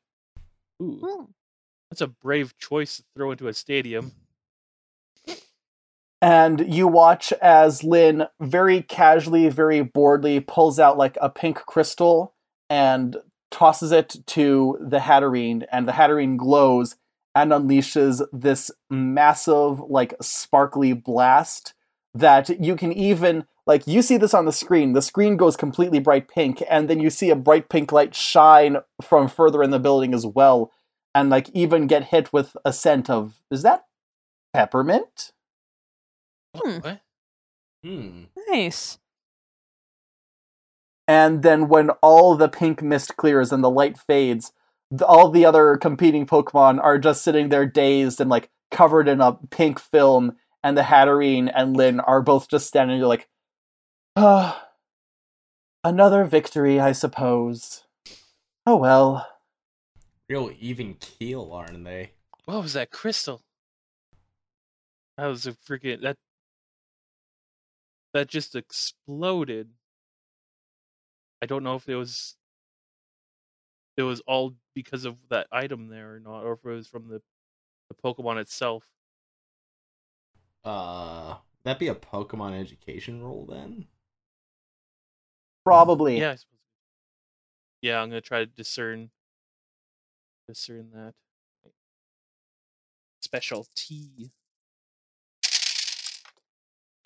Ooh, 0.82 0.99
Hmm. 1.03 1.24
that's 1.91 2.01
a 2.01 2.07
brave 2.07 2.57
choice 2.57 2.97
to 2.97 3.03
throw 3.14 3.32
into 3.32 3.49
a 3.49 3.53
stadium. 3.53 4.12
And 6.22 6.74
you 6.74 6.89
watch 6.89 7.35
as 7.35 7.85
Lynn 7.85 8.28
very 8.41 8.80
casually, 8.80 9.51
very 9.51 9.82
boredly 9.82 10.41
pulls 10.41 10.80
out 10.80 10.97
like 10.97 11.18
a 11.20 11.28
pink 11.28 11.59
crystal 11.66 12.32
and 12.70 13.18
tosses 13.51 13.93
it 13.93 14.16
to 14.28 14.78
the 14.80 15.01
Hatterene, 15.01 15.66
and 15.70 15.87
the 15.87 15.93
Hatterene 15.93 16.39
glows 16.39 16.97
and 17.35 17.53
unleashes 17.53 18.26
this 18.32 18.70
massive, 18.89 19.80
like 19.80 20.14
sparkly 20.22 20.95
blast 20.95 21.73
that 22.14 22.60
you 22.60 22.76
can 22.76 22.92
even 22.92 23.44
like 23.66 23.86
you 23.86 24.02
see 24.02 24.16
this 24.16 24.34
on 24.34 24.44
the 24.44 24.52
screen. 24.52 24.92
The 24.92 25.02
screen 25.02 25.36
goes 25.36 25.56
completely 25.56 25.98
bright 25.98 26.28
pink, 26.28 26.62
and 26.68 26.88
then 26.88 27.00
you 27.00 27.10
see 27.10 27.30
a 27.30 27.36
bright 27.36 27.68
pink 27.68 27.92
light 27.92 28.14
shine 28.14 28.78
from 29.02 29.28
further 29.28 29.62
in 29.62 29.70
the 29.70 29.78
building 29.78 30.14
as 30.14 30.26
well, 30.26 30.72
and 31.14 31.30
like 31.30 31.50
even 31.50 31.86
get 31.86 32.04
hit 32.04 32.32
with 32.32 32.56
a 32.64 32.72
scent 32.72 33.10
of 33.10 33.40
is 33.50 33.62
that 33.62 33.84
peppermint? 34.52 35.32
Hmm. 36.56 36.78
What? 36.78 37.00
Hmm. 37.84 38.24
nice. 38.48 38.98
and 41.06 41.42
then 41.42 41.68
when 41.68 41.90
all 42.00 42.34
the 42.34 42.48
pink 42.48 42.82
mist 42.82 43.16
clears 43.16 43.52
and 43.52 43.62
the 43.62 43.70
light 43.70 43.98
fades 43.98 44.52
all 45.06 45.30
the 45.30 45.44
other 45.44 45.76
competing 45.76 46.26
pokemon 46.26 46.82
are 46.82 46.98
just 46.98 47.22
sitting 47.22 47.48
there 47.48 47.66
dazed 47.66 48.20
and 48.20 48.30
like 48.30 48.50
covered 48.70 49.08
in 49.08 49.20
a 49.20 49.34
pink 49.50 49.78
film 49.78 50.36
and 50.64 50.76
the 50.76 50.82
hatterene 50.82 51.52
and 51.54 51.76
lynn 51.76 52.00
are 52.00 52.22
both 52.22 52.48
just 52.48 52.66
standing 52.66 52.98
there 52.98 53.06
like 53.06 53.28
ah 54.16 54.68
another 55.84 56.24
victory 56.24 56.80
i 56.80 56.90
suppose 56.90 57.84
oh 58.66 58.76
well 58.76 59.28
Real 60.28 60.50
even 60.58 60.94
keel, 60.94 61.52
aren't 61.52 61.84
they? 61.84 62.12
What 62.46 62.62
was 62.62 62.72
that 62.72 62.90
crystal? 62.90 63.42
That 65.18 65.26
was 65.26 65.46
a 65.46 65.52
freaking 65.52 66.00
that 66.00 66.16
that 68.14 68.28
just 68.28 68.56
exploded. 68.56 69.70
I 71.42 71.46
don't 71.46 71.62
know 71.62 71.74
if 71.74 71.88
it 71.88 71.96
was 71.96 72.36
it 73.96 74.02
was 74.02 74.20
all 74.26 74.54
because 74.74 75.04
of 75.04 75.16
that 75.28 75.46
item 75.52 75.88
there 75.88 76.14
or 76.14 76.20
not, 76.20 76.44
or 76.44 76.54
if 76.54 76.64
it 76.64 76.68
was 76.70 76.88
from 76.88 77.08
the 77.08 77.20
the 77.90 77.94
Pokemon 78.02 78.40
itself. 78.40 78.86
Uh, 80.64 81.36
that 81.64 81.78
be 81.78 81.88
a 81.88 81.94
Pokemon 81.94 82.58
education 82.58 83.22
role 83.22 83.46
then? 83.48 83.86
Probably. 85.64 86.18
Yeah, 86.18 86.32
I 86.32 86.36
suppose. 86.36 86.58
Yeah, 87.82 88.00
I'm 88.00 88.08
gonna 88.08 88.20
try 88.20 88.38
to 88.40 88.46
discern 88.46 89.10
discern 90.48 90.90
that. 90.94 91.14
Special 93.20 93.66
T. 93.74 94.30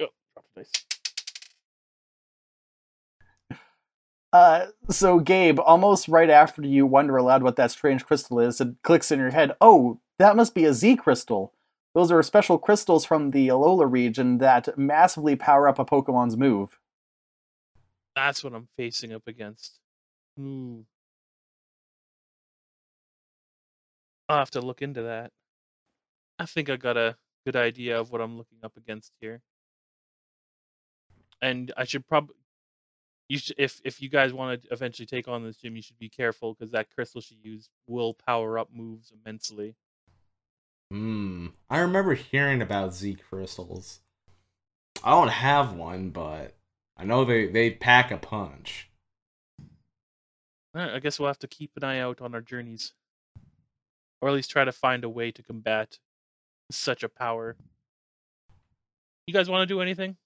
Oh, 0.00 0.06
dropped 0.34 0.48
a 0.56 0.60
dice. 0.60 0.72
Uh, 4.32 4.66
so 4.90 5.20
Gabe, 5.20 5.58
almost 5.58 6.06
right 6.06 6.28
after 6.28 6.62
you 6.62 6.86
wonder 6.86 7.16
aloud 7.16 7.42
what 7.42 7.56
that 7.56 7.70
strange 7.70 8.04
crystal 8.04 8.40
is, 8.40 8.60
it 8.60 8.82
clicks 8.82 9.10
in 9.10 9.18
your 9.18 9.30
head. 9.30 9.52
Oh, 9.60 10.00
that 10.18 10.36
must 10.36 10.54
be 10.54 10.64
a 10.64 10.74
Z 10.74 10.96
crystal. 10.96 11.54
Those 11.94 12.12
are 12.12 12.22
special 12.22 12.58
crystals 12.58 13.04
from 13.04 13.30
the 13.30 13.48
Alola 13.48 13.90
region 13.90 14.38
that 14.38 14.76
massively 14.78 15.36
power 15.36 15.68
up 15.68 15.78
a 15.78 15.84
Pokemon's 15.84 16.36
move. 16.36 16.78
That's 18.14 18.44
what 18.44 18.54
I'm 18.54 18.68
facing 18.76 19.12
up 19.12 19.26
against. 19.26 19.78
Ooh. 20.38 20.84
I'll 24.28 24.38
have 24.38 24.50
to 24.52 24.60
look 24.60 24.82
into 24.82 25.02
that. 25.02 25.32
I 26.38 26.46
think 26.46 26.68
I 26.68 26.76
got 26.76 26.96
a 26.96 27.16
good 27.46 27.56
idea 27.56 27.98
of 27.98 28.10
what 28.10 28.20
I'm 28.20 28.36
looking 28.36 28.58
up 28.62 28.76
against 28.76 29.12
here. 29.20 29.40
And 31.40 31.72
I 31.76 31.84
should 31.84 32.06
probably 32.06 32.34
you 33.28 33.38
should 33.38 33.56
if 33.58 33.80
if 33.84 34.00
you 34.02 34.08
guys 34.08 34.32
want 34.32 34.62
to 34.62 34.68
eventually 34.72 35.06
take 35.06 35.28
on 35.28 35.44
this 35.44 35.56
gym, 35.56 35.76
you 35.76 35.82
should 35.82 35.98
be 35.98 36.08
careful 36.08 36.54
because 36.54 36.72
that 36.72 36.88
crystal 36.94 37.20
she 37.20 37.38
used 37.42 37.70
will 37.86 38.14
power 38.14 38.58
up 38.58 38.68
moves 38.72 39.12
immensely. 39.12 39.74
Hmm. 40.90 41.48
I 41.68 41.80
remember 41.80 42.14
hearing 42.14 42.62
about 42.62 42.94
Z 42.94 43.18
crystals. 43.28 44.00
I 45.04 45.10
don't 45.10 45.28
have 45.28 45.74
one, 45.74 46.10
but 46.10 46.56
I 46.96 47.04
know 47.04 47.24
they 47.24 47.46
they 47.46 47.70
pack 47.70 48.10
a 48.10 48.16
punch. 48.16 48.90
Alright, 50.76 50.94
I 50.94 50.98
guess 50.98 51.18
we'll 51.18 51.28
have 51.28 51.38
to 51.40 51.48
keep 51.48 51.72
an 51.76 51.84
eye 51.84 51.98
out 51.98 52.20
on 52.20 52.34
our 52.34 52.40
journeys. 52.40 52.92
Or 54.20 54.28
at 54.28 54.34
least 54.34 54.50
try 54.50 54.64
to 54.64 54.72
find 54.72 55.04
a 55.04 55.08
way 55.08 55.30
to 55.30 55.42
combat 55.42 55.98
such 56.70 57.02
a 57.02 57.08
power. 57.08 57.56
You 59.26 59.34
guys 59.34 59.48
want 59.48 59.68
to 59.68 59.74
do 59.74 59.80
anything? 59.80 60.16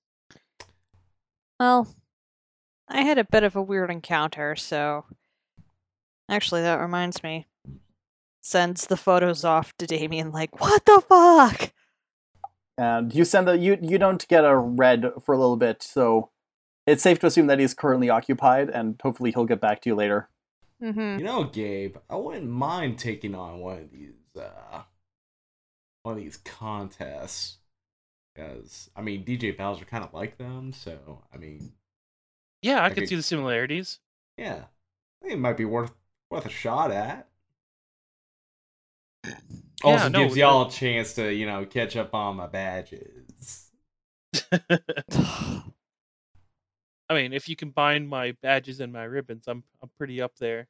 Well, 1.59 1.95
I 2.89 3.03
had 3.03 3.19
a 3.19 3.25
bit 3.25 3.45
of 3.45 3.57
a 3.57 3.63
weird 3.63 3.91
encounter, 3.91 4.57
so 4.57 5.05
actually 6.29 6.63
that 6.63 6.81
reminds 6.81 7.23
me. 7.23 7.47
Sends 8.45 8.87
the 8.87 8.97
photos 8.97 9.45
off 9.45 9.73
to 9.79 9.87
Damien 9.87 10.33
like, 10.33 10.61
what 10.61 10.85
the 10.85 11.01
fuck? 11.09 11.73
And 12.77 13.15
you 13.15 13.25
send 13.25 13.47
the 13.47 13.57
you 13.57 13.79
you 13.81 13.99
don't 13.99 14.27
get 14.29 14.45
a 14.45 14.57
red 14.57 15.07
for 15.25 15.35
a 15.35 15.39
little 15.39 15.57
bit, 15.57 15.83
so 15.83 16.31
it's 16.87 17.03
safe 17.03 17.19
to 17.21 17.27
assume 17.27 17.47
that 17.47 17.61
he's 17.61 17.75
currently 17.75 18.11
occupied, 18.11 18.69
and 18.71 18.99
hopefully 19.03 19.31
he'll 19.31 19.45
get 19.45 19.61
back 19.61 19.81
to 19.83 19.91
you 19.91 19.95
later. 19.95 20.29
Mm-hmm. 20.83 21.21
You 21.21 21.25
know, 21.25 21.45
Gabe, 21.45 21.97
I 22.11 22.17
wouldn't 22.17 22.49
mind 22.51 22.99
taking 22.99 23.35
on 23.37 23.61
one 23.61 23.79
of 23.79 23.91
these 23.93 24.15
uh 24.37 24.83
one 26.03 26.17
of 26.17 26.21
these 26.23 26.39
contests. 26.39 27.59
Because 28.35 28.91
I 28.97 29.03
mean 29.03 29.25
DJ 29.25 29.57
Bowser 29.57 29.85
kinda 29.85 30.09
like 30.13 30.39
them, 30.39 30.73
so 30.73 31.23
I 31.33 31.37
mean 31.37 31.75
Yeah, 32.63 32.83
I 32.83 32.87
Okay. 32.87 32.95
can 32.97 33.07
see 33.07 33.15
the 33.17 33.23
similarities. 33.23 34.01
yeah. 34.37 34.65
I 35.21 35.25
think 35.27 35.35
it 35.35 35.41
might 35.41 35.57
be 35.59 35.65
worth 35.67 35.93
worth 36.31 36.47
a 36.47 36.49
shot 36.51 36.91
at. 36.91 37.29
Also 39.85 40.09
no, 40.09 40.25
gives 40.25 40.37
y'all 40.37 40.69
a 40.69 40.71
chance 40.71 41.15
to, 41.15 41.33
you 41.33 41.47
know, 41.47 41.65
catch 41.65 41.97
up 41.97 42.15
on 42.15 42.37
my 42.37 42.47
badges. 42.47 43.71
I 47.13 47.15
mean, 47.15 47.33
if 47.33 47.49
you 47.49 47.57
combine 47.57 48.07
my 48.07 48.33
badges 48.43 48.81
and 48.81 48.93
my 48.93 49.05
ribbons, 49.05 49.45
I'm 49.47 49.63
I'm 49.83 49.91
pretty 49.99 50.23
up 50.23 50.37
there. 50.39 50.69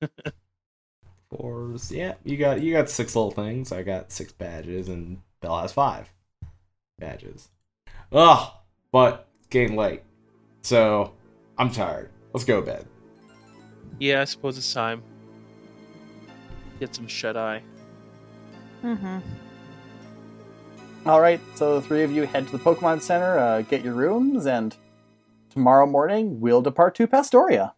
Fours. 1.30 1.90
Yeah, 1.90 2.14
you 2.24 2.36
got 2.36 2.62
you 2.62 2.72
got 2.72 2.88
six 2.88 3.16
little 3.16 3.32
things. 3.32 3.72
I 3.72 3.82
got 3.82 4.12
six 4.12 4.32
badges, 4.32 4.88
and 4.88 5.22
Bell 5.40 5.58
has 5.60 5.72
five 5.72 6.08
badges. 6.98 7.48
Ugh, 8.12 8.52
but 8.92 9.26
it's 9.38 9.48
getting 9.48 9.76
late, 9.76 10.02
so 10.62 11.12
I'm 11.58 11.70
tired. 11.70 12.10
Let's 12.32 12.44
go 12.44 12.60
to 12.60 12.66
bed. 12.66 12.86
Yeah, 13.98 14.20
I 14.20 14.24
suppose 14.24 14.56
it's 14.56 14.72
time. 14.72 15.02
Get 16.80 16.94
some 16.94 17.06
shut 17.06 17.36
eye. 17.36 17.62
Mm-hmm. 18.82 19.18
All 21.06 21.20
right, 21.20 21.40
so 21.54 21.80
the 21.80 21.86
three 21.86 22.02
of 22.02 22.10
you 22.10 22.24
head 22.24 22.46
to 22.46 22.52
the 22.52 22.58
Pokemon 22.58 23.00
Center, 23.00 23.38
uh, 23.38 23.62
get 23.62 23.84
your 23.84 23.94
rooms, 23.94 24.46
and 24.46 24.76
tomorrow 25.50 25.86
morning 25.86 26.40
we'll 26.40 26.62
depart 26.62 26.96
to 26.96 27.06
Pastoria. 27.06 27.74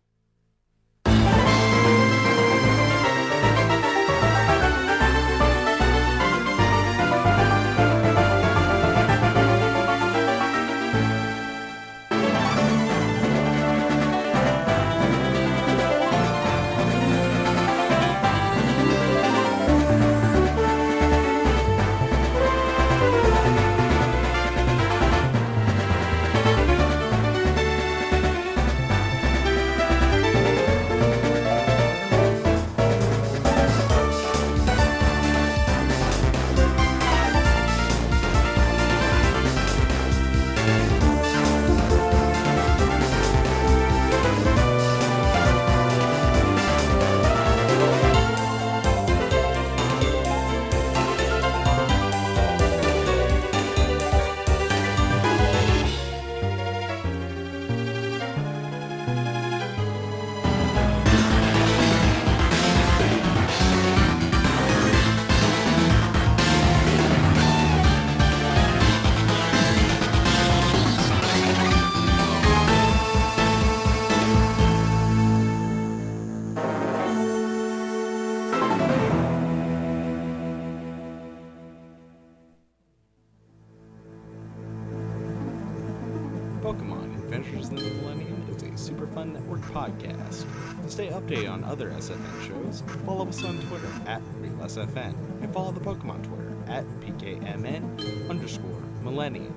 Other 91.79 91.91
SFN 91.91 92.49
shows, 92.49 92.83
follow 93.07 93.29
us 93.29 93.45
on 93.45 93.57
Twitter 93.68 93.87
at 94.09 94.20
RealSFN 94.41 95.14
and 95.41 95.55
follow 95.55 95.70
the 95.70 95.79
Pokemon 95.79 96.24
Twitter 96.26 96.53
at 96.66 96.85
PKMN 97.01 98.29
underscore 98.29 98.83
Millennium. 99.05 99.55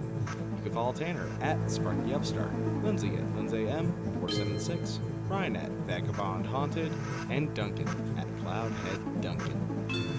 You 0.55 0.61
can 0.61 0.71
follow 0.71 0.93
Tanner 0.93 1.27
at 1.41 1.57
Sparky 1.71 2.13
Upstart, 2.13 2.53
Lindsay 2.83 3.15
at 3.15 3.35
Lindsay 3.35 3.65
M476, 3.65 4.99
Ryan 5.29 5.55
at 5.55 5.71
Vagabond 5.87 6.45
Haunted, 6.45 6.91
and 7.31 7.51
Duncan 7.55 7.87
at 8.19 8.27
Cloudhead 8.37 9.21
Duncan. 9.21 10.10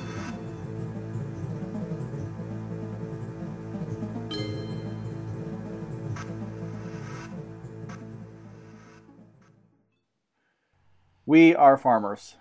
We 11.33 11.55
are 11.55 11.78
farmers. 11.78 12.37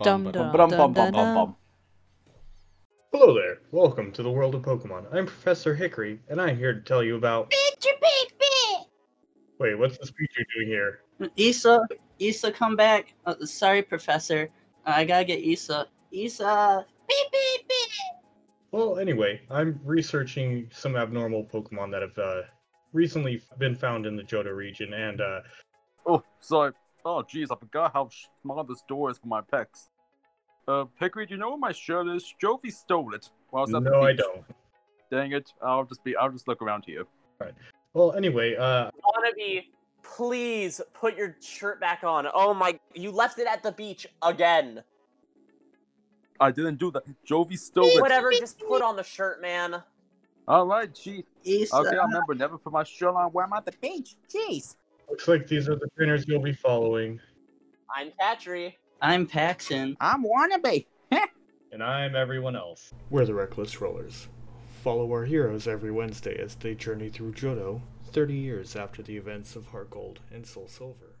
Dum 0.00 0.22
Bum, 0.22 0.32
dum. 0.32 0.52
bum, 0.52 0.56
Bum, 0.56 0.70
bum, 0.70 0.92
bum, 0.92 1.12
bum, 1.12 1.34
bum. 1.34 1.56
Hello 3.10 3.34
there. 3.34 3.58
Welcome 3.72 4.12
to 4.12 4.22
the 4.22 4.30
world 4.30 4.54
of 4.54 4.62
Pokemon. 4.62 5.12
I'm 5.12 5.26
Professor 5.26 5.74
Hickory, 5.74 6.20
and 6.28 6.40
I'm 6.40 6.56
here 6.56 6.72
to 6.72 6.80
tell 6.80 7.02
you 7.02 7.16
about. 7.16 7.52
Wait, 9.58 9.74
what's 9.76 9.98
this 9.98 10.10
creature 10.12 10.44
doing 10.54 10.68
here? 10.68 11.00
Issa, 11.36 11.80
Issa, 12.20 12.52
come 12.52 12.76
back. 12.76 13.14
Uh, 13.26 13.34
sorry, 13.44 13.82
Professor. 13.82 14.48
I 14.86 15.04
gotta 15.04 15.24
get 15.24 15.40
Issa. 15.40 15.88
Issa. 16.12 16.86
Beep, 17.08 17.32
beep, 17.32 17.68
beep. 17.68 17.90
Well, 18.70 19.00
anyway, 19.00 19.40
I'm 19.50 19.80
researching 19.84 20.70
some 20.72 20.94
abnormal 20.94 21.46
Pokemon 21.52 21.90
that 21.90 22.02
have 22.02 22.16
uh, 22.16 22.42
recently 22.92 23.42
been 23.58 23.74
found 23.74 24.06
in 24.06 24.14
the 24.14 24.22
Johto 24.22 24.54
region, 24.54 24.94
and 24.94 25.20
uh, 25.20 25.40
Oh, 26.06 26.22
sorry. 26.38 26.74
Oh, 27.04 27.22
jeez, 27.22 27.46
I 27.50 27.56
forgot 27.56 27.92
how 27.92 28.08
small 28.42 28.62
this 28.64 28.82
door 28.88 29.10
is 29.10 29.18
for 29.18 29.26
my 29.26 29.40
pecs. 29.40 29.88
Uh, 30.68 30.84
Hickory, 30.98 31.26
do 31.26 31.34
you 31.34 31.40
know 31.40 31.50
where 31.50 31.58
my 31.58 31.72
shirt 31.72 32.08
is? 32.08 32.34
Jovi 32.42 32.72
stole 32.72 33.14
it. 33.14 33.28
while 33.50 33.62
I 33.62 33.66
was 33.66 33.74
at 33.74 33.84
the 33.84 33.90
no, 33.90 34.02
I 34.02 34.12
beach. 34.12 34.20
don't. 34.20 34.44
Dang 35.10 35.32
it! 35.32 35.52
I'll 35.62 35.84
just 35.84 36.04
be. 36.04 36.14
I'll 36.16 36.30
just 36.30 36.46
look 36.46 36.62
around 36.62 36.84
here. 36.86 37.04
Alright. 37.40 37.54
Well, 37.94 38.12
anyway, 38.12 38.54
uh, 38.54 38.90
Wannabe, 39.04 39.64
please 40.04 40.80
put 40.94 41.16
your 41.16 41.36
shirt 41.40 41.80
back 41.80 42.04
on. 42.04 42.28
Oh 42.32 42.54
my, 42.54 42.78
you 42.94 43.10
left 43.10 43.38
it 43.40 43.48
at 43.48 43.62
the 43.64 43.72
beach 43.72 44.06
again. 44.22 44.82
I 46.38 46.52
didn't 46.52 46.76
do 46.76 46.90
that. 46.92 47.02
Jovi 47.26 47.58
stole 47.58 47.86
it. 47.86 48.00
Whatever, 48.00 48.30
just 48.30 48.60
put 48.60 48.82
on 48.82 48.94
the 48.94 49.02
shirt, 49.02 49.42
man. 49.42 49.82
All 50.46 50.66
right, 50.66 50.92
jeez. 50.92 51.24
Issa, 51.44 51.74
Okay, 51.76 51.96
I 51.96 52.04
remember. 52.04 52.34
Never 52.34 52.56
put 52.58 52.72
my 52.72 52.84
shirt 52.84 53.14
on 53.14 53.30
when 53.32 53.46
I'm 53.46 53.52
at 53.54 53.66
the 53.66 53.72
beach. 53.80 54.14
Jeez. 54.32 54.76
Looks 55.10 55.28
like 55.28 55.46
these 55.46 55.68
are 55.68 55.74
the 55.74 55.88
trainers 55.96 56.26
you'll 56.28 56.40
be 56.40 56.52
following, 56.52 57.20
I'm 57.94 58.12
Patry. 58.20 58.74
I'm 59.02 59.26
Paxton. 59.26 59.96
I'm 60.00 60.24
wannabe. 60.24 60.86
and 61.72 61.82
I'm 61.82 62.14
everyone 62.14 62.54
else. 62.54 62.92
We're 63.10 63.24
the 63.24 63.34
Reckless 63.34 63.80
Rollers. 63.80 64.28
Follow 64.82 65.10
our 65.10 65.24
heroes 65.24 65.66
every 65.66 65.90
Wednesday 65.90 66.40
as 66.40 66.54
they 66.54 66.74
journey 66.74 67.10
through 67.10 67.32
Johto, 67.32 67.80
30 68.12 68.34
years 68.34 68.76
after 68.76 69.02
the 69.02 69.16
events 69.16 69.56
of 69.56 69.66
Heart 69.66 69.90
Gold 69.90 70.20
and 70.32 70.46
Soul 70.46 70.68
Silver. 70.68 71.16